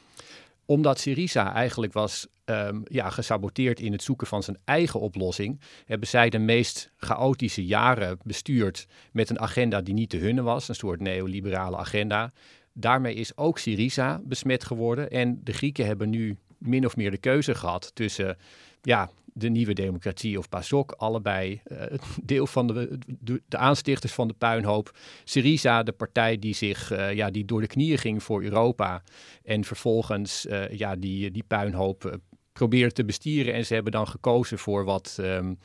omdat 0.67 0.99
Syriza 0.99 1.55
eigenlijk 1.55 1.93
was 1.93 2.27
um, 2.45 2.83
ja, 2.85 3.11
gesaboteerd 3.11 3.81
in 3.81 3.93
het 3.93 4.03
zoeken 4.03 4.27
van 4.27 4.43
zijn 4.43 4.59
eigen 4.65 5.01
oplossing, 5.01 5.61
hebben 5.85 6.09
zij 6.09 6.31
de 6.31 6.39
meest 6.39 6.91
chaotische 6.97 7.65
jaren 7.65 8.19
bestuurd 8.23 8.87
met 9.13 9.31
een 9.31 9.41
agenda 9.41 9.81
die 9.81 9.95
niet 9.95 10.11
te 10.11 10.17
hunne 10.17 10.43
was, 10.43 10.69
een 10.69 10.75
soort 10.75 11.01
neoliberale 11.01 11.77
agenda. 11.77 12.33
Daarmee 12.73 13.15
is 13.15 13.37
ook 13.37 13.59
Syriza 13.59 14.21
besmet 14.25 14.65
geworden 14.65 15.11
en 15.11 15.41
de 15.45 15.53
Grieken 15.53 15.87
hebben 15.87 16.11
nu 16.11 16.37
min 16.59 16.87
of 16.87 16.97
meer 16.97 17.11
de 17.11 17.19
keuze 17.19 17.55
gehad 17.55 17.91
tussen 17.95 18.37
ja, 18.83 19.11
de 19.37 19.49
nieuwe 19.49 19.73
democratie 19.73 20.39
of 20.39 20.49
PASOK, 20.49 20.93
allebei 20.93 21.61
uh, 21.67 21.83
deel 22.23 22.47
van 22.47 22.67
de, 22.67 22.99
de, 23.21 23.43
aanstichters 23.49 24.13
van 24.13 24.29
de 24.29 24.35
puinhoop. 24.35 24.99
Syriza, 25.25 25.83
de 25.83 25.93
partij 25.93 26.39
die 26.39 26.55
zich 26.55 26.93
uh, 26.93 27.13
ja, 27.13 27.31
die 27.31 27.45
door 27.45 27.61
de 27.61 27.67
knieën 27.67 27.99
ging 27.99 28.23
voor 28.23 28.43
Europa 28.43 29.03
en 29.43 29.65
vervolgens 29.65 30.47
uh, 30.47 30.69
ja, 30.71 30.97
die, 30.97 31.31
die 31.31 31.45
puinhoop 31.47 32.19
probeerde 32.55 32.93
te 32.93 33.05
bestieren. 33.05 33.55
En 33.55 33.67
ze 33.67 33.75
hebben 33.75 33.93
dan 33.93 34.09
gekozen 34.09 34.59
voor 34.59 34.85
wat 34.85 35.19
um, 35.21 35.59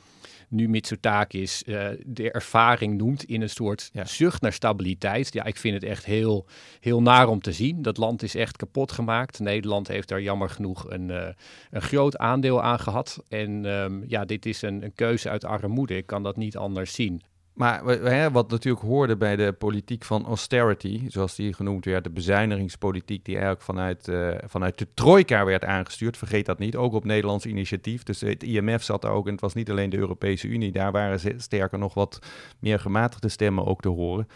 nu 0.48 0.68
Mitsotakis 0.68 1.62
uh, 1.66 1.88
de 2.04 2.30
ervaring 2.30 2.96
noemt 2.96 3.24
in 3.24 3.42
een 3.42 3.50
soort 3.50 3.90
ja. 3.92 4.04
zucht 4.04 4.42
naar 4.42 4.52
stabiliteit. 4.52 5.32
Ja, 5.32 5.44
ik 5.44 5.56
vind 5.56 5.74
het 5.74 5.84
echt 5.84 6.04
heel, 6.04 6.46
heel 6.80 7.02
naar 7.02 7.28
om 7.28 7.40
te 7.40 7.52
zien. 7.52 7.82
Dat 7.82 7.96
land 7.96 8.22
is 8.22 8.34
echt 8.34 8.56
kapot 8.56 8.92
gemaakt. 8.92 9.38
Nederland 9.38 9.88
heeft 9.88 10.08
daar 10.08 10.22
jammer 10.22 10.48
genoeg 10.48 10.90
een, 10.90 11.08
uh, 11.08 11.28
een 11.70 11.82
groot 11.82 12.16
aandeel 12.16 12.62
aan 12.62 12.78
gehad. 12.78 13.24
En 13.28 13.64
um, 13.64 14.04
ja, 14.06 14.24
dit 14.24 14.46
is 14.46 14.62
een, 14.62 14.82
een 14.82 14.94
keuze 14.94 15.28
uit 15.28 15.44
armoede. 15.44 15.96
Ik 15.96 16.06
kan 16.06 16.22
dat 16.22 16.36
niet 16.36 16.56
anders 16.56 16.94
zien. 16.94 17.22
Maar 17.54 18.32
wat 18.32 18.50
natuurlijk 18.50 18.84
hoorde 18.84 19.16
bij 19.16 19.36
de 19.36 19.52
politiek 19.52 20.04
van 20.04 20.26
austerity, 20.26 21.04
zoals 21.08 21.34
die 21.34 21.54
genoemd 21.54 21.84
werd, 21.84 22.04
de 22.04 22.10
bezuinigingspolitiek 22.10 23.24
die 23.24 23.34
eigenlijk 23.34 23.64
vanuit, 23.64 24.08
uh, 24.08 24.34
vanuit 24.46 24.78
de 24.78 24.86
trojka 24.94 25.44
werd 25.44 25.64
aangestuurd, 25.64 26.16
vergeet 26.16 26.46
dat 26.46 26.58
niet, 26.58 26.76
ook 26.76 26.92
op 26.92 27.04
Nederlands 27.04 27.46
initiatief. 27.46 28.02
Dus 28.02 28.20
het 28.20 28.42
IMF 28.42 28.82
zat 28.82 29.04
er 29.04 29.10
ook 29.10 29.26
en 29.26 29.32
het 29.32 29.40
was 29.40 29.54
niet 29.54 29.70
alleen 29.70 29.90
de 29.90 29.96
Europese 29.96 30.48
Unie, 30.48 30.72
daar 30.72 30.92
waren 30.92 31.40
sterker 31.40 31.78
nog 31.78 31.94
wat 31.94 32.18
meer 32.58 32.78
gematigde 32.78 33.28
stemmen 33.28 33.66
ook 33.66 33.80
te 33.80 33.88
horen. 33.88 34.28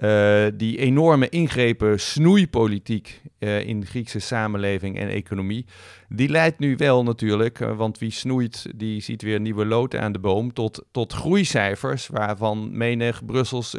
Uh, 0.00 0.46
die 0.54 0.78
enorme 0.78 1.28
ingrepen, 1.28 2.00
snoeipolitiek 2.00 3.22
uh, 3.38 3.66
in 3.66 3.80
de 3.80 3.86
Griekse 3.86 4.18
samenleving 4.18 4.98
en 4.98 5.08
economie, 5.08 5.66
die 6.08 6.28
leidt 6.28 6.58
nu 6.58 6.76
wel 6.76 7.02
natuurlijk, 7.02 7.60
uh, 7.60 7.76
want 7.76 7.98
wie 7.98 8.10
snoeit, 8.10 8.66
die 8.76 9.00
ziet 9.00 9.22
weer 9.22 9.40
nieuwe 9.40 9.66
loten 9.66 10.00
aan 10.00 10.12
de 10.12 10.18
boom, 10.18 10.52
tot, 10.52 10.84
tot 10.90 11.12
groeicijfers, 11.12 12.06
waarvan 12.06 12.76
menig 12.76 13.24
Brussels 13.24 13.76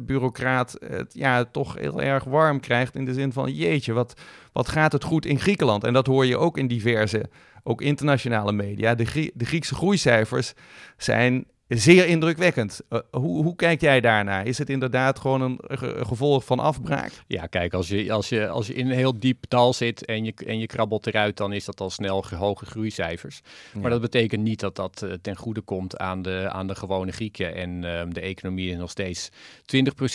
bureaucraat 0.00 0.76
het 0.86 1.14
ja, 1.14 1.44
toch 1.44 1.74
heel 1.78 2.02
erg 2.02 2.24
warm 2.24 2.60
krijgt 2.60 2.94
in 2.94 3.04
de 3.04 3.12
zin 3.12 3.32
van, 3.32 3.52
jeetje, 3.52 3.92
wat, 3.92 4.20
wat 4.52 4.68
gaat 4.68 4.92
het 4.92 5.04
goed 5.04 5.26
in 5.26 5.40
Griekenland? 5.40 5.84
En 5.84 5.92
dat 5.92 6.06
hoor 6.06 6.26
je 6.26 6.36
ook 6.36 6.58
in 6.58 6.68
diverse, 6.68 7.30
ook 7.62 7.82
internationale 7.82 8.52
media. 8.52 8.94
De, 8.94 9.30
de 9.34 9.44
Griekse 9.44 9.74
groeicijfers 9.74 10.52
zijn 10.96 11.46
zeer 11.68 12.06
indrukwekkend. 12.06 12.80
Uh, 12.90 13.00
hoe, 13.10 13.42
hoe 13.42 13.56
kijk 13.56 13.80
jij 13.80 14.00
daarnaar? 14.00 14.46
Is 14.46 14.58
het 14.58 14.70
inderdaad 14.70 15.18
gewoon 15.18 15.40
een, 15.40 15.58
gevolg 16.06 16.44
van 16.44 16.58
afbraak? 16.58 17.12
Ja, 17.26 17.46
kijk, 17.46 17.74
als 17.74 17.88
je, 17.88 18.12
als 18.12 18.28
je, 18.28 18.48
als 18.48 18.66
je 18.66 18.74
in 18.74 18.86
een 18.86 18.96
heel 18.96 19.18
diep 19.18 19.44
dal 19.48 19.72
zit 19.72 20.04
en 20.04 20.24
je, 20.24 20.34
en 20.46 20.58
je 20.58 20.66
krabbelt 20.66 21.06
eruit, 21.06 21.36
dan 21.36 21.52
is 21.52 21.64
dat 21.64 21.80
al 21.80 21.90
snel 21.90 22.24
hoge 22.36 22.66
groeicijfers. 22.66 23.40
Ja. 23.74 23.80
Maar 23.80 23.90
dat 23.90 24.00
betekent 24.00 24.42
niet 24.42 24.60
dat 24.60 24.76
dat 24.76 25.02
uh, 25.04 25.12
ten 25.12 25.36
goede 25.36 25.60
komt 25.60 25.98
aan 25.98 26.22
de, 26.22 26.48
aan 26.50 26.66
de 26.66 26.74
gewone 26.74 27.12
Grieken. 27.12 27.54
En 27.54 27.70
uh, 27.70 28.02
de 28.08 28.20
economie 28.20 28.70
is 28.70 28.76
nog 28.76 28.90
steeds 28.90 29.30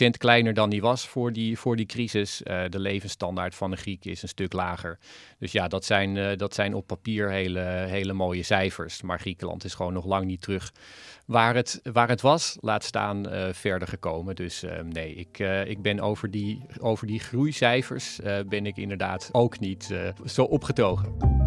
20% 0.06 0.10
kleiner 0.18 0.54
dan 0.54 0.70
die 0.70 0.82
was 0.82 1.08
voor 1.08 1.34
die, 1.34 1.60
voor 1.60 1.76
die 1.76 1.86
crisis. 1.86 2.42
de 2.70 2.80
levensstandaard 2.80 3.56
van 3.56 3.72
de 3.72 3.78
Grieken 3.78 4.12
is 4.12 4.22
een 4.22 4.28
stuk 4.28 4.54
lager. 4.54 5.00
Dus 5.40 5.52
ja, 5.52 5.68
dat 5.68 5.86
zijn, 5.86 6.38
dat 6.38 6.54
zijn 6.54 6.74
op 6.74 6.88
papier 6.88 7.30
hele, 7.30 7.60
hele 7.88 8.14
mooie 8.14 8.44
cijfers. 8.44 9.02
Maar 9.02 9.20
Griekenland 9.20 9.64
is 9.64 9.74
gewoon 9.74 9.94
nog 9.94 10.06
lang 10.06 10.26
niet 10.26 10.42
terug 10.42 10.72
waar 11.26 11.43
het, 11.52 11.80
waar 11.94 12.10
het 12.10 12.22
was, 12.22 12.58
laat 12.60 12.84
staan 12.84 13.34
uh, 13.34 13.48
verder 13.52 13.88
gekomen. 13.88 14.36
Dus 14.36 14.64
uh, 14.64 14.72
nee, 14.90 15.14
ik, 15.14 15.40
uh, 15.40 15.66
ik 15.66 15.82
ben 15.82 16.00
over 16.00 16.32
die, 16.32 16.66
over 16.80 17.08
die 17.08 17.20
groeicijfers 17.20 18.20
ben 18.48 18.66
ik 18.66 18.78
inderdaad 18.78 19.30
ook 19.32 19.60
niet 19.60 19.94
zo 20.26 20.44
opgetogen. 20.44 21.42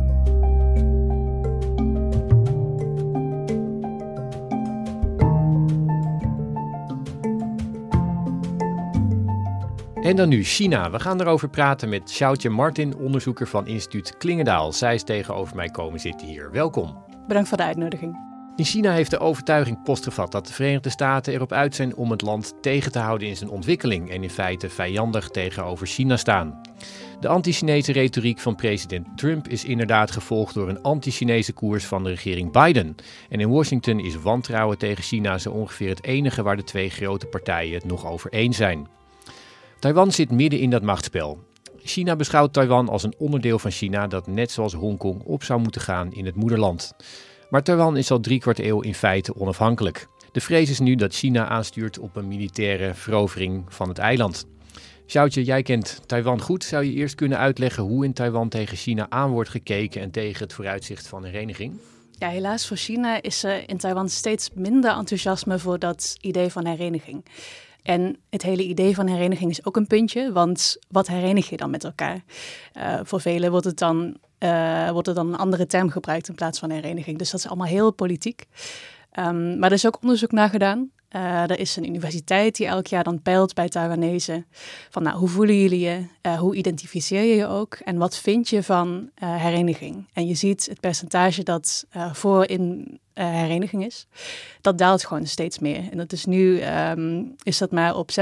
En 10.07 10.17
dan 10.17 10.29
nu 10.29 10.43
China. 10.43 10.91
We 10.91 10.99
gaan 10.99 11.21
erover 11.21 11.49
praten 11.49 11.89
met 11.89 12.03
Xiaotje 12.03 12.51
Martin, 12.51 12.97
onderzoeker 12.97 13.49
van 13.49 13.67
instituut 13.67 14.17
Klingendaal. 14.17 14.73
Zij 14.73 14.95
is 14.95 15.03
tegenover 15.03 15.57
mij 15.57 15.69
komen 15.69 16.01
zitten 16.01 16.27
hier. 16.27 16.51
Welkom. 16.51 17.05
Bedankt 17.27 17.49
voor 17.49 17.59
de 17.59 17.65
uitnodiging. 17.65 18.36
In 18.57 18.65
China 18.65 18.93
heeft 18.93 19.11
de 19.11 19.19
overtuiging 19.19 19.83
postgevat 19.83 20.33
dat 20.33 20.47
de 20.47 20.53
Verenigde 20.53 20.91
Staten 20.91 21.33
erop 21.33 21.53
uit 21.53 21.75
zijn 21.75 21.97
om 21.97 22.11
het 22.11 22.23
land 22.23 22.55
tegen 22.61 22.93
te 22.93 22.99
houden 22.99 23.29
in 23.29 23.37
zijn 23.37 23.51
ontwikkeling 23.51 24.11
en 24.11 24.23
in 24.23 24.31
feite 24.31 24.71
vijandig 24.71 25.29
tegenover 25.29 25.87
China 25.87 26.17
staan. 26.17 26.61
De 27.21 27.29
anti-Chinese 27.29 27.93
retoriek 27.93 28.39
van 28.39 28.55
president 28.55 29.07
Trump 29.19 29.49
is 29.49 29.65
inderdaad 29.65 30.11
gevolgd 30.11 30.55
door 30.55 30.69
een 30.69 30.83
anti-Chinese 30.83 31.53
koers 31.53 31.85
van 31.85 32.05
de 32.05 32.11
regering 32.11 32.53
Biden. 32.53 32.95
En 33.29 33.41
in 33.41 33.51
Washington 33.51 34.01
is 34.01 34.21
wantrouwen 34.23 34.79
tegen 34.79 35.05
China 35.05 35.39
zo 35.39 35.51
ongeveer 35.51 35.89
het 35.89 36.05
enige 36.05 36.43
waar 36.43 36.57
de 36.57 36.65
twee 36.65 36.91
grote 36.91 37.27
partijen 37.27 37.75
het 37.75 37.85
nog 37.85 38.07
over 38.07 38.33
eens 38.33 38.57
zijn. 38.57 38.89
Taiwan 39.79 40.13
zit 40.13 40.31
midden 40.31 40.61
in 40.61 40.71
dat 40.71 40.83
machtsspel. 40.83 41.39
China 41.83 42.17
beschouwt 42.17 42.53
Taiwan 42.53 42.89
als 42.89 43.03
een 43.03 43.15
onderdeel 43.19 43.59
van 43.59 43.71
China 43.71 44.07
dat 44.07 44.27
net 44.27 44.51
zoals 44.51 44.73
Hongkong 44.73 45.23
op 45.23 45.45
zou 45.45 45.61
moeten 45.61 45.81
gaan 45.81 46.13
in 46.13 46.27
het 46.27 46.35
moederland. 46.35 46.95
Maar 47.51 47.63
Taiwan 47.63 47.97
is 47.97 48.11
al 48.11 48.21
drie 48.21 48.41
kwart 48.41 48.59
eeuw 48.59 48.81
in 48.81 48.95
feite 48.95 49.37
onafhankelijk. 49.37 50.07
De 50.33 50.41
vrees 50.41 50.71
is 50.71 50.79
nu 50.79 50.95
dat 50.95 51.15
China 51.15 51.49
aanstuurt 51.49 51.99
op 51.99 52.17
een 52.17 52.29
militaire 52.29 52.95
verovering 52.95 53.65
van 53.69 53.89
het 53.89 53.99
eiland. 53.99 54.47
Xiaotje, 55.07 55.45
jij 55.45 55.63
kent 55.63 56.01
Taiwan 56.07 56.41
goed. 56.41 56.65
Zou 56.65 56.85
je 56.85 56.93
eerst 56.93 57.15
kunnen 57.15 57.39
uitleggen 57.39 57.83
hoe 57.83 58.05
in 58.05 58.13
Taiwan 58.13 58.49
tegen 58.49 58.77
China 58.77 59.07
aan 59.09 59.31
wordt 59.31 59.51
gekeken 59.51 60.01
en 60.01 60.11
tegen 60.11 60.43
het 60.43 60.53
vooruitzicht 60.53 61.09
van 61.09 61.25
hereniging? 61.25 61.79
Ja, 62.19 62.29
helaas 62.29 62.67
voor 62.67 62.77
China 62.77 63.23
is 63.23 63.45
er 63.45 63.69
in 63.69 63.77
Taiwan 63.77 64.09
steeds 64.09 64.51
minder 64.55 64.97
enthousiasme 64.97 65.59
voor 65.59 65.79
dat 65.79 66.17
idee 66.21 66.51
van 66.51 66.67
hereniging. 66.67 67.25
En 67.87 68.17
het 68.31 68.43
hele 68.43 68.63
idee 68.63 68.95
van 68.95 69.07
hereniging 69.07 69.51
is 69.51 69.65
ook 69.65 69.77
een 69.77 69.87
puntje, 69.87 70.33
want 70.33 70.77
wat 70.89 71.07
herenig 71.07 71.49
je 71.49 71.57
dan 71.57 71.71
met 71.71 71.85
elkaar? 71.85 72.25
Uh, 72.77 73.01
voor 73.03 73.21
velen 73.21 73.51
wordt, 73.51 73.67
het 73.67 73.79
dan, 73.79 74.17
uh, 74.39 74.91
wordt 74.91 75.09
er 75.09 75.15
dan 75.15 75.29
een 75.29 75.39
andere 75.39 75.67
term 75.67 75.91
gebruikt 75.91 76.29
in 76.29 76.35
plaats 76.35 76.59
van 76.59 76.71
hereniging. 76.71 77.19
Dus 77.19 77.31
dat 77.31 77.41
is 77.41 77.47
allemaal 77.47 77.67
heel 77.67 77.91
politiek. 77.91 78.47
Um, 79.19 79.59
maar 79.59 79.69
er 79.69 79.77
is 79.77 79.87
ook 79.87 80.03
onderzoek 80.03 80.33
naar 80.33 80.49
gedaan. 80.49 80.91
Uh, 81.11 81.43
er 81.43 81.59
is 81.59 81.77
een 81.77 81.89
universiteit 81.89 82.57
die 82.57 82.67
elk 82.67 82.87
jaar 82.87 83.05
dan 83.05 83.23
peilt 83.23 83.55
bij 83.55 83.69
Taiwanese 83.69 84.45
van 84.91 85.03
nou, 85.03 85.19
hoe 85.19 85.29
voelen 85.29 85.61
jullie 85.61 85.81
je, 85.81 86.07
uh, 86.23 86.39
hoe 86.39 86.55
identificeer 86.55 87.23
je 87.23 87.35
je 87.35 87.47
ook 87.47 87.75
en 87.75 87.97
wat 87.97 88.17
vind 88.17 88.49
je 88.49 88.63
van 88.63 89.11
uh, 89.23 89.37
hereniging. 89.43 90.09
En 90.13 90.27
je 90.27 90.35
ziet 90.35 90.67
het 90.67 90.81
percentage 90.81 91.43
dat 91.43 91.87
voor 92.13 92.49
in 92.49 92.99
hereniging 93.15 93.85
is, 93.85 94.07
dat 94.61 94.79
daalt 94.79 95.05
gewoon 95.05 95.27
steeds 95.27 95.59
meer. 95.59 95.91
En 95.91 95.97
dat 95.97 96.13
is 96.13 96.25
nu, 96.25 96.63
um, 96.63 97.35
is 97.43 97.59
dat 97.59 97.71
maar 97.71 97.97
op 97.97 98.11
6% 98.11 98.15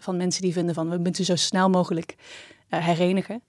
van 0.00 0.16
mensen 0.16 0.42
die 0.42 0.52
vinden 0.52 0.74
van 0.74 0.90
we 0.90 0.98
moeten 0.98 1.24
zo 1.24 1.36
snel 1.36 1.70
mogelijk 1.70 2.14
herenigen. 2.68 3.42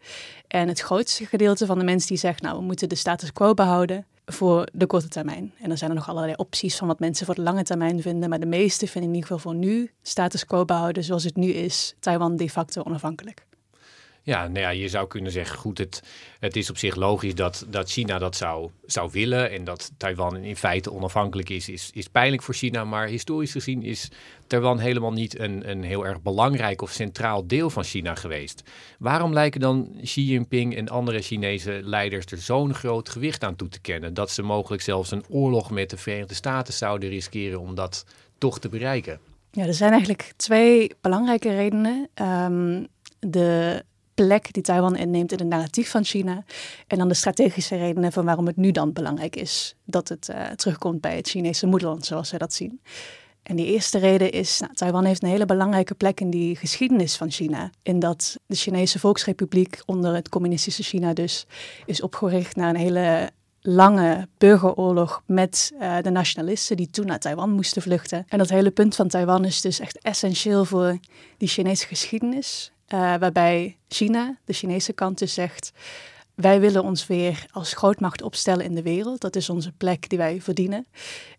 En 0.47 0.67
het 0.67 0.79
grootste 0.79 1.25
gedeelte 1.25 1.65
van 1.65 1.79
de 1.79 1.85
mensen 1.85 2.09
die 2.09 2.17
zegt 2.17 2.41
nou 2.41 2.57
we 2.57 2.63
moeten 2.63 2.89
de 2.89 2.95
status 2.95 3.33
quo 3.33 3.53
behouden, 3.53 4.05
voor 4.25 4.67
de 4.73 4.85
korte 4.85 5.07
termijn. 5.07 5.53
En 5.61 5.67
dan 5.67 5.77
zijn 5.77 5.89
er 5.89 5.95
nog 5.95 6.09
allerlei 6.09 6.33
opties 6.35 6.75
van 6.75 6.87
wat 6.87 6.99
mensen 6.99 7.25
voor 7.25 7.35
de 7.35 7.41
lange 7.41 7.63
termijn 7.63 8.01
vinden. 8.01 8.29
Maar 8.29 8.39
de 8.39 8.45
meeste 8.45 8.87
vinden 8.87 9.09
in 9.09 9.15
ieder 9.15 9.29
geval 9.29 9.51
voor 9.51 9.59
nu 9.59 9.91
status 10.01 10.45
quo 10.45 10.65
behouden 10.65 11.03
zoals 11.03 11.23
het 11.23 11.35
nu 11.35 11.47
is. 11.47 11.95
Taiwan 11.99 12.35
de 12.35 12.49
facto 12.49 12.81
onafhankelijk. 12.83 13.45
Ja, 14.25 14.47
nou 14.47 14.59
ja, 14.59 14.69
je 14.69 14.89
zou 14.89 15.07
kunnen 15.07 15.31
zeggen, 15.31 15.57
goed, 15.57 15.77
het, 15.77 16.03
het 16.39 16.55
is 16.55 16.69
op 16.69 16.77
zich 16.77 16.95
logisch 16.95 17.35
dat, 17.35 17.65
dat 17.69 17.89
China 17.91 18.17
dat 18.17 18.35
zou, 18.35 18.69
zou 18.85 19.09
willen 19.11 19.51
en 19.51 19.63
dat 19.63 19.91
Taiwan 19.97 20.35
in 20.35 20.55
feite 20.55 20.93
onafhankelijk 20.93 21.49
is, 21.49 21.69
is, 21.69 21.89
is 21.93 22.07
pijnlijk 22.07 22.43
voor 22.43 22.53
China. 22.53 22.83
Maar 22.83 23.07
historisch 23.07 23.51
gezien 23.51 23.83
is 23.83 24.11
Taiwan 24.47 24.79
helemaal 24.79 25.11
niet 25.11 25.39
een, 25.39 25.69
een 25.69 25.83
heel 25.83 26.05
erg 26.05 26.21
belangrijk 26.21 26.81
of 26.81 26.91
centraal 26.91 27.47
deel 27.47 27.69
van 27.69 27.83
China 27.83 28.15
geweest. 28.15 28.63
Waarom 28.99 29.33
lijken 29.33 29.59
dan 29.59 29.95
Xi 30.01 30.25
Jinping 30.25 30.75
en 30.75 30.89
andere 30.89 31.21
Chinese 31.21 31.79
leiders 31.83 32.25
er 32.25 32.37
zo'n 32.37 32.73
groot 32.73 33.09
gewicht 33.09 33.43
aan 33.43 33.55
toe 33.55 33.69
te 33.69 33.81
kennen 33.81 34.13
dat 34.13 34.31
ze 34.31 34.41
mogelijk 34.41 34.81
zelfs 34.81 35.11
een 35.11 35.25
oorlog 35.29 35.71
met 35.71 35.89
de 35.89 35.97
Verenigde 35.97 36.33
Staten 36.33 36.73
zouden 36.73 37.09
riskeren 37.09 37.59
om 37.59 37.75
dat 37.75 38.05
toch 38.37 38.59
te 38.59 38.69
bereiken? 38.69 39.19
Ja, 39.51 39.65
er 39.65 39.73
zijn 39.73 39.91
eigenlijk 39.91 40.33
twee 40.35 40.91
belangrijke 41.01 41.55
redenen. 41.55 42.09
Um, 42.21 42.87
de 43.19 43.83
plek 44.13 44.53
die 44.53 44.63
Taiwan 44.63 44.95
inneemt 44.95 45.31
in 45.31 45.39
het 45.39 45.47
narratief 45.47 45.89
van 45.89 46.03
China. 46.03 46.43
En 46.87 46.97
dan 46.97 47.07
de 47.07 47.13
strategische 47.13 47.75
redenen 47.75 48.11
van 48.11 48.25
waarom 48.25 48.47
het 48.47 48.57
nu 48.57 48.71
dan 48.71 48.93
belangrijk 48.93 49.35
is 49.35 49.75
dat 49.85 50.09
het 50.09 50.29
uh, 50.29 50.45
terugkomt 50.45 51.01
bij 51.01 51.15
het 51.15 51.27
Chinese 51.27 51.67
moederland, 51.67 52.05
zoals 52.05 52.29
zij 52.29 52.37
dat 52.37 52.53
zien. 52.53 52.81
En 53.43 53.55
die 53.55 53.65
eerste 53.65 53.97
reden 53.97 54.31
is, 54.31 54.59
nou, 54.59 54.73
Taiwan 54.73 55.05
heeft 55.05 55.23
een 55.23 55.29
hele 55.29 55.45
belangrijke 55.45 55.93
plek 55.93 56.19
in 56.19 56.29
die 56.29 56.55
geschiedenis 56.55 57.15
van 57.15 57.31
China. 57.31 57.69
In 57.81 57.99
dat 57.99 58.37
de 58.45 58.55
Chinese 58.55 58.99
Volksrepubliek 58.99 59.81
onder 59.85 60.15
het 60.15 60.29
communistische 60.29 60.83
China 60.83 61.13
dus 61.13 61.45
is 61.85 62.01
opgericht 62.01 62.55
na 62.55 62.69
een 62.69 62.75
hele 62.75 63.31
lange 63.61 64.27
burgeroorlog 64.37 65.23
met 65.25 65.73
uh, 65.79 65.97
de 66.01 66.09
nationalisten 66.09 66.77
die 66.77 66.89
toen 66.89 67.05
naar 67.05 67.19
Taiwan 67.19 67.49
moesten 67.49 67.81
vluchten. 67.81 68.25
En 68.27 68.37
dat 68.37 68.49
hele 68.49 68.71
punt 68.71 68.95
van 68.95 69.07
Taiwan 69.07 69.45
is 69.45 69.61
dus 69.61 69.79
echt 69.79 69.99
essentieel 70.01 70.65
voor 70.65 70.97
die 71.37 71.47
Chinese 71.47 71.87
geschiedenis. 71.87 72.71
Uh, 72.87 72.99
waarbij 73.17 73.77
China, 73.87 74.37
de 74.45 74.53
Chinese 74.53 74.93
kant, 74.93 75.19
dus 75.19 75.33
zegt: 75.33 75.71
wij 76.35 76.59
willen 76.59 76.83
ons 76.83 77.07
weer 77.07 77.45
als 77.51 77.73
grootmacht 77.73 78.21
opstellen 78.21 78.65
in 78.65 78.75
de 78.75 78.81
wereld. 78.81 79.21
Dat 79.21 79.35
is 79.35 79.49
onze 79.49 79.71
plek 79.71 80.09
die 80.09 80.17
wij 80.17 80.41
verdienen. 80.41 80.87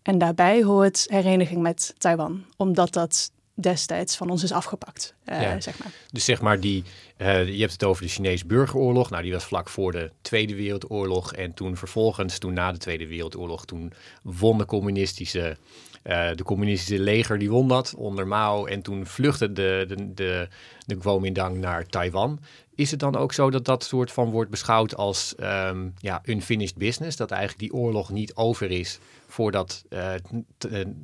En 0.02 0.18
daarbij 0.18 0.62
hoort 0.62 1.06
hereniging 1.08 1.62
met 1.62 1.94
Taiwan, 1.98 2.44
omdat 2.56 2.92
dat 2.92 3.30
destijds 3.54 4.16
van 4.16 4.30
ons 4.30 4.42
is 4.42 4.52
afgepakt. 4.52 5.14
Uh, 5.24 5.42
ja. 5.42 5.60
zeg 5.60 5.78
maar. 5.78 5.92
Dus 6.10 6.24
zeg 6.24 6.40
maar, 6.40 6.60
die, 6.60 6.84
uh, 7.18 7.48
je 7.48 7.60
hebt 7.60 7.72
het 7.72 7.84
over 7.84 8.02
de 8.02 8.08
Chinese 8.08 8.46
burgeroorlog. 8.46 9.10
Nou, 9.10 9.22
die 9.22 9.32
was 9.32 9.44
vlak 9.44 9.68
voor 9.68 9.92
de 9.92 10.10
Tweede 10.20 10.54
Wereldoorlog. 10.54 11.32
En 11.32 11.54
toen 11.54 11.76
vervolgens, 11.76 12.38
toen 12.38 12.52
na 12.52 12.72
de 12.72 12.78
Tweede 12.78 13.06
Wereldoorlog, 13.06 13.64
toen 13.64 13.92
won 14.22 14.58
de 14.58 14.64
communistische 14.64 15.56
uh, 16.04 16.28
de 16.34 16.42
communistische 16.42 17.02
leger 17.02 17.38
die 17.38 17.50
won 17.50 17.68
dat 17.68 17.94
onder 17.96 18.26
Mao 18.26 18.66
en 18.66 18.82
toen 18.82 19.06
vluchtte 19.06 19.52
de, 19.52 19.84
de, 19.88 20.14
de, 20.14 20.48
de 20.86 20.96
Kuomintang 20.96 21.56
naar 21.56 21.86
Taiwan. 21.86 22.38
Is 22.74 22.90
het 22.90 23.00
dan 23.00 23.16
ook 23.16 23.32
zo 23.32 23.50
dat 23.50 23.64
dat 23.64 23.84
soort 23.84 24.12
van 24.12 24.30
wordt 24.30 24.50
beschouwd 24.50 24.96
als 24.96 25.34
um, 25.40 25.94
ja, 25.98 26.22
unfinished 26.24 26.76
business? 26.76 27.16
Dat 27.16 27.30
eigenlijk 27.30 27.60
die 27.60 27.80
oorlog 27.80 28.10
niet 28.10 28.34
over 28.34 28.70
is 28.70 28.98
voordat 29.26 29.84
uh, 29.90 30.10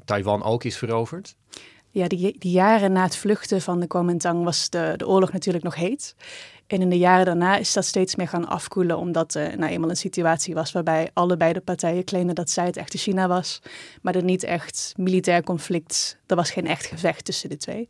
Taiwan 0.04 0.42
ook 0.42 0.64
is 0.64 0.76
veroverd? 0.76 1.36
Ja, 1.90 2.08
die, 2.08 2.36
die, 2.38 2.52
jaren 2.52 2.92
na 2.92 3.02
het 3.02 3.16
vluchten 3.16 3.60
van 3.60 3.80
de 3.80 3.86
Kuomintang 3.86 4.44
was 4.44 4.70
de, 4.70 4.94
de 4.96 5.06
oorlog 5.06 5.32
natuurlijk 5.32 5.64
nog 5.64 5.74
heet. 5.74 6.14
En 6.70 6.80
in 6.80 6.90
de 6.90 6.98
jaren 6.98 7.24
daarna 7.24 7.56
is 7.56 7.72
dat 7.72 7.84
steeds 7.84 8.16
meer 8.16 8.28
gaan 8.28 8.48
afkoelen, 8.48 8.98
omdat 8.98 9.34
er 9.34 9.58
nou 9.58 9.72
eenmaal 9.72 9.90
een 9.90 9.96
situatie 9.96 10.54
was 10.54 10.72
waarbij 10.72 11.10
allebei 11.12 11.52
de 11.52 11.60
partijen 11.60 12.04
claimden 12.04 12.34
dat 12.34 12.50
zij 12.50 12.64
het 12.64 12.76
echte 12.76 12.98
China 12.98 13.28
was, 13.28 13.62
maar 14.02 14.14
er 14.14 14.24
niet 14.24 14.42
echt 14.42 14.94
militair 14.96 15.42
conflict, 15.42 16.18
er 16.26 16.36
was 16.36 16.50
geen 16.50 16.66
echt 16.66 16.86
gevecht 16.86 17.24
tussen 17.24 17.48
de 17.48 17.56
twee. 17.56 17.88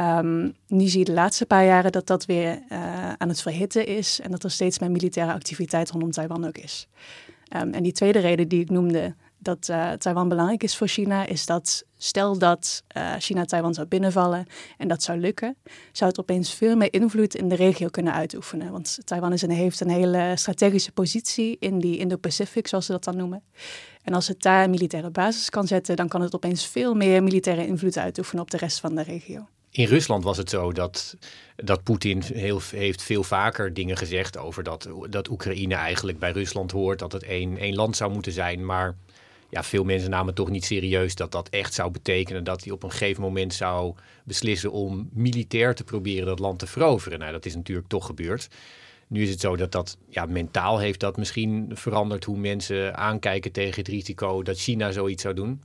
Um, 0.00 0.54
nu 0.66 0.86
zie 0.86 0.98
je 0.98 1.04
de 1.04 1.12
laatste 1.12 1.46
paar 1.46 1.64
jaren 1.64 1.92
dat 1.92 2.06
dat 2.06 2.24
weer 2.26 2.62
uh, 2.68 3.12
aan 3.12 3.28
het 3.28 3.42
verhitten 3.42 3.86
is 3.86 4.20
en 4.20 4.30
dat 4.30 4.44
er 4.44 4.50
steeds 4.50 4.78
meer 4.78 4.90
militaire 4.90 5.32
activiteit 5.32 5.90
rondom 5.90 6.10
Taiwan 6.10 6.46
ook 6.46 6.58
is. 6.58 6.88
Um, 7.56 7.72
en 7.72 7.82
die 7.82 7.92
tweede 7.92 8.18
reden 8.18 8.48
die 8.48 8.60
ik 8.60 8.70
noemde, 8.70 9.14
dat 9.46 9.68
uh, 9.70 9.92
Taiwan 9.92 10.28
belangrijk 10.28 10.62
is 10.62 10.76
voor 10.76 10.88
China, 10.88 11.26
is 11.26 11.46
dat 11.46 11.84
stel 11.96 12.38
dat 12.38 12.82
uh, 12.96 13.12
China 13.18 13.44
Taiwan 13.44 13.74
zou 13.74 13.86
binnenvallen 13.86 14.46
en 14.78 14.88
dat 14.88 15.02
zou 15.02 15.18
lukken, 15.18 15.56
zou 15.92 16.10
het 16.10 16.20
opeens 16.20 16.54
veel 16.54 16.76
meer 16.76 16.92
invloed 16.92 17.34
in 17.34 17.48
de 17.48 17.54
regio 17.54 17.88
kunnen 17.88 18.12
uitoefenen. 18.12 18.72
Want 18.72 18.98
Taiwan 19.04 19.32
is 19.32 19.42
een, 19.42 19.50
heeft 19.50 19.80
een 19.80 19.90
hele 19.90 20.32
strategische 20.34 20.92
positie 20.92 21.56
in 21.60 21.78
die 21.78 21.98
Indo-Pacific, 21.98 22.66
zoals 22.66 22.86
ze 22.86 22.92
dat 22.92 23.04
dan 23.04 23.16
noemen. 23.16 23.42
En 24.02 24.14
als 24.14 24.28
het 24.28 24.42
daar 24.42 24.70
militaire 24.70 25.10
basis 25.10 25.50
kan 25.50 25.66
zetten, 25.66 25.96
dan 25.96 26.08
kan 26.08 26.20
het 26.20 26.34
opeens 26.34 26.66
veel 26.66 26.94
meer 26.94 27.22
militaire 27.22 27.66
invloed 27.66 27.98
uitoefenen 27.98 28.42
op 28.42 28.50
de 28.50 28.56
rest 28.56 28.80
van 28.80 28.94
de 28.94 29.02
regio. 29.02 29.46
In 29.70 29.86
Rusland 29.86 30.24
was 30.24 30.36
het 30.36 30.50
zo 30.50 30.72
dat, 30.72 31.16
dat 31.56 31.82
Poetin 31.82 32.22
heel, 32.22 32.60
heeft 32.70 33.02
veel 33.02 33.22
vaker 33.22 33.74
dingen 33.74 33.96
gezegd 33.96 34.38
over 34.38 34.62
dat, 34.62 34.88
dat 35.10 35.28
Oekraïne 35.28 35.74
eigenlijk 35.74 36.18
bij 36.18 36.30
Rusland 36.30 36.70
hoort, 36.70 36.98
dat 36.98 37.12
het 37.12 37.22
één, 37.22 37.56
één 37.56 37.74
land 37.74 37.96
zou 37.96 38.12
moeten 38.12 38.32
zijn. 38.32 38.64
Maar 38.64 38.94
ja, 39.50 39.62
veel 39.62 39.84
mensen 39.84 40.10
namen 40.10 40.34
toch 40.34 40.50
niet 40.50 40.64
serieus 40.64 41.14
dat 41.14 41.32
dat 41.32 41.48
echt 41.48 41.74
zou 41.74 41.90
betekenen 41.90 42.44
dat 42.44 42.64
hij 42.64 42.72
op 42.72 42.82
een 42.82 42.90
gegeven 42.90 43.22
moment 43.22 43.54
zou 43.54 43.94
beslissen 44.24 44.72
om 44.72 45.08
militair 45.12 45.74
te 45.74 45.84
proberen 45.84 46.26
dat 46.26 46.38
land 46.38 46.58
te 46.58 46.66
veroveren. 46.66 47.18
Nou, 47.18 47.32
dat 47.32 47.46
is 47.46 47.54
natuurlijk 47.54 47.88
toch 47.88 48.06
gebeurd. 48.06 48.48
Nu 49.08 49.22
is 49.22 49.30
het 49.30 49.40
zo 49.40 49.56
dat 49.56 49.72
dat 49.72 49.98
ja, 50.08 50.26
mentaal 50.26 50.78
heeft 50.78 51.00
dat 51.00 51.16
misschien 51.16 51.70
veranderd 51.74 52.24
hoe 52.24 52.38
mensen 52.38 52.96
aankijken 52.96 53.52
tegen 53.52 53.76
het 53.78 53.88
risico 53.88 54.42
dat 54.42 54.58
China 54.58 54.92
zoiets 54.92 55.22
zou 55.22 55.34
doen. 55.34 55.62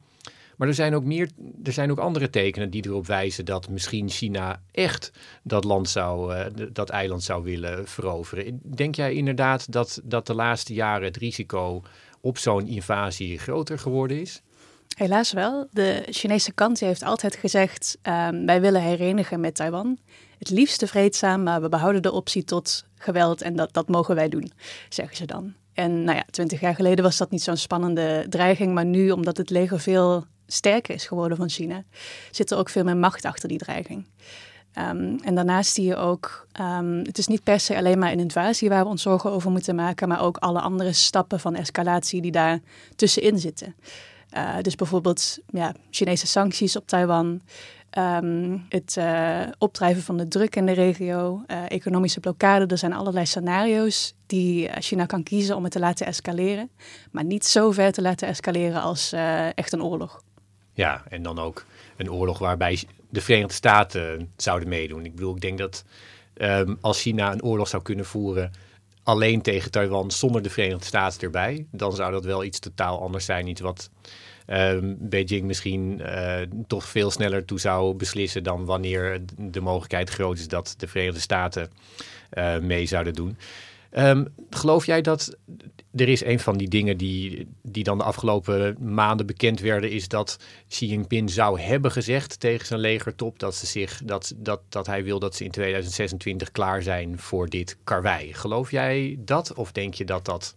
Maar 0.57 0.69
er 0.69 0.75
zijn 0.75 0.95
ook 0.95 1.03
meer, 1.03 1.29
er 1.63 1.71
zijn 1.71 1.91
ook 1.91 1.99
andere 1.99 2.29
tekenen 2.29 2.69
die 2.69 2.86
erop 2.86 3.07
wijzen 3.07 3.45
dat 3.45 3.69
misschien 3.69 4.09
China 4.09 4.61
echt 4.71 5.11
dat 5.43 5.63
land 5.63 5.89
zou, 5.89 6.36
uh, 6.36 6.45
dat 6.73 6.89
eiland 6.89 7.23
zou 7.23 7.43
willen 7.43 7.88
veroveren. 7.88 8.59
Denk 8.63 8.95
jij 8.95 9.13
inderdaad 9.13 9.71
dat, 9.71 10.01
dat 10.03 10.27
de 10.27 10.34
laatste 10.34 10.73
jaren 10.73 11.07
het 11.07 11.17
risico 11.17 11.84
op 12.22 12.38
zo'n 12.38 12.67
invasie 12.67 13.39
groter 13.39 13.80
geworden 13.80 14.22
is? 14.22 14.41
Helaas 14.95 15.32
wel. 15.32 15.67
De 15.72 16.03
Chinese 16.09 16.51
kant 16.51 16.80
heeft 16.80 17.03
altijd 17.03 17.36
gezegd: 17.36 17.97
um, 18.03 18.45
wij 18.45 18.61
willen 18.61 18.82
herenigen 18.82 19.39
met 19.39 19.55
Taiwan. 19.55 19.97
Het 20.38 20.49
liefste 20.49 20.88
vreedzaam, 20.88 21.43
maar 21.43 21.61
we 21.61 21.69
behouden 21.69 22.01
de 22.01 22.11
optie 22.11 22.43
tot 22.43 22.86
geweld 22.95 23.41
en 23.41 23.55
dat, 23.55 23.74
dat 23.74 23.88
mogen 23.88 24.15
wij 24.15 24.30
doen, 24.30 24.51
zeggen 24.89 25.17
ze 25.17 25.26
dan. 25.26 25.53
En 25.74 26.03
nou 26.03 26.17
ja, 26.17 26.26
twintig 26.30 26.59
jaar 26.59 26.76
geleden 26.76 27.03
was 27.03 27.17
dat 27.17 27.32
niet 27.32 27.41
zo'n 27.41 27.57
spannende 27.57 28.26
dreiging, 28.30 28.74
maar 28.74 28.86
nu, 28.86 29.11
omdat 29.11 29.38
het 29.38 29.49
leger 29.49 29.80
veel 29.80 30.26
sterker 30.47 30.95
is 30.95 31.05
geworden 31.05 31.38
van 31.38 31.49
China, 31.49 31.84
zit 32.32 32.51
er 32.51 32.57
ook 32.57 32.69
veel 32.69 32.84
meer 32.84 32.97
macht 32.97 33.26
achter 33.26 33.49
die 33.49 33.57
dreiging. 33.57 34.05
Um, 34.78 35.19
en 35.24 35.36
daarnaast 35.36 35.74
zie 35.74 35.86
je 35.86 35.95
ook, 35.95 36.47
um, 36.59 36.97
het 36.97 37.17
is 37.17 37.28
niet 37.28 37.43
per 37.43 37.59
se 37.59 37.78
alleen 37.78 37.99
maar 37.99 38.11
een 38.11 38.19
invasie 38.19 38.69
waar 38.69 38.84
we 38.84 38.89
ons 38.89 39.01
zorgen 39.01 39.32
over 39.32 39.51
moeten 39.51 39.76
maken, 39.76 40.07
maar 40.07 40.22
ook 40.22 40.38
alle 40.38 40.61
andere 40.61 40.93
stappen 40.93 41.39
van 41.39 41.55
escalatie 41.55 42.22
die 42.22 42.32
daar 42.32 42.59
tussenin 42.95 43.39
zitten. 43.39 43.76
Uh, 44.38 44.55
dus 44.61 44.76
bijvoorbeeld 44.76 45.38
ja, 45.47 45.74
Chinese 45.89 46.28
sancties 46.28 46.76
op 46.76 46.88
Taiwan, 46.88 47.41
um, 47.97 48.65
het 48.69 48.95
uh, 48.99 49.41
opdrijven 49.57 50.03
van 50.03 50.17
de 50.17 50.28
druk 50.28 50.55
in 50.55 50.65
de 50.65 50.72
regio, 50.72 51.43
uh, 51.47 51.57
economische 51.67 52.19
blokkade. 52.19 52.65
Er 52.65 52.78
zijn 52.78 52.93
allerlei 52.93 53.26
scenario's 53.26 54.13
die 54.26 54.69
China 54.80 55.05
kan 55.05 55.24
kiezen 55.24 55.55
om 55.55 55.63
het 55.63 55.72
te 55.72 55.80
laten 55.80 56.05
escaleren, 56.05 56.69
maar 57.11 57.24
niet 57.24 57.45
zo 57.45 57.72
ver 57.72 57.91
te 57.91 58.01
laten 58.01 58.28
escaleren 58.28 58.82
als 58.82 59.13
echt 59.55 59.74
een 59.74 59.84
oorlog. 59.84 60.22
Ja, 60.74 61.03
en 61.09 61.24
dan 61.24 61.39
ook 61.39 61.65
een 61.97 62.11
oorlog 62.11 62.39
waarbij 62.39 62.84
de 63.12 63.22
Verenigde 63.22 63.53
Staten 63.53 64.32
zouden 64.38 64.70
meedoen. 64.70 65.05
Ik 65.05 65.16
bedoel, 65.16 65.36
ik 65.36 65.41
denk 65.41 65.57
dat 65.57 65.84
um, 66.36 66.78
als 66.82 67.01
China 67.01 67.32
een 67.32 67.43
oorlog 67.43 67.68
zou 67.68 67.84
kunnen 67.84 68.05
voeren 68.05 68.51
alleen 69.03 69.41
tegen 69.41 69.72
Taiwan 69.72 70.12
zonder 70.12 70.41
de 70.41 70.49
Verenigde 70.49 70.86
Staten 70.86 71.22
erbij, 71.22 71.66
dan 71.72 71.95
zou 71.95 72.12
dat 72.12 72.26
wel 72.26 72.43
iets 72.43 72.59
totaal 72.59 73.01
anders 73.01 73.26
zijn. 73.26 73.47
Iets 73.47 73.62
wat 73.62 73.89
ehm, 74.45 74.93
Beijing 74.97 75.43
misschien 75.45 76.01
toch 76.68 76.86
veel 76.86 77.12
sneller 77.12 77.45
toe 77.45 77.59
zou 77.59 77.93
beslissen 77.93 78.43
dan 78.43 78.66
wanneer 78.66 79.22
de 79.38 79.62
mogelijkheid 79.62 80.09
groot 80.09 80.38
is 80.38 80.47
dat 80.47 80.74
de 80.78 80.88
Verenigde 80.88 81.20
Staten 81.20 81.72
mee 82.62 82.86
zouden 82.86 83.14
doen. 83.14 83.38
Um, 83.97 84.34
geloof 84.49 84.86
jij 84.86 85.01
dat 85.01 85.38
er 85.95 86.09
is 86.09 86.23
een 86.23 86.39
van 86.39 86.57
die 86.57 86.67
dingen 86.67 86.97
die, 86.97 87.47
die 87.61 87.83
dan 87.83 87.97
de 87.97 88.03
afgelopen 88.03 88.77
maanden 88.93 89.25
bekend 89.25 89.59
werden, 89.59 89.91
is 89.91 90.07
dat 90.07 90.39
Xi 90.67 90.85
Jinping 90.85 91.29
zou 91.29 91.59
hebben 91.59 91.91
gezegd 91.91 92.39
tegen 92.39 92.65
zijn 92.65 92.79
legertop 92.79 93.39
dat, 93.39 93.55
ze 93.55 93.65
zich, 93.65 94.01
dat, 94.03 94.33
dat, 94.37 94.61
dat 94.69 94.87
hij 94.87 95.03
wil 95.03 95.19
dat 95.19 95.35
ze 95.35 95.43
in 95.43 95.51
2026 95.51 96.51
klaar 96.51 96.83
zijn 96.83 97.19
voor 97.19 97.49
dit 97.49 97.77
karwei. 97.83 98.33
Geloof 98.33 98.71
jij 98.71 99.17
dat? 99.19 99.53
Of 99.53 99.71
denk 99.71 99.93
je 99.93 100.05
dat 100.05 100.25
dat. 100.25 100.55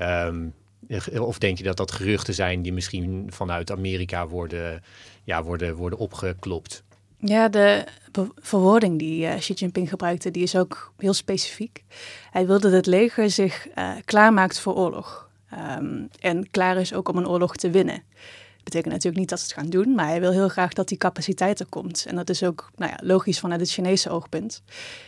Um, 0.00 0.54
of 1.18 1.38
denk 1.38 1.58
je 1.58 1.64
dat 1.64 1.76
dat 1.76 1.92
geruchten 1.92 2.34
zijn 2.34 2.62
die 2.62 2.72
misschien 2.72 3.26
vanuit 3.32 3.70
Amerika 3.70 4.26
worden, 4.26 4.82
ja, 5.24 5.42
worden, 5.42 5.74
worden 5.74 5.98
opgeklopt? 5.98 6.84
Ja, 7.20 7.48
de 7.48 7.84
verwoording 8.36 8.98
die 8.98 9.26
uh, 9.26 9.36
Xi 9.36 9.52
Jinping 9.52 9.88
gebruikte, 9.88 10.30
die 10.30 10.42
is 10.42 10.56
ook 10.56 10.92
heel 10.96 11.12
specifiek. 11.12 11.84
Hij 12.30 12.46
wilde 12.46 12.62
dat 12.62 12.72
het 12.72 12.86
leger 12.86 13.30
zich 13.30 13.68
uh, 13.78 13.90
klaarmaakt 14.04 14.58
voor 14.58 14.74
oorlog. 14.74 15.28
Um, 15.78 16.08
en 16.20 16.50
klaar 16.50 16.76
is 16.76 16.94
ook 16.94 17.08
om 17.08 17.16
een 17.16 17.28
oorlog 17.28 17.56
te 17.56 17.70
winnen. 17.70 18.02
Dat 18.56 18.64
betekent 18.64 18.92
natuurlijk 18.92 19.20
niet 19.20 19.28
dat 19.28 19.40
ze 19.40 19.44
het 19.44 19.54
gaan 19.54 19.70
doen, 19.70 19.94
maar 19.94 20.06
hij 20.06 20.20
wil 20.20 20.30
heel 20.30 20.48
graag 20.48 20.72
dat 20.72 20.88
die 20.88 20.98
capaciteit 20.98 21.60
er 21.60 21.66
komt. 21.66 22.04
En 22.08 22.16
dat 22.16 22.30
is 22.30 22.42
ook 22.42 22.70
nou 22.76 22.90
ja, 22.90 22.98
logisch 23.02 23.38
vanuit 23.38 23.60
het 23.60 23.70
Chinese 23.70 24.10
oogpunt. 24.10 24.62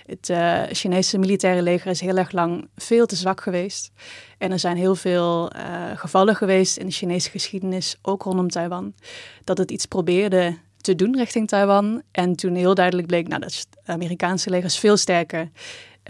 Het 0.07 0.29
uh, 0.29 0.63
Chinese 0.71 1.19
militaire 1.19 1.63
leger 1.63 1.91
is 1.91 2.01
heel 2.01 2.17
erg 2.17 2.33
lang 2.33 2.69
veel 2.77 3.07
te 3.07 3.17
zwak 3.17 3.41
geweest. 3.41 3.93
En 4.39 4.53
er 4.53 4.59
zijn 4.59 4.77
heel 4.77 4.95
veel 4.95 5.51
gevallen 5.95 6.37
geweest 6.37 6.77
in 6.77 6.87
de 6.87 6.93
Chinese 6.93 7.31
geschiedenis, 7.31 7.99
ook 8.03 8.23
rondom 8.23 8.49
Taiwan, 8.49 8.95
dat 9.45 9.59
het 9.59 9.71
iets 9.71 9.87
probeerde 9.87 10.57
te 10.97 11.05
doen 11.05 11.17
richting 11.17 11.49
Taiwan. 11.49 12.03
En 12.13 12.37
toen 12.37 12.55
heel 12.55 12.75
duidelijk 12.75 13.07
bleek, 13.07 13.29
nou, 13.29 13.41
dat 13.41 13.67
Amerikaanse 13.85 14.51
leger 14.51 14.65
is 14.65 14.79
veel 14.79 14.97
sterker. 14.97 15.51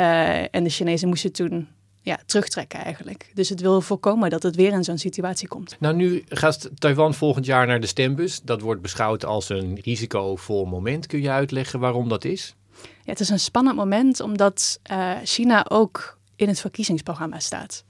Uh, 0.00 0.54
en 0.54 0.64
de 0.64 0.70
Chinezen 0.70 1.08
moesten 1.08 1.32
toen 1.32 1.68
ja, 2.02 2.18
terugtrekken 2.26 2.80
eigenlijk. 2.80 3.30
Dus 3.34 3.48
het 3.48 3.60
wil 3.60 3.80
voorkomen 3.80 4.30
dat 4.30 4.42
het 4.42 4.56
weer 4.56 4.72
in 4.72 4.84
zo'n 4.84 4.98
situatie 4.98 5.48
komt. 5.48 5.76
Nou, 5.80 5.94
nu 5.94 6.24
gaat 6.28 6.70
Taiwan 6.78 7.14
volgend 7.14 7.46
jaar 7.46 7.66
naar 7.66 7.80
de 7.80 7.86
stembus. 7.86 8.40
Dat 8.40 8.60
wordt 8.60 8.82
beschouwd 8.82 9.24
als 9.24 9.48
een 9.48 9.78
risicovol 9.82 10.64
moment. 10.64 11.06
Kun 11.06 11.22
je 11.22 11.30
uitleggen 11.30 11.80
waarom 11.80 12.08
dat 12.08 12.24
is? 12.24 12.54
Ja, 12.82 13.12
het 13.12 13.20
is 13.20 13.28
een 13.28 13.40
spannend 13.40 13.76
moment 13.76 14.20
omdat 14.20 14.80
uh, 14.90 15.12
China 15.24 15.66
ook 15.68 16.18
in 16.36 16.48
het 16.48 16.60
verkiezingsprogramma 16.60 17.38
staat. 17.38 17.84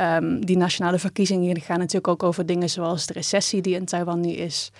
Um, 0.00 0.46
die 0.46 0.56
nationale 0.56 0.98
verkiezingen 0.98 1.60
gaan 1.60 1.78
natuurlijk 1.78 2.08
ook 2.08 2.22
over 2.22 2.46
dingen 2.46 2.70
zoals 2.70 3.06
de 3.06 3.12
recessie 3.12 3.62
die 3.62 3.74
in 3.74 3.84
Taiwan 3.84 4.20
nu 4.20 4.30
is. 4.30 4.70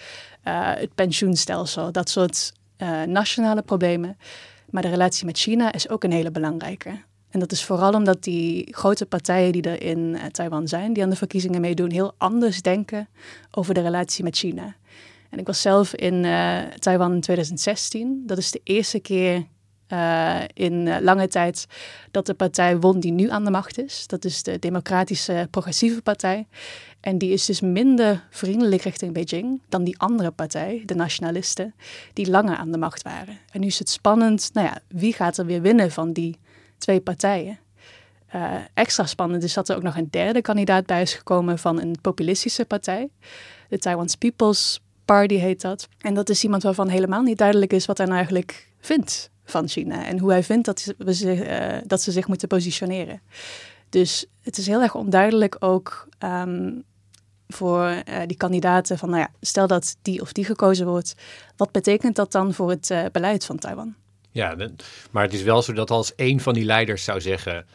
Eh, 0.44 0.70
het 0.74 0.94
pensioenstelsel, 0.94 1.92
dat 1.92 2.08
soort 2.10 2.52
uh, 2.78 3.02
nationale 3.02 3.62
problemen. 3.62 4.16
Maar 4.70 4.82
de 4.82 4.88
relatie 4.88 5.26
met 5.26 5.38
China 5.38 5.72
is 5.72 5.88
ook 5.88 6.04
een 6.04 6.12
hele 6.12 6.30
belangrijke. 6.30 6.90
En 7.30 7.40
dat 7.40 7.52
is 7.52 7.64
vooral 7.64 7.92
omdat 7.92 8.22
die 8.22 8.68
grote 8.70 9.06
partijen 9.06 9.52
die 9.52 9.62
er 9.62 9.82
in 9.82 9.98
uh, 9.98 10.24
Taiwan 10.24 10.68
zijn, 10.68 10.92
die 10.92 11.02
aan 11.02 11.10
de 11.10 11.16
verkiezingen 11.16 11.60
meedoen, 11.60 11.90
heel 11.90 12.14
anders 12.18 12.62
denken 12.62 13.08
over 13.50 13.74
de 13.74 13.80
relatie 13.80 14.24
met 14.24 14.36
China. 14.36 14.74
En 15.30 15.38
ik 15.38 15.46
was 15.46 15.60
zelf 15.60 15.94
in 15.94 16.22
Taiwan 16.78 17.12
in 17.12 17.20
2016. 17.20 18.22
Dat 18.26 18.38
is 18.38 18.50
de 18.50 18.60
eerste 18.64 18.98
keer 18.98 19.46
in 20.54 21.02
lange 21.02 21.28
tijd 21.28 21.66
dat 22.10 22.26
de 22.26 22.34
partij 22.34 22.78
won 22.78 23.00
die 23.00 23.12
nu 23.12 23.30
aan 23.30 23.44
de 23.44 23.50
macht 23.50 23.78
is. 23.78 24.06
Dat 24.06 24.24
is 24.24 24.42
de 24.42 24.58
Democratische 24.58 25.48
Progressieve 25.50 26.02
Partij. 26.02 26.46
En 27.04 27.18
die 27.18 27.32
is 27.32 27.44
dus 27.44 27.60
minder 27.60 28.26
vriendelijk 28.30 28.82
richting 28.82 29.12
Beijing 29.12 29.60
dan 29.68 29.84
die 29.84 29.98
andere 29.98 30.30
partij, 30.30 30.82
de 30.86 30.94
nationalisten, 30.94 31.74
die 32.12 32.30
langer 32.30 32.56
aan 32.56 32.72
de 32.72 32.78
macht 32.78 33.02
waren. 33.02 33.38
En 33.50 33.60
nu 33.60 33.66
is 33.66 33.78
het 33.78 33.88
spannend, 33.88 34.50
nou 34.52 34.66
ja, 34.66 34.80
wie 34.88 35.12
gaat 35.12 35.36
er 35.36 35.46
weer 35.46 35.62
winnen 35.62 35.90
van 35.90 36.12
die 36.12 36.38
twee 36.78 37.00
partijen? 37.00 37.58
Uh, 38.34 38.54
extra 38.74 39.06
spannend 39.06 39.42
is 39.42 39.54
dat 39.54 39.68
er 39.68 39.76
ook 39.76 39.82
nog 39.82 39.96
een 39.96 40.10
derde 40.10 40.40
kandidaat 40.40 40.86
bij 40.86 41.02
is 41.02 41.14
gekomen 41.14 41.58
van 41.58 41.80
een 41.80 41.96
populistische 42.00 42.64
partij. 42.64 43.08
De 43.68 43.78
Taiwan's 43.78 44.14
People's 44.14 44.80
Party 45.04 45.34
heet 45.34 45.60
dat. 45.60 45.88
En 46.00 46.14
dat 46.14 46.28
is 46.28 46.44
iemand 46.44 46.62
waarvan 46.62 46.88
helemaal 46.88 47.22
niet 47.22 47.38
duidelijk 47.38 47.72
is 47.72 47.86
wat 47.86 47.96
hij 47.96 48.06
nou 48.06 48.18
eigenlijk 48.18 48.68
vindt 48.80 49.30
van 49.44 49.68
China. 49.68 50.04
En 50.04 50.18
hoe 50.18 50.30
hij 50.30 50.42
vindt 50.42 50.66
dat, 50.66 50.94
we 50.98 51.36
uh, 51.36 51.82
dat 51.86 52.02
ze 52.02 52.12
zich 52.12 52.28
moeten 52.28 52.48
positioneren. 52.48 53.20
Dus 53.88 54.26
het 54.42 54.58
is 54.58 54.66
heel 54.66 54.82
erg 54.82 54.94
onduidelijk 54.94 55.56
ook 55.58 56.08
um, 56.18 56.84
voor 57.48 58.02
uh, 58.08 58.18
die 58.26 58.36
kandidaten 58.36 58.98
van, 58.98 59.08
nou 59.10 59.20
ja, 59.20 59.30
stel 59.40 59.66
dat 59.66 59.96
die 60.02 60.20
of 60.20 60.32
die 60.32 60.44
gekozen 60.44 60.86
wordt, 60.86 61.14
wat 61.56 61.72
betekent 61.72 62.16
dat 62.16 62.32
dan 62.32 62.54
voor 62.54 62.70
het 62.70 62.90
uh, 62.90 63.04
beleid 63.12 63.44
van 63.44 63.58
Taiwan? 63.58 63.94
Ja, 64.30 64.56
maar 65.10 65.22
het 65.22 65.32
is 65.32 65.42
wel 65.42 65.62
zo 65.62 65.72
dat 65.72 65.90
als 65.90 66.12
een 66.16 66.40
van 66.40 66.54
die 66.54 66.64
leiders 66.64 67.04
zou 67.04 67.20
zeggen, 67.20 67.66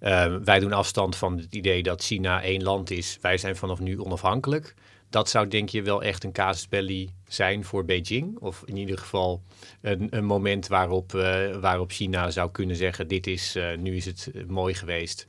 uh, 0.00 0.36
wij 0.44 0.60
doen 0.60 0.72
afstand 0.72 1.16
van 1.16 1.36
het 1.36 1.54
idee 1.54 1.82
dat 1.82 2.02
China 2.02 2.42
één 2.42 2.62
land 2.62 2.90
is, 2.90 3.18
wij 3.20 3.38
zijn 3.38 3.56
vanaf 3.56 3.80
nu 3.80 4.00
onafhankelijk. 4.00 4.74
Dat 5.10 5.28
zou 5.28 5.48
denk 5.48 5.68
je 5.68 5.82
wel 5.82 6.02
echt 6.02 6.24
een 6.24 6.32
casus 6.32 6.68
belli 6.68 7.14
zijn 7.28 7.64
voor 7.64 7.84
Beijing? 7.84 8.38
Of 8.38 8.62
in 8.64 8.76
ieder 8.76 8.98
geval 8.98 9.42
een, 9.80 10.06
een 10.10 10.24
moment 10.24 10.66
waarop, 10.66 11.12
waarop 11.60 11.90
China 11.90 12.30
zou 12.30 12.50
kunnen 12.50 12.76
zeggen, 12.76 13.08
dit 13.08 13.26
is, 13.26 13.58
nu 13.78 13.96
is 13.96 14.04
het 14.04 14.32
mooi 14.46 14.74
geweest, 14.74 15.26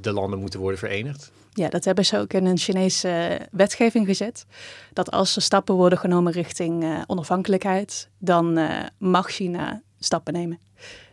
de 0.00 0.12
landen 0.12 0.38
moeten 0.38 0.60
worden 0.60 0.78
verenigd? 0.78 1.32
Ja, 1.54 1.68
dat 1.68 1.84
hebben 1.84 2.04
ze 2.04 2.18
ook 2.18 2.32
in 2.32 2.46
een 2.46 2.58
Chinese 2.58 3.40
wetgeving 3.50 4.06
gezet. 4.06 4.46
Dat 4.92 5.10
als 5.10 5.36
er 5.36 5.42
stappen 5.42 5.74
worden 5.74 5.98
genomen 5.98 6.32
richting 6.32 6.84
uh, 6.84 7.00
onafhankelijkheid, 7.06 8.08
dan 8.18 8.58
uh, 8.58 8.80
mag 8.98 9.30
China 9.30 9.82
stappen 9.98 10.32
nemen. 10.32 10.58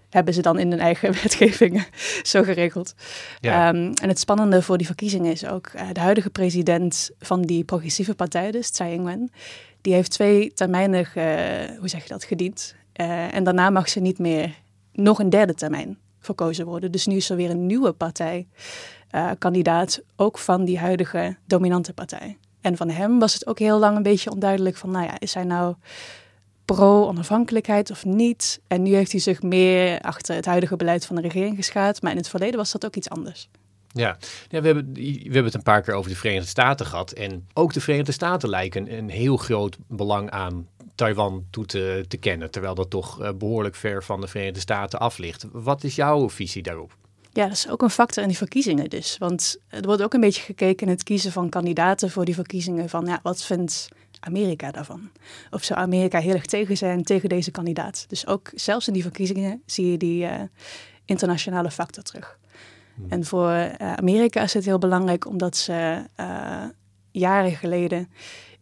Hebben 0.10 0.34
ze 0.34 0.42
dan 0.42 0.60
in 0.60 0.70
hun 0.70 0.80
eigen 0.80 1.12
wetgeving 1.22 1.88
zo 2.24 2.44
geregeld. 2.44 2.94
Ja. 3.40 3.70
Um, 3.70 3.94
en 3.94 4.10
het 4.10 4.20
spannende 4.20 4.62
voor 4.62 4.78
die 4.78 4.86
verkiezingen 4.86 5.32
is 5.32 5.46
ook 5.46 5.72
uh, 5.76 5.82
de 5.94 6.00
huidige 6.00 6.30
president 6.30 7.12
van 7.20 7.42
die 7.42 7.64
progressieve 7.64 8.16
partij, 8.16 8.52
dus 8.52 8.70
Tsai 8.70 8.94
Ing-wen, 8.94 9.32
die 9.82 9.94
heeft 9.94 10.12
twee 10.12 10.54
termijnen, 10.54 11.08
hoe 11.80 11.90
zeg 11.90 12.04
je 12.04 12.10
dat, 12.10 12.24
gediend. 12.24 12.76
en 12.94 13.44
daarna 13.44 13.70
mag 13.70 13.90
ze 13.90 14.00
niet 14.00 14.20
meer 14.20 14.56
nog 14.94 15.20
een 15.20 15.30
derde 15.30 15.54
termijn 15.54 15.98
verkozen 16.22 16.66
worden. 16.66 16.92
Dus 16.92 17.06
nu 17.06 17.16
is 17.16 17.30
er 17.30 17.36
weer 17.36 17.50
een 17.50 17.66
nieuwe 17.66 17.92
partij 17.92 18.48
uh, 19.16 19.32
kandidaat, 19.38 20.02
ook 20.16 20.38
van 20.38 20.66
die 20.66 20.80
huidige 20.80 21.38
dominante 21.46 21.94
partij. 21.94 22.38
En 22.62 22.78
van 22.78 22.90
hem 22.90 23.20
was 23.20 23.34
het 23.34 23.48
ook 23.48 23.60
heel 23.60 23.80
lang 23.80 23.98
een 23.98 24.04
beetje 24.04 24.32
onduidelijk 24.32 24.76
van, 24.76 24.92
nou 24.92 25.06
ja, 25.06 25.20
is 25.20 25.34
hij 25.34 25.44
nou 25.44 25.76
pro-onafhankelijkheid 26.66 27.92
of 27.92 28.06
niet? 28.06 28.62
En 28.68 28.82
nu 28.82 28.96
heeft 28.96 29.12
hij 29.12 29.22
zich 29.22 29.42
meer 29.42 30.00
achter 30.00 30.36
het 30.36 30.46
huidige 30.46 30.76
beleid 30.76 31.06
van 31.06 31.16
de 31.16 31.22
regering 31.22 31.56
geschaard, 31.56 32.02
maar 32.02 32.12
in 32.12 32.18
het 32.18 32.30
verleden 32.30 32.58
was 32.58 32.72
dat 32.72 32.86
ook 32.86 32.96
iets 32.96 33.10
anders. 33.10 33.50
Ja, 33.94 34.18
ja 34.50 34.62
we, 34.62 34.66
hebben, 34.66 34.94
we 34.94 35.20
hebben 35.24 35.44
het 35.44 35.54
een 35.54 35.64
paar 35.64 35.82
keer 35.82 35.94
over 35.94 36.10
de 36.10 36.18
Verenigde 36.18 36.50
Staten 36.50 36.86
gehad. 36.86 37.12
En 37.12 37.48
ook 37.54 37.74
de 37.74 37.82
Verenigde 37.82 38.12
Staten 38.12 38.50
lijken 38.50 38.98
een 38.98 39.10
heel 39.10 39.38
groot 39.38 39.78
belang 39.88 40.30
aan 40.30 40.68
Taiwan 41.02 41.46
toe 41.50 41.66
te, 41.66 42.06
te 42.08 42.18
kennen, 42.18 42.52
terwijl 42.52 42.76
dat 42.76 42.90
toch 42.90 43.22
uh, 43.22 43.30
behoorlijk 43.38 43.76
ver 43.76 44.04
van 44.04 44.22
de 44.22 44.28
Verenigde 44.28 44.60
Staten 44.60 45.00
af 45.00 45.18
ligt. 45.18 45.46
Wat 45.52 45.84
is 45.84 45.96
jouw 45.96 46.30
visie 46.30 46.62
daarop? 46.62 46.98
Ja, 47.34 47.44
dat 47.44 47.54
is 47.54 47.70
ook 47.70 47.82
een 47.82 47.90
factor 47.90 48.24
in 48.24 48.30
die 48.30 48.38
verkiezingen 48.38 48.90
dus. 48.90 49.18
Want 49.18 49.60
er 49.68 49.82
wordt 49.82 50.02
ook 50.02 50.14
een 50.14 50.20
beetje 50.20 50.42
gekeken 50.42 50.88
in 50.88 50.94
het 50.94 51.04
kiezen 51.04 51.32
van 51.32 51.50
kandidaten 51.50 52.10
voor 52.10 52.26
die 52.26 52.36
verkiezingen 52.36 52.90
van 52.90 53.06
ja, 53.06 53.20
wat 53.24 53.44
vindt 53.44 53.90
Amerika 54.20 54.72
daarvan? 54.72 55.10
Of 55.52 55.64
zou 55.64 55.80
Amerika 55.80 56.20
heel 56.20 56.34
erg 56.34 56.46
tegen 56.46 56.78
zijn 56.78 57.04
tegen 57.04 57.30
deze 57.30 57.52
kandidaat? 57.52 58.06
Dus 58.08 58.28
ook 58.28 58.52
zelfs 58.56 58.88
in 58.88 58.94
die 58.94 59.04
verkiezingen 59.04 59.62
zie 59.66 59.92
je 59.92 59.98
die 59.98 60.24
uh, 60.24 60.42
internationale 61.06 61.72
factor 61.72 62.04
terug. 62.04 62.40
Hmm. 62.96 63.06
En 63.10 63.26
voor 63.26 63.50
uh, 63.50 63.94
Amerika 63.94 64.42
is 64.42 64.54
het 64.54 64.66
heel 64.66 64.80
belangrijk 64.80 65.28
omdat 65.28 65.58
ze 65.58 66.06
uh, 66.20 66.64
jaren 67.12 67.52
geleden 67.52 68.10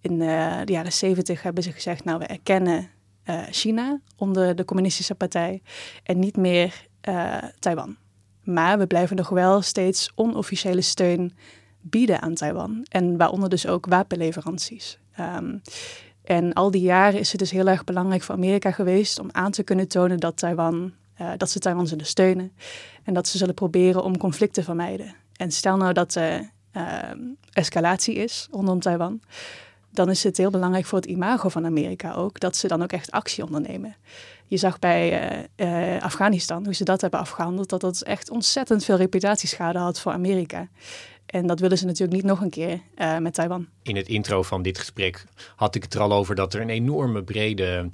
in 0.01 0.19
de 0.19 0.61
jaren 0.65 0.93
zeventig 0.93 1.41
hebben 1.41 1.63
ze 1.63 1.71
gezegd, 1.71 2.03
nou 2.03 2.19
we 2.19 2.25
erkennen 2.25 2.89
China 3.49 3.99
onder 4.15 4.55
de 4.55 4.65
communistische 4.65 5.15
partij 5.15 5.61
en 6.03 6.19
niet 6.19 6.37
meer 6.37 6.87
Taiwan. 7.59 7.97
Maar 8.43 8.77
we 8.77 8.87
blijven 8.87 9.15
nog 9.15 9.29
wel 9.29 9.61
steeds 9.61 10.11
onofficiële 10.15 10.81
steun 10.81 11.33
bieden 11.81 12.21
aan 12.21 12.33
Taiwan. 12.33 12.85
En 12.89 13.17
waaronder 13.17 13.49
dus 13.49 13.67
ook 13.67 13.85
wapenleveranties. 13.85 14.99
Um, 15.19 15.61
en 16.23 16.53
al 16.53 16.71
die 16.71 16.81
jaren 16.81 17.19
is 17.19 17.31
het 17.31 17.39
dus 17.39 17.51
heel 17.51 17.67
erg 17.67 17.83
belangrijk 17.83 18.21
voor 18.21 18.35
Amerika 18.35 18.71
geweest 18.71 19.19
om 19.19 19.29
aan 19.31 19.51
te 19.51 19.63
kunnen 19.63 19.87
tonen 19.87 20.19
dat, 20.19 20.37
Taiwan, 20.37 20.93
dat 21.37 21.49
ze 21.49 21.59
Taiwan 21.59 21.87
zullen 21.87 22.05
steunen. 22.05 22.51
En 23.03 23.13
dat 23.13 23.27
ze 23.27 23.37
zullen 23.37 23.53
proberen 23.53 24.03
om 24.03 24.17
conflicten 24.17 24.61
te 24.61 24.67
vermijden. 24.67 25.15
En 25.35 25.51
stel 25.51 25.77
nou 25.77 25.93
dat 25.93 26.15
er 26.15 26.51
uh, 26.73 26.83
escalatie 27.51 28.15
is 28.15 28.47
rondom 28.51 28.79
Taiwan 28.79 29.21
dan 29.91 30.09
is 30.09 30.23
het 30.23 30.37
heel 30.37 30.49
belangrijk 30.49 30.85
voor 30.85 30.99
het 30.99 31.07
imago 31.07 31.49
van 31.49 31.65
Amerika 31.65 32.13
ook 32.13 32.39
dat 32.39 32.55
ze 32.55 32.67
dan 32.67 32.83
ook 32.83 32.91
echt 32.91 33.11
actie 33.11 33.43
ondernemen. 33.43 33.95
Je 34.47 34.57
zag 34.57 34.79
bij 34.79 35.31
uh, 35.57 35.93
uh, 35.95 36.01
Afghanistan, 36.01 36.63
hoe 36.65 36.73
ze 36.73 36.83
dat 36.83 37.01
hebben 37.01 37.19
afgehandeld, 37.19 37.69
dat 37.69 37.81
dat 37.81 38.01
echt 38.01 38.29
ontzettend 38.29 38.85
veel 38.85 38.95
reputatieschade 38.95 39.79
had 39.79 39.99
voor 39.99 40.11
Amerika. 40.11 40.67
En 41.25 41.47
dat 41.47 41.59
willen 41.59 41.77
ze 41.77 41.85
natuurlijk 41.85 42.13
niet 42.13 42.25
nog 42.25 42.41
een 42.41 42.49
keer 42.49 42.81
uh, 42.97 43.17
met 43.17 43.33
Taiwan. 43.33 43.67
In 43.83 43.95
het 43.95 44.07
intro 44.07 44.43
van 44.43 44.61
dit 44.61 44.77
gesprek 44.77 45.25
had 45.55 45.75
ik 45.75 45.83
het 45.83 45.93
er 45.93 46.01
al 46.01 46.13
over 46.13 46.35
dat 46.35 46.53
er 46.53 46.61
een 46.61 46.69
enorme 46.69 47.23
brede 47.23 47.89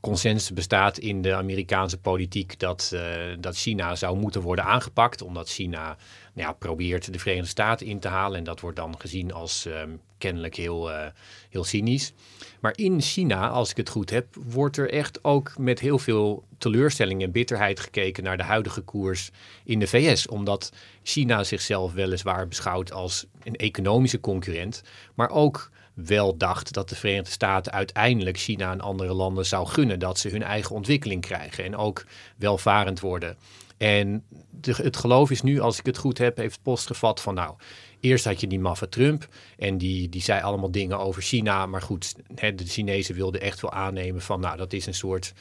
consensus 0.00 0.52
bestaat 0.52 0.98
in 0.98 1.22
de 1.22 1.34
Amerikaanse 1.34 1.98
politiek 1.98 2.58
dat, 2.58 2.90
uh, 2.94 3.00
dat 3.40 3.56
China 3.56 3.94
zou 3.94 4.16
moeten 4.16 4.40
worden 4.40 4.64
aangepakt. 4.64 5.22
Omdat 5.22 5.48
China 5.48 5.96
nou 6.34 6.48
ja, 6.48 6.52
probeert 6.52 7.12
de 7.12 7.18
Verenigde 7.18 7.48
Staten 7.48 7.86
in 7.86 8.00
te 8.00 8.08
halen. 8.08 8.38
En 8.38 8.44
dat 8.44 8.60
wordt 8.60 8.76
dan 8.76 9.00
gezien 9.00 9.32
als 9.32 9.64
um, 9.64 10.00
kennelijk 10.18 10.54
heel, 10.54 10.90
uh, 10.90 11.06
heel 11.50 11.64
cynisch. 11.64 12.12
Maar 12.60 12.72
in 12.76 13.00
China, 13.00 13.48
als 13.48 13.70
ik 13.70 13.76
het 13.76 13.88
goed 13.88 14.10
heb, 14.10 14.26
wordt 14.34 14.76
er 14.76 14.90
echt 14.90 15.24
ook 15.24 15.58
met 15.58 15.80
heel 15.80 15.98
veel 15.98 16.44
teleurstelling 16.58 17.22
en 17.22 17.32
bitterheid 17.32 17.80
gekeken 17.80 18.24
naar 18.24 18.36
de 18.36 18.42
huidige 18.42 18.80
koers 18.80 19.30
in 19.64 19.78
de 19.78 19.86
VS. 19.86 20.28
Omdat 20.28 20.72
China 21.02 21.44
zichzelf 21.44 21.92
weliswaar 21.92 22.48
beschouwt 22.48 22.92
als 22.92 23.26
een 23.42 23.56
economische 23.56 24.20
concurrent, 24.20 24.82
maar 25.14 25.30
ook 25.30 25.70
wel 26.06 26.36
dacht 26.36 26.72
dat 26.72 26.88
de 26.88 26.96
Verenigde 26.96 27.30
Staten 27.30 27.72
uiteindelijk 27.72 28.38
China 28.38 28.72
en 28.72 28.80
andere 28.80 29.12
landen 29.12 29.46
zou 29.46 29.66
gunnen 29.66 29.98
dat 29.98 30.18
ze 30.18 30.28
hun 30.28 30.42
eigen 30.42 30.74
ontwikkeling 30.74 31.20
krijgen 31.20 31.64
en 31.64 31.76
ook 31.76 32.04
welvarend 32.36 33.00
worden. 33.00 33.36
En 33.76 34.24
het 34.62 34.96
geloof 34.96 35.30
is 35.30 35.42
nu, 35.42 35.60
als 35.60 35.78
ik 35.78 35.86
het 35.86 35.98
goed 35.98 36.18
heb, 36.18 36.36
heeft 36.36 36.62
post 36.62 36.86
gevat 36.86 37.20
van 37.20 37.34
nou, 37.34 37.54
eerst 38.00 38.24
had 38.24 38.40
je 38.40 38.46
die 38.46 38.60
maffe 38.60 38.88
Trump 38.88 39.28
en 39.58 39.78
die, 39.78 40.08
die 40.08 40.22
zei 40.22 40.42
allemaal 40.42 40.70
dingen 40.70 40.98
over 40.98 41.22
China. 41.22 41.66
Maar 41.66 41.82
goed, 41.82 42.14
hè, 42.34 42.54
de 42.54 42.66
Chinezen 42.66 43.14
wilden 43.14 43.40
echt 43.40 43.60
wel 43.60 43.72
aannemen 43.72 44.22
van 44.22 44.40
nou, 44.40 44.56
dat 44.56 44.72
is 44.72 44.86
een 44.86 44.94
soort 44.94 45.32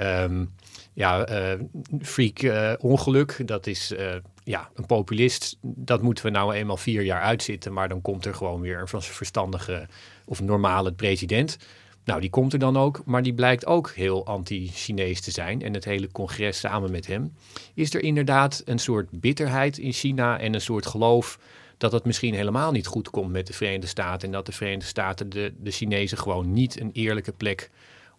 um, 0.00 0.54
ja, 0.96 1.28
uh, 1.30 1.60
freak 2.00 2.42
uh, 2.42 2.72
ongeluk. 2.78 3.42
Dat 3.44 3.66
is 3.66 3.92
uh, 3.92 4.14
ja, 4.44 4.70
een 4.74 4.86
populist. 4.86 5.58
Dat 5.60 6.02
moeten 6.02 6.24
we 6.24 6.30
nou 6.30 6.54
eenmaal 6.54 6.76
vier 6.76 7.02
jaar 7.02 7.20
uitzitten, 7.20 7.72
maar 7.72 7.88
dan 7.88 8.02
komt 8.02 8.24
er 8.24 8.34
gewoon 8.34 8.60
weer 8.60 8.80
een 8.80 9.02
verstandige 9.02 9.86
of 10.24 10.40
normale 10.40 10.92
president. 10.92 11.58
Nou, 12.04 12.20
die 12.20 12.30
komt 12.30 12.52
er 12.52 12.58
dan 12.58 12.76
ook, 12.76 13.02
maar 13.04 13.22
die 13.22 13.34
blijkt 13.34 13.66
ook 13.66 13.90
heel 13.90 14.26
anti-Chinees 14.26 15.20
te 15.20 15.30
zijn. 15.30 15.62
En 15.62 15.74
het 15.74 15.84
hele 15.84 16.10
congres 16.12 16.58
samen 16.58 16.90
met 16.90 17.06
hem. 17.06 17.34
Is 17.74 17.94
er 17.94 18.02
inderdaad 18.02 18.62
een 18.64 18.78
soort 18.78 19.20
bitterheid 19.20 19.78
in 19.78 19.92
China 19.92 20.38
en 20.38 20.54
een 20.54 20.60
soort 20.60 20.86
geloof 20.86 21.38
dat 21.76 21.92
het 21.92 22.04
misschien 22.04 22.34
helemaal 22.34 22.72
niet 22.72 22.86
goed 22.86 23.10
komt 23.10 23.32
met 23.32 23.46
de 23.46 23.52
Verenigde 23.52 23.86
Staten. 23.86 24.28
En 24.28 24.34
dat 24.34 24.46
de 24.46 24.52
Verenigde 24.52 24.86
Staten 24.86 25.28
de, 25.28 25.52
de 25.58 25.70
Chinezen 25.70 26.18
gewoon 26.18 26.52
niet 26.52 26.80
een 26.80 26.90
eerlijke 26.92 27.32
plek 27.32 27.70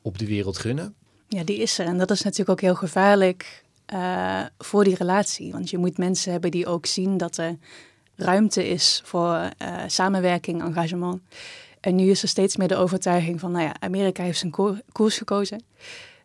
op 0.01 0.17
de 0.17 0.27
wereld 0.27 0.57
gunnen? 0.57 0.95
Ja, 1.27 1.43
die 1.43 1.57
is 1.57 1.79
er. 1.79 1.85
En 1.85 1.97
dat 1.97 2.11
is 2.11 2.21
natuurlijk 2.21 2.49
ook 2.49 2.61
heel 2.61 2.75
gevaarlijk 2.75 3.63
uh, 3.93 4.41
voor 4.57 4.83
die 4.83 4.95
relatie. 4.95 5.51
Want 5.51 5.69
je 5.69 5.77
moet 5.77 5.97
mensen 5.97 6.31
hebben 6.31 6.51
die 6.51 6.67
ook 6.67 6.85
zien 6.85 7.17
dat 7.17 7.37
er 7.37 7.57
ruimte 8.15 8.69
is 8.69 9.01
voor 9.05 9.49
uh, 9.61 9.77
samenwerking, 9.87 10.63
engagement. 10.63 11.21
En 11.79 11.95
nu 11.95 12.09
is 12.09 12.21
er 12.21 12.27
steeds 12.27 12.57
meer 12.57 12.67
de 12.67 12.75
overtuiging 12.75 13.39
van, 13.39 13.51
nou 13.51 13.63
ja, 13.63 13.75
Amerika 13.79 14.23
heeft 14.23 14.39
zijn 14.39 14.51
ko 14.51 14.77
koers 14.91 15.17
gekozen. 15.17 15.63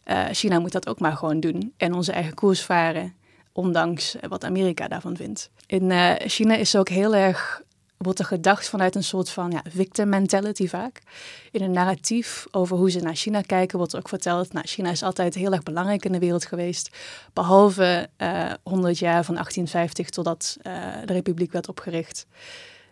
Uh, 0.07 0.25
China 0.31 0.59
moet 0.59 0.73
dat 0.73 0.89
ook 0.89 1.01
maar 1.01 1.17
gewoon 1.17 1.41
doen 1.41 1.73
en 1.77 1.95
onze 1.95 2.13
eigen 2.13 2.35
koers 2.35 2.63
varen, 2.63 3.15
ondanks 3.53 4.17
wat 4.29 4.45
Amerika 4.45 4.89
daarvan 4.89 5.17
vindt. 5.17 5.51
In 5.67 5.93
China 6.19 6.57
is 6.57 6.77
ook 6.77 6.89
heel 6.89 7.15
erg, 7.15 7.63
wordt 8.03 8.19
er 8.19 8.25
gedacht 8.25 8.69
vanuit 8.69 8.95
een 8.95 9.05
soort 9.05 9.31
van 9.31 9.51
ja, 9.51 9.63
victim 9.69 10.09
mentality 10.09 10.69
vaak. 10.69 11.03
In 11.51 11.63
een 11.63 11.71
narratief 11.71 12.47
over 12.51 12.77
hoe 12.77 12.91
ze 12.91 13.01
naar 13.01 13.15
China 13.15 13.41
kijken 13.41 13.79
wordt 13.79 13.97
ook 13.97 14.09
verteld, 14.09 14.53
nou, 14.53 14.67
China 14.67 14.91
is 14.91 15.03
altijd 15.03 15.35
heel 15.35 15.53
erg 15.53 15.63
belangrijk 15.63 16.05
in 16.05 16.13
de 16.13 16.19
wereld 16.19 16.45
geweest. 16.45 16.97
Behalve 17.33 18.09
uh, 18.19 18.53
100 18.63 18.99
jaar 18.99 19.25
van 19.25 19.35
1850 19.35 20.11
totdat 20.11 20.57
de 21.05 21.13
republiek 21.13 21.53
werd 21.53 21.69
opgericht. 21.69 22.27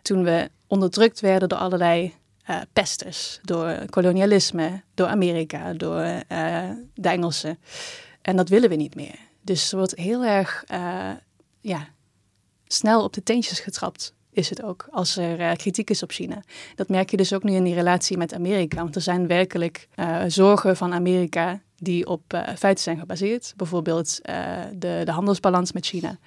Toen 0.02 0.24
we 0.24 0.50
onderdrukt 0.66 1.20
werden 1.20 1.48
door 1.48 1.58
allerlei 1.58 2.14
uh, 2.50 2.60
pesters, 2.72 3.38
door 3.42 3.84
kolonialisme, 3.90 4.82
door 4.94 5.06
Amerika, 5.06 5.72
door 5.72 6.02
de 6.94 7.08
Engelsen. 7.08 7.58
En 8.22 8.36
dat 8.36 8.48
willen 8.48 8.68
we 8.68 8.76
niet 8.76 8.94
meer. 8.94 9.18
Dus 9.42 9.72
er 9.72 9.78
wordt 9.78 9.96
heel 9.96 10.24
erg 10.24 10.64
ja, 11.60 11.88
snel 12.66 13.04
op 13.04 13.12
de 13.12 13.22
teentjes 13.22 13.60
getrapt, 13.60 14.14
is 14.40 14.50
het 14.50 14.62
ook, 14.62 14.88
als 14.90 15.16
er 15.16 15.56
kritiek 15.56 15.90
is 15.90 16.02
op 16.02 16.10
China. 16.10 16.42
Dat 16.74 16.88
merk 16.88 17.10
je 17.10 17.16
dus 17.16 17.32
ook 17.32 17.42
nu 17.42 17.52
in 17.54 17.64
die 17.64 17.74
relatie 17.74 18.16
met 18.16 18.34
Amerika. 18.34 18.76
Want 18.76 18.94
er 18.94 19.00
zijn 19.00 19.26
werkelijk 19.26 19.88
zorgen 20.26 20.76
van 20.76 20.92
Amerika 20.92 21.60
die 21.76 22.06
op 22.06 22.34
uh, 22.34 22.48
feiten 22.56 22.84
zijn 22.84 22.98
gebaseerd. 22.98 23.52
Bijvoorbeeld 23.56 24.20
de, 24.72 25.02
de 25.04 25.12
handelsbalans 25.12 25.72
met 25.72 25.86
China. 25.86 26.18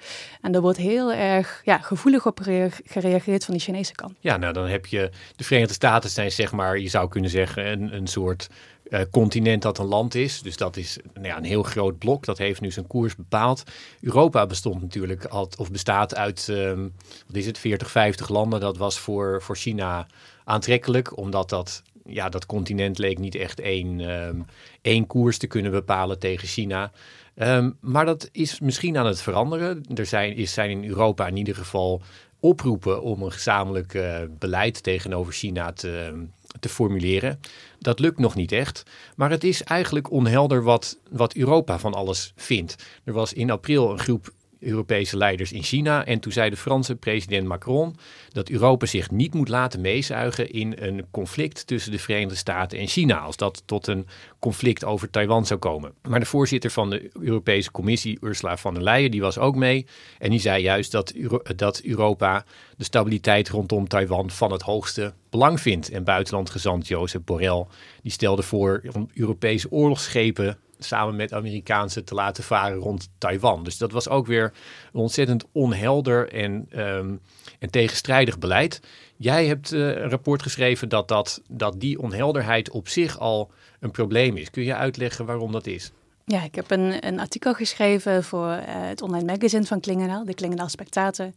En 0.41 0.51
daar 0.51 0.61
wordt 0.61 0.77
heel 0.77 1.13
erg 1.13 1.61
ja, 1.63 1.77
gevoelig 1.77 2.25
op 2.25 2.39
gereageerd 2.85 3.45
van 3.45 3.53
de 3.53 3.59
Chinese 3.59 3.93
kant. 3.95 4.13
Ja, 4.19 4.37
nou 4.37 4.53
dan 4.53 4.67
heb 4.67 4.85
je 4.85 5.09
de 5.35 5.43
Verenigde 5.43 5.73
Staten 5.73 6.09
zijn 6.09 6.31
zeg 6.31 6.51
maar, 6.51 6.79
je 6.79 6.89
zou 6.89 7.09
kunnen 7.09 7.29
zeggen, 7.29 7.93
een 7.93 8.07
soort 8.07 8.49
uh, 8.93 9.01
continent 9.11 9.61
dat 9.61 9.77
een 9.77 9.85
land 9.85 10.15
is. 10.15 10.41
Dus 10.41 10.57
dat 10.57 10.77
is 10.77 10.97
nou 11.13 11.27
ja, 11.27 11.37
een 11.37 11.43
heel 11.43 11.63
groot 11.63 11.97
blok. 11.97 12.25
Dat 12.25 12.37
heeft 12.37 12.61
nu 12.61 12.71
zijn 12.71 12.87
koers 12.87 13.15
bepaald. 13.15 13.63
Europa 14.01 14.45
bestond 14.45 14.81
natuurlijk 14.81 15.25
al, 15.25 15.49
of 15.57 15.71
bestaat 15.71 16.15
uit, 16.15 16.47
um, 16.49 16.93
wat 17.27 17.35
is 17.35 17.45
het, 17.45 17.57
40, 17.57 17.91
50 17.91 18.29
landen. 18.29 18.59
Dat 18.59 18.77
was 18.77 18.99
voor, 18.99 19.41
voor 19.41 19.57
China 19.57 20.07
aantrekkelijk, 20.43 21.17
omdat 21.17 21.49
dat 21.49 21.83
ja, 22.05 22.29
dat 22.29 22.45
continent 22.45 22.97
leek 22.97 23.19
niet 23.19 23.35
echt 23.35 23.59
één, 23.59 23.99
um, 23.99 24.45
één 24.81 25.07
koers 25.07 25.37
te 25.37 25.47
kunnen 25.47 25.71
bepalen 25.71 26.19
tegen 26.19 26.47
China. 26.47 26.91
Um, 27.35 27.77
maar 27.79 28.05
dat 28.05 28.29
is 28.31 28.59
misschien 28.59 28.97
aan 28.97 29.05
het 29.05 29.21
veranderen. 29.21 29.83
Er 29.95 30.05
zijn, 30.05 30.35
is, 30.35 30.53
zijn 30.53 30.69
in 30.69 30.85
Europa 30.85 31.27
in 31.27 31.37
ieder 31.37 31.55
geval 31.55 32.01
oproepen 32.39 33.01
om 33.01 33.21
een 33.21 33.31
gezamenlijk 33.31 33.93
uh, 33.93 34.17
beleid 34.39 34.83
tegenover 34.83 35.33
China 35.33 35.71
te, 35.71 36.25
te 36.59 36.69
formuleren. 36.69 37.39
Dat 37.83 37.99
lukt 37.99 38.19
nog 38.19 38.35
niet 38.35 38.51
echt. 38.51 38.83
Maar 39.15 39.29
het 39.29 39.43
is 39.43 39.63
eigenlijk 39.63 40.11
onhelder 40.11 40.63
wat, 40.63 40.97
wat 41.09 41.35
Europa 41.35 41.79
van 41.79 41.93
alles 41.93 42.33
vindt. 42.35 42.75
Er 43.03 43.13
was 43.13 43.33
in 43.33 43.51
april 43.51 43.91
een 43.91 43.99
groep 43.99 44.33
Europese 44.63 45.17
leiders 45.17 45.51
in 45.51 45.63
China. 45.63 46.05
En 46.05 46.19
toen 46.19 46.31
zei 46.31 46.49
de 46.49 46.57
Franse 46.57 46.95
president 46.95 47.47
Macron 47.47 47.95
dat 48.31 48.49
Europa 48.49 48.85
zich 48.85 49.11
niet 49.11 49.33
moet 49.33 49.49
laten 49.49 49.81
meezuigen 49.81 50.51
in 50.51 50.73
een 50.75 51.05
conflict 51.11 51.67
tussen 51.67 51.91
de 51.91 51.99
Verenigde 51.99 52.35
Staten 52.35 52.79
en 52.79 52.87
China. 52.87 53.17
Als 53.19 53.37
dat 53.37 53.63
tot 53.65 53.87
een 53.87 54.07
conflict 54.39 54.85
over 54.85 55.09
Taiwan 55.09 55.45
zou 55.45 55.59
komen. 55.59 55.93
Maar 56.09 56.19
de 56.19 56.25
voorzitter 56.25 56.71
van 56.71 56.89
de 56.89 57.09
Europese 57.19 57.71
Commissie, 57.71 58.17
Ursula 58.21 58.57
von 58.57 58.73
der 58.73 58.83
Leyen, 58.83 59.11
die 59.11 59.21
was 59.21 59.37
ook 59.37 59.55
mee. 59.55 59.85
En 60.19 60.29
die 60.29 60.39
zei 60.39 60.61
juist 60.61 60.91
dat, 60.91 61.13
dat 61.55 61.81
Europa 61.81 62.45
de 62.77 62.83
stabiliteit 62.83 63.49
rondom 63.49 63.87
Taiwan 63.87 64.31
van 64.31 64.51
het 64.51 64.61
hoogste 64.61 65.13
belang 65.29 65.61
vindt. 65.61 65.89
En 65.89 66.03
buitenlandgezant 66.03 66.87
Jozef 66.87 67.23
Borrell, 67.23 67.65
die 68.01 68.11
stelde 68.11 68.43
voor 68.43 68.83
om 68.93 69.09
Europese 69.13 69.71
oorlogsschepen 69.71 70.57
samen 70.83 71.15
met 71.15 71.33
Amerikaanse 71.33 72.03
te 72.03 72.13
laten 72.13 72.43
varen 72.43 72.77
rond 72.77 73.09
Taiwan. 73.17 73.63
Dus 73.63 73.77
dat 73.77 73.91
was 73.91 74.09
ook 74.09 74.27
weer 74.27 74.53
een 74.93 74.99
ontzettend 74.99 75.45
onhelder 75.51 76.33
en, 76.33 76.67
um, 76.75 77.19
en 77.59 77.69
tegenstrijdig 77.69 78.39
beleid. 78.39 78.81
Jij 79.17 79.45
hebt 79.45 79.71
uh, 79.71 79.87
een 79.87 80.09
rapport 80.09 80.41
geschreven 80.41 80.89
dat, 80.89 81.07
dat, 81.07 81.41
dat 81.49 81.79
die 81.79 82.01
onhelderheid 82.01 82.69
op 82.69 82.87
zich 82.87 83.19
al 83.19 83.51
een 83.79 83.91
probleem 83.91 84.37
is. 84.37 84.49
Kun 84.49 84.63
je 84.63 84.75
uitleggen 84.75 85.25
waarom 85.25 85.51
dat 85.51 85.67
is? 85.67 85.91
Ja, 86.25 86.43
ik 86.43 86.55
heb 86.55 86.71
een, 86.71 87.07
een 87.07 87.19
artikel 87.19 87.53
geschreven 87.53 88.23
voor 88.23 88.47
uh, 88.47 88.63
het 88.65 89.01
online 89.01 89.25
magazine 89.25 89.65
van 89.65 89.79
Klingendaal, 89.79 90.25
de 90.25 90.33
Klingendaal 90.33 90.69
Spectator. 90.69 91.31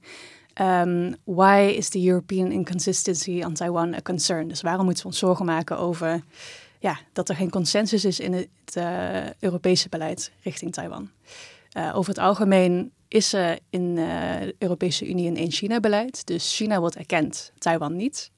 Um, 0.60 1.14
why 1.24 1.74
is 1.76 1.88
the 1.88 2.06
European 2.06 2.52
inconsistency 2.52 3.42
on 3.44 3.54
Taiwan 3.54 3.94
a 3.94 4.00
concern? 4.02 4.48
Dus 4.48 4.60
waarom 4.60 4.84
moeten 4.84 5.02
we 5.02 5.08
ons 5.08 5.18
zorgen 5.18 5.44
maken 5.44 5.78
over 5.78 6.22
ja, 6.78 6.98
dat 7.12 7.28
er 7.28 7.36
geen 7.36 7.50
consensus 7.50 8.04
is 8.04 8.20
in 8.20 8.32
het 8.32 8.76
uh, 8.76 9.32
Europese 9.40 9.88
beleid 9.88 10.32
richting 10.42 10.72
Taiwan. 10.72 11.10
Uh, 11.76 11.92
over 11.94 12.10
het 12.10 12.22
algemeen 12.22 12.92
is 13.08 13.32
er 13.32 13.58
in 13.70 13.82
uh, 13.82 14.40
de 14.40 14.54
Europese 14.58 15.08
Unie 15.08 15.28
een 15.28 15.36
één-China-beleid. 15.36 16.26
Dus 16.26 16.56
China 16.56 16.80
wordt 16.80 16.96
erkend, 16.96 17.52
Taiwan 17.58 17.96
niet. 17.96 18.30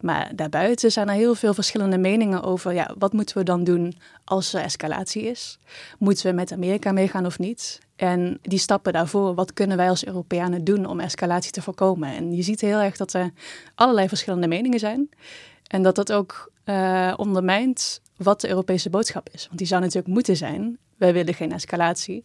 Maar 0.00 0.32
daarbuiten 0.34 0.92
zijn 0.92 1.08
er 1.08 1.14
heel 1.14 1.34
veel 1.34 1.54
verschillende 1.54 1.98
meningen 1.98 2.42
over 2.42 2.72
ja, 2.72 2.94
wat 2.98 3.12
moeten 3.12 3.36
we 3.36 3.44
dan 3.44 3.64
doen 3.64 3.94
als 4.24 4.52
er 4.52 4.62
escalatie 4.62 5.22
is. 5.22 5.58
Moeten 5.98 6.26
we 6.26 6.32
met 6.32 6.52
Amerika 6.52 6.92
meegaan 6.92 7.26
of 7.26 7.38
niet? 7.38 7.80
En 7.96 8.38
die 8.42 8.58
stappen 8.58 8.92
daarvoor, 8.92 9.34
wat 9.34 9.52
kunnen 9.52 9.76
wij 9.76 9.88
als 9.88 10.06
Europeanen 10.06 10.64
doen 10.64 10.86
om 10.86 11.00
escalatie 11.00 11.52
te 11.52 11.62
voorkomen? 11.62 12.08
En 12.08 12.32
je 12.32 12.42
ziet 12.42 12.60
heel 12.60 12.78
erg 12.78 12.96
dat 12.96 13.12
er 13.12 13.30
allerlei 13.74 14.08
verschillende 14.08 14.48
meningen 14.48 14.78
zijn. 14.78 15.08
En 15.66 15.82
dat 15.82 15.94
dat 15.94 16.12
ook 16.12 16.51
uh, 16.64 17.14
ondermijnt 17.16 18.00
wat 18.16 18.40
de 18.40 18.48
Europese 18.48 18.90
boodschap 18.90 19.28
is. 19.32 19.46
Want 19.46 19.58
die 19.58 19.66
zou 19.66 19.80
natuurlijk 19.80 20.14
moeten 20.14 20.36
zijn: 20.36 20.78
wij 20.96 21.12
willen 21.12 21.34
geen 21.34 21.52
escalatie. 21.52 22.24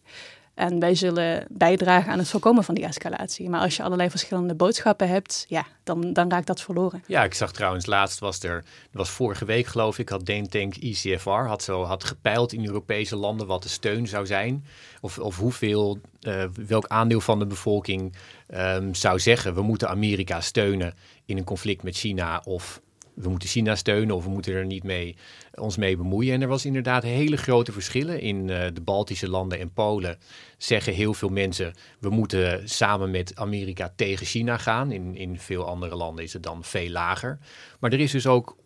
En 0.57 0.79
wij 0.79 0.95
zullen 0.95 1.45
bijdragen 1.49 2.11
aan 2.11 2.17
het 2.17 2.29
voorkomen 2.29 2.63
van 2.63 2.75
die 2.75 2.83
escalatie. 2.83 3.49
Maar 3.49 3.61
als 3.61 3.75
je 3.75 3.83
allerlei 3.83 4.09
verschillende 4.09 4.55
boodschappen 4.55 5.07
hebt, 5.07 5.45
ja, 5.47 5.65
dan, 5.83 6.13
dan 6.13 6.29
raakt 6.29 6.47
dat 6.47 6.61
verloren. 6.61 7.03
Ja, 7.07 7.23
ik 7.23 7.33
zag 7.33 7.51
trouwens 7.51 7.85
laatst 7.85 8.19
was 8.19 8.43
er, 8.43 8.63
was 8.91 9.09
vorige 9.09 9.45
week 9.45 9.65
geloof 9.65 9.99
ik, 9.99 10.09
had 10.09 10.25
Denk 10.25 10.75
ICFR 10.75 11.29
had 11.29 11.63
zo 11.63 11.83
had 11.83 12.03
gepeild 12.03 12.53
in 12.53 12.65
Europese 12.65 13.15
landen 13.15 13.47
wat 13.47 13.63
de 13.63 13.69
steun 13.69 14.07
zou 14.07 14.25
zijn. 14.25 14.65
Of, 15.01 15.19
of 15.19 15.38
hoeveel, 15.38 15.99
uh, 16.21 16.43
welk 16.67 16.88
aandeel 16.88 17.21
van 17.21 17.39
de 17.39 17.47
bevolking 17.47 18.15
um, 18.55 18.95
zou 18.95 19.19
zeggen, 19.19 19.53
we 19.53 19.61
moeten 19.61 19.89
Amerika 19.89 20.41
steunen 20.41 20.93
in 21.25 21.38
een 21.38 21.43
conflict 21.43 21.83
met 21.83 21.95
China 21.95 22.41
of 22.45 22.81
we 23.20 23.30
moeten 23.30 23.49
China 23.49 23.76
steunen 23.76 24.15
of 24.15 24.24
we 24.24 24.30
moeten 24.30 24.53
er 24.53 24.65
niet 24.65 24.84
mee, 24.84 25.15
ons 25.53 25.78
mee 25.78 25.97
bemoeien. 25.97 26.34
En 26.34 26.41
er 26.41 26.47
was 26.47 26.65
inderdaad 26.65 27.03
hele 27.03 27.38
grote 27.38 27.72
verschillen. 27.72 28.22
In 28.22 28.47
uh, 28.47 28.65
de 28.74 28.82
Baltische 28.82 29.30
landen 29.30 29.59
en 29.59 29.74
Polen 29.74 30.18
zeggen 30.57 30.93
heel 30.93 31.13
veel 31.13 31.30
mensen... 31.30 31.74
we 31.99 32.09
moeten 32.09 32.70
samen 32.70 33.11
met 33.11 33.36
Amerika 33.36 33.93
tegen 33.95 34.26
China 34.26 34.57
gaan. 34.57 34.91
In, 34.91 35.15
in 35.15 35.39
veel 35.39 35.65
andere 35.65 35.95
landen 35.95 36.24
is 36.24 36.34
het 36.34 36.43
dan 36.43 36.63
veel 36.63 36.89
lager. 36.89 37.39
Maar 37.80 37.91
er 37.91 37.99
is 37.99 38.11
dus 38.11 38.28
ook 38.28 38.57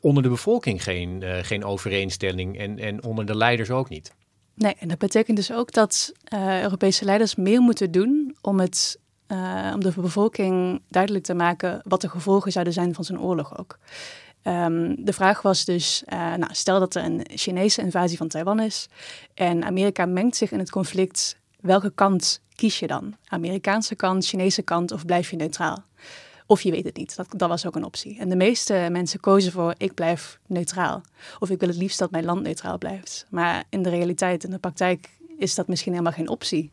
onder 0.00 0.22
de 0.22 0.28
bevolking 0.28 0.82
geen, 0.82 1.20
uh, 1.22 1.38
geen 1.42 1.64
overeenstelling 1.64 2.58
en, 2.58 2.78
en 2.78 3.04
onder 3.04 3.26
de 3.26 3.36
leiders 3.36 3.70
ook 3.70 3.88
niet. 3.88 4.12
Nee, 4.54 4.74
en 4.78 4.88
dat 4.88 4.98
betekent 4.98 5.36
dus 5.36 5.52
ook 5.52 5.72
dat 5.72 6.12
uh, 6.34 6.62
Europese 6.62 7.04
leiders 7.04 7.34
meer 7.34 7.60
moeten 7.60 7.90
doen 7.90 8.36
om 8.40 8.60
het 8.60 8.99
uh, 9.32 9.70
om 9.74 9.80
de 9.80 9.92
bevolking 9.96 10.82
duidelijk 10.88 11.24
te 11.24 11.34
maken 11.34 11.80
wat 11.84 12.00
de 12.00 12.08
gevolgen 12.08 12.52
zouden 12.52 12.72
zijn 12.72 12.94
van 12.94 13.04
zo'n 13.04 13.20
oorlog 13.20 13.58
ook. 13.58 13.78
Um, 14.42 15.04
de 15.04 15.12
vraag 15.12 15.42
was 15.42 15.64
dus, 15.64 16.02
uh, 16.12 16.18
nou, 16.18 16.54
stel 16.54 16.78
dat 16.78 16.94
er 16.94 17.04
een 17.04 17.26
Chinese 17.34 17.82
invasie 17.82 18.16
van 18.16 18.28
Taiwan 18.28 18.60
is 18.60 18.88
en 19.34 19.64
Amerika 19.64 20.06
mengt 20.06 20.36
zich 20.36 20.52
in 20.52 20.58
het 20.58 20.70
conflict, 20.70 21.38
welke 21.60 21.92
kant 21.94 22.40
kies 22.54 22.78
je 22.78 22.86
dan? 22.86 23.16
Amerikaanse 23.26 23.94
kant, 23.94 24.26
Chinese 24.26 24.62
kant 24.62 24.92
of 24.92 25.04
blijf 25.04 25.30
je 25.30 25.36
neutraal? 25.36 25.84
Of 26.46 26.62
je 26.62 26.70
weet 26.70 26.84
het 26.84 26.96
niet, 26.96 27.16
dat, 27.16 27.26
dat 27.36 27.48
was 27.48 27.66
ook 27.66 27.76
een 27.76 27.84
optie. 27.84 28.18
En 28.18 28.28
de 28.28 28.36
meeste 28.36 28.88
mensen 28.90 29.20
kozen 29.20 29.52
voor 29.52 29.74
ik 29.76 29.94
blijf 29.94 30.38
neutraal. 30.46 31.00
Of 31.38 31.50
ik 31.50 31.60
wil 31.60 31.68
het 31.68 31.78
liefst 31.78 31.98
dat 31.98 32.10
mijn 32.10 32.24
land 32.24 32.42
neutraal 32.42 32.78
blijft. 32.78 33.26
Maar 33.28 33.64
in 33.68 33.82
de 33.82 33.90
realiteit, 33.90 34.44
in 34.44 34.50
de 34.50 34.58
praktijk, 34.58 35.08
is 35.38 35.54
dat 35.54 35.68
misschien 35.68 35.92
helemaal 35.92 36.12
geen 36.12 36.28
optie. 36.28 36.72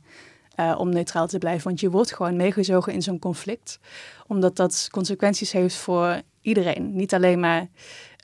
Uh, 0.59 0.75
om 0.77 0.89
neutraal 0.89 1.27
te 1.27 1.37
blijven. 1.37 1.63
Want 1.63 1.79
je 1.79 1.89
wordt 1.89 2.13
gewoon 2.13 2.35
meegezogen 2.35 2.93
in 2.93 3.01
zo'n 3.01 3.19
conflict. 3.19 3.79
Omdat 4.27 4.55
dat 4.55 4.87
consequenties 4.91 5.51
heeft 5.51 5.75
voor 5.75 6.21
iedereen. 6.41 6.95
Niet 6.95 7.13
alleen 7.13 7.39
maar 7.39 7.67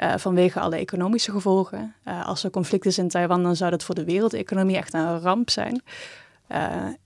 uh, 0.03 0.13
vanwege 0.17 0.59
alle 0.59 0.75
economische 0.75 1.31
gevolgen. 1.31 1.95
Uh, 2.07 2.27
als 2.27 2.43
er 2.43 2.49
conflict 2.49 2.85
is 2.85 2.97
in 2.97 3.07
Taiwan, 3.07 3.43
dan 3.43 3.55
zou 3.55 3.71
dat 3.71 3.83
voor 3.83 3.95
de 3.95 4.03
wereldeconomie 4.03 4.77
echt 4.77 4.93
een 4.93 5.19
ramp 5.19 5.49
zijn. 5.49 5.81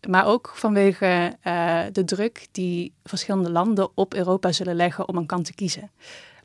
maar 0.08 0.26
ook 0.26 0.52
vanwege 0.56 1.38
de 1.92 2.04
druk 2.06 2.48
die 2.52 2.94
verschillende 3.04 3.52
landen 3.52 3.90
op 3.96 4.14
Europa 4.14 4.52
zullen 4.52 4.76
leggen 4.76 5.08
om 5.08 5.18
een 5.18 5.26
kant 5.26 5.46
te 5.46 5.54
kiezen. 5.54 5.92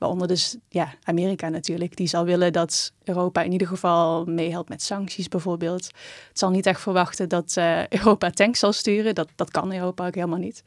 Waaronder 0.02 0.28
dus 0.28 0.56
ja, 0.68 0.94
Amerika 1.02 1.48
natuurlijk. 1.48 1.96
Die 1.96 2.06
zal 2.06 2.24
willen 2.24 2.52
dat 2.52 2.92
Europa 3.04 3.42
in 3.42 3.52
ieder 3.52 3.66
geval 3.66 4.24
meehelpt 4.24 4.68
met 4.68 4.82
sancties 4.82 5.28
bijvoorbeeld. 5.28 5.84
Het 6.28 6.38
zal 6.38 6.50
niet 6.50 6.66
echt 6.66 6.80
verwachten 6.80 7.28
dat 7.28 7.54
uh, 7.58 7.86
Europa 7.88 8.30
tanks 8.30 8.58
zal 8.58 8.72
sturen. 8.72 9.14
Dat, 9.14 9.28
dat 9.34 9.50
kan 9.50 9.72
Europa 9.72 10.06
ook 10.06 10.14
helemaal 10.14 10.38
niet. 10.38 10.62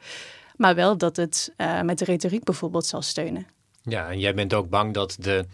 Maar 0.56 0.74
wel 0.74 0.96
dat 0.96 1.16
het 1.16 1.52
uh, 1.56 1.80
met 1.82 1.98
de 1.98 2.04
retoriek 2.04 2.44
bijvoorbeeld 2.44 2.86
zal 2.86 3.02
steunen. 3.02 3.46
Ja, 3.82 4.10
en 4.10 4.18
jij 4.18 4.34
bent 4.34 4.54
ook 4.54 4.68
bang 4.68 4.94
dat 4.94 5.16
de, 5.20 5.46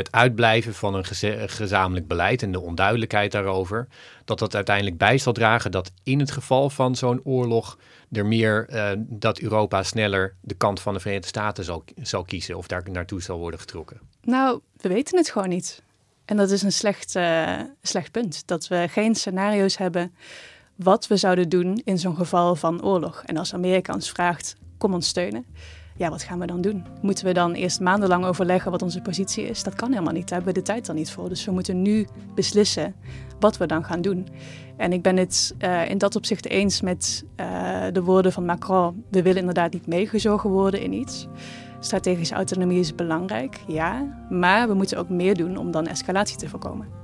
het 0.00 0.12
uitblijven 0.12 0.74
van 0.74 0.94
een 0.94 1.04
gezamenlijk 1.48 2.06
beleid 2.06 2.42
en 2.42 2.52
de 2.52 2.60
onduidelijkheid 2.60 3.32
daarover, 3.32 3.88
dat 4.24 4.38
dat 4.38 4.54
uiteindelijk 4.54 4.98
bij 4.98 5.18
zal 5.18 5.32
dragen 5.32 5.70
dat 5.70 5.92
in 6.02 6.18
het 6.18 6.30
geval 6.30 6.70
van 6.70 6.96
zo'n 6.96 7.20
oorlog 7.24 7.78
er 8.12 8.26
meer 8.26 8.66
uh, 8.70 8.90
dat 8.96 9.38
Europa 9.38 9.82
sneller 9.82 10.34
de 10.40 10.54
kant 10.54 10.80
van 10.80 10.94
de 10.94 11.00
Verenigde 11.00 11.28
Staten 11.28 11.64
zal, 11.64 11.84
zal 12.02 12.24
kiezen 12.24 12.56
of 12.56 12.66
daar 12.66 12.82
naartoe 12.90 13.22
zal 13.22 13.38
worden 13.38 13.60
getrokken? 13.60 14.00
Nou, 14.22 14.60
we 14.76 14.88
weten 14.88 15.18
het 15.18 15.30
gewoon 15.30 15.48
niet. 15.48 15.82
En 16.24 16.36
dat 16.36 16.50
is 16.50 16.62
een 16.62 16.72
slecht, 16.72 17.14
uh, 17.14 17.60
slecht 17.82 18.10
punt. 18.10 18.46
Dat 18.46 18.68
we 18.68 18.86
geen 18.90 19.14
scenario's 19.14 19.76
hebben 19.76 20.14
wat 20.76 21.06
we 21.06 21.16
zouden 21.16 21.48
doen 21.48 21.80
in 21.84 21.98
zo'n 21.98 22.16
geval 22.16 22.56
van 22.56 22.84
oorlog. 22.84 23.22
En 23.26 23.36
als 23.36 23.54
Amerika 23.54 23.94
ons 23.94 24.10
vraagt, 24.10 24.56
kom 24.78 24.94
ons 24.94 25.08
steunen. 25.08 25.46
Ja, 26.00 26.10
wat 26.10 26.22
gaan 26.22 26.38
we 26.38 26.46
dan 26.46 26.60
doen? 26.60 26.84
Moeten 27.00 27.24
we 27.24 27.32
dan 27.32 27.52
eerst 27.52 27.80
maandenlang 27.80 28.24
overleggen 28.24 28.70
wat 28.70 28.82
onze 28.82 29.00
positie 29.00 29.44
is? 29.44 29.62
Dat 29.62 29.74
kan 29.74 29.90
helemaal 29.90 30.12
niet. 30.12 30.28
Daar 30.28 30.38
hebben 30.38 30.54
we 30.54 30.60
de 30.60 30.72
tijd 30.72 30.86
dan 30.86 30.94
niet 30.94 31.10
voor. 31.10 31.28
Dus 31.28 31.44
we 31.44 31.52
moeten 31.52 31.82
nu 31.82 32.06
beslissen 32.34 32.94
wat 33.40 33.56
we 33.56 33.66
dan 33.66 33.84
gaan 33.84 34.00
doen. 34.00 34.28
En 34.76 34.92
ik 34.92 35.02
ben 35.02 35.16
het 35.16 35.54
uh, 35.58 35.90
in 35.90 35.98
dat 35.98 36.16
opzicht 36.16 36.48
eens 36.48 36.80
met 36.80 37.24
uh, 37.36 37.82
de 37.92 38.02
woorden 38.02 38.32
van 38.32 38.44
Macron. 38.44 39.04
We 39.10 39.22
willen 39.22 39.38
inderdaad 39.40 39.72
niet 39.72 39.86
meegezogen 39.86 40.50
worden 40.50 40.80
in 40.80 40.92
iets. 40.92 41.26
Strategische 41.80 42.34
autonomie 42.34 42.80
is 42.80 42.94
belangrijk, 42.94 43.60
ja. 43.66 44.24
Maar 44.30 44.68
we 44.68 44.74
moeten 44.74 44.98
ook 44.98 45.08
meer 45.08 45.34
doen 45.34 45.56
om 45.56 45.70
dan 45.70 45.86
escalatie 45.86 46.36
te 46.36 46.48
voorkomen. 46.48 46.99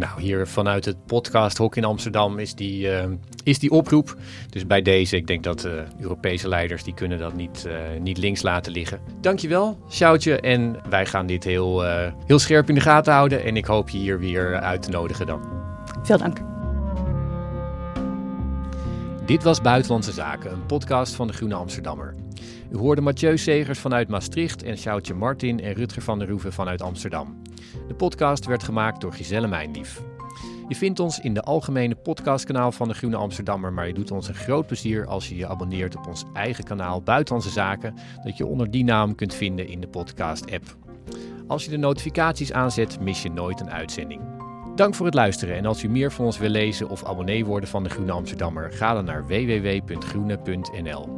Nou, 0.00 0.20
hier 0.20 0.46
vanuit 0.46 0.84
het 0.84 1.06
podcast 1.06 1.58
Hok 1.58 1.76
in 1.76 1.84
Amsterdam 1.84 2.38
is 2.38 2.54
die, 2.54 2.86
uh, 2.86 3.04
is 3.42 3.58
die 3.58 3.70
oproep. 3.70 4.16
Dus 4.50 4.66
bij 4.66 4.82
deze, 4.82 5.16
ik 5.16 5.26
denk 5.26 5.44
dat 5.44 5.64
uh, 5.64 5.72
Europese 6.00 6.48
leiders 6.48 6.82
die 6.82 6.94
kunnen 6.94 7.18
dat 7.18 7.34
niet, 7.34 7.64
uh, 7.66 8.00
niet 8.00 8.18
links 8.18 8.42
laten 8.42 8.72
liggen. 8.72 9.00
Dankjewel, 9.20 9.78
Sjoutje. 9.90 10.40
En 10.40 10.76
wij 10.88 11.06
gaan 11.06 11.26
dit 11.26 11.44
heel, 11.44 11.82
heel 12.26 12.38
scherp 12.38 12.68
in 12.68 12.74
de 12.74 12.80
gaten 12.80 13.12
houden. 13.12 13.44
En 13.44 13.56
ik 13.56 13.64
hoop 13.64 13.88
je 13.88 13.98
hier 13.98 14.18
weer 14.18 14.60
uit 14.60 14.82
te 14.82 14.90
nodigen 14.90 15.26
dan. 15.26 15.40
Veel 16.02 16.18
dank. 16.18 16.38
Dit 19.26 19.42
was 19.42 19.60
Buitenlandse 19.60 20.12
Zaken, 20.12 20.52
een 20.52 20.66
podcast 20.66 21.14
van 21.14 21.26
de 21.26 21.32
Groene 21.32 21.54
Amsterdammer. 21.54 22.14
U 22.72 22.76
hoorde 22.76 23.00
Mathieu 23.00 23.38
Segers 23.38 23.78
vanuit 23.78 24.08
Maastricht 24.08 24.62
en 24.62 24.78
Sjoutje 24.78 25.14
Martin 25.14 25.60
en 25.60 25.72
Rutger 25.72 26.02
van 26.02 26.18
der 26.18 26.28
Roeven 26.28 26.52
vanuit 26.52 26.82
Amsterdam. 26.82 27.42
De 27.88 27.94
podcast 27.94 28.46
werd 28.46 28.62
gemaakt 28.62 29.00
door 29.00 29.12
Giselle 29.12 29.48
Mijnlief. 29.48 30.02
Je 30.68 30.76
vindt 30.76 31.00
ons 31.00 31.20
in 31.20 31.34
de 31.34 31.42
algemene 31.42 31.94
podcastkanaal 31.94 32.72
van 32.72 32.88
de 32.88 32.94
Groene 32.94 33.16
Amsterdammer, 33.16 33.72
maar 33.72 33.86
je 33.86 33.94
doet 33.94 34.10
ons 34.10 34.28
een 34.28 34.34
groot 34.34 34.66
plezier 34.66 35.06
als 35.06 35.28
je 35.28 35.36
je 35.36 35.46
abonneert 35.46 35.96
op 35.96 36.06
ons 36.06 36.24
eigen 36.32 36.64
kanaal 36.64 37.02
Buitenlandse 37.02 37.50
Zaken, 37.50 37.94
dat 38.24 38.36
je 38.36 38.46
onder 38.46 38.70
die 38.70 38.84
naam 38.84 39.14
kunt 39.14 39.34
vinden 39.34 39.68
in 39.68 39.80
de 39.80 39.88
podcast-app. 39.88 40.76
Als 41.46 41.64
je 41.64 41.70
de 41.70 41.76
notificaties 41.76 42.52
aanzet, 42.52 43.00
mis 43.00 43.22
je 43.22 43.30
nooit 43.30 43.60
een 43.60 43.70
uitzending. 43.70 44.20
Dank 44.74 44.94
voor 44.94 45.06
het 45.06 45.14
luisteren 45.14 45.56
en 45.56 45.66
als 45.66 45.82
u 45.82 45.88
meer 45.88 46.12
van 46.12 46.24
ons 46.24 46.38
wil 46.38 46.48
lezen 46.48 46.88
of 46.88 47.04
abonnee 47.04 47.44
worden 47.44 47.68
van 47.68 47.82
de 47.82 47.88
Groene 47.90 48.12
Amsterdammer, 48.12 48.72
ga 48.72 48.94
dan 48.94 49.04
naar 49.04 49.26
www.groene.nl. 49.26 51.08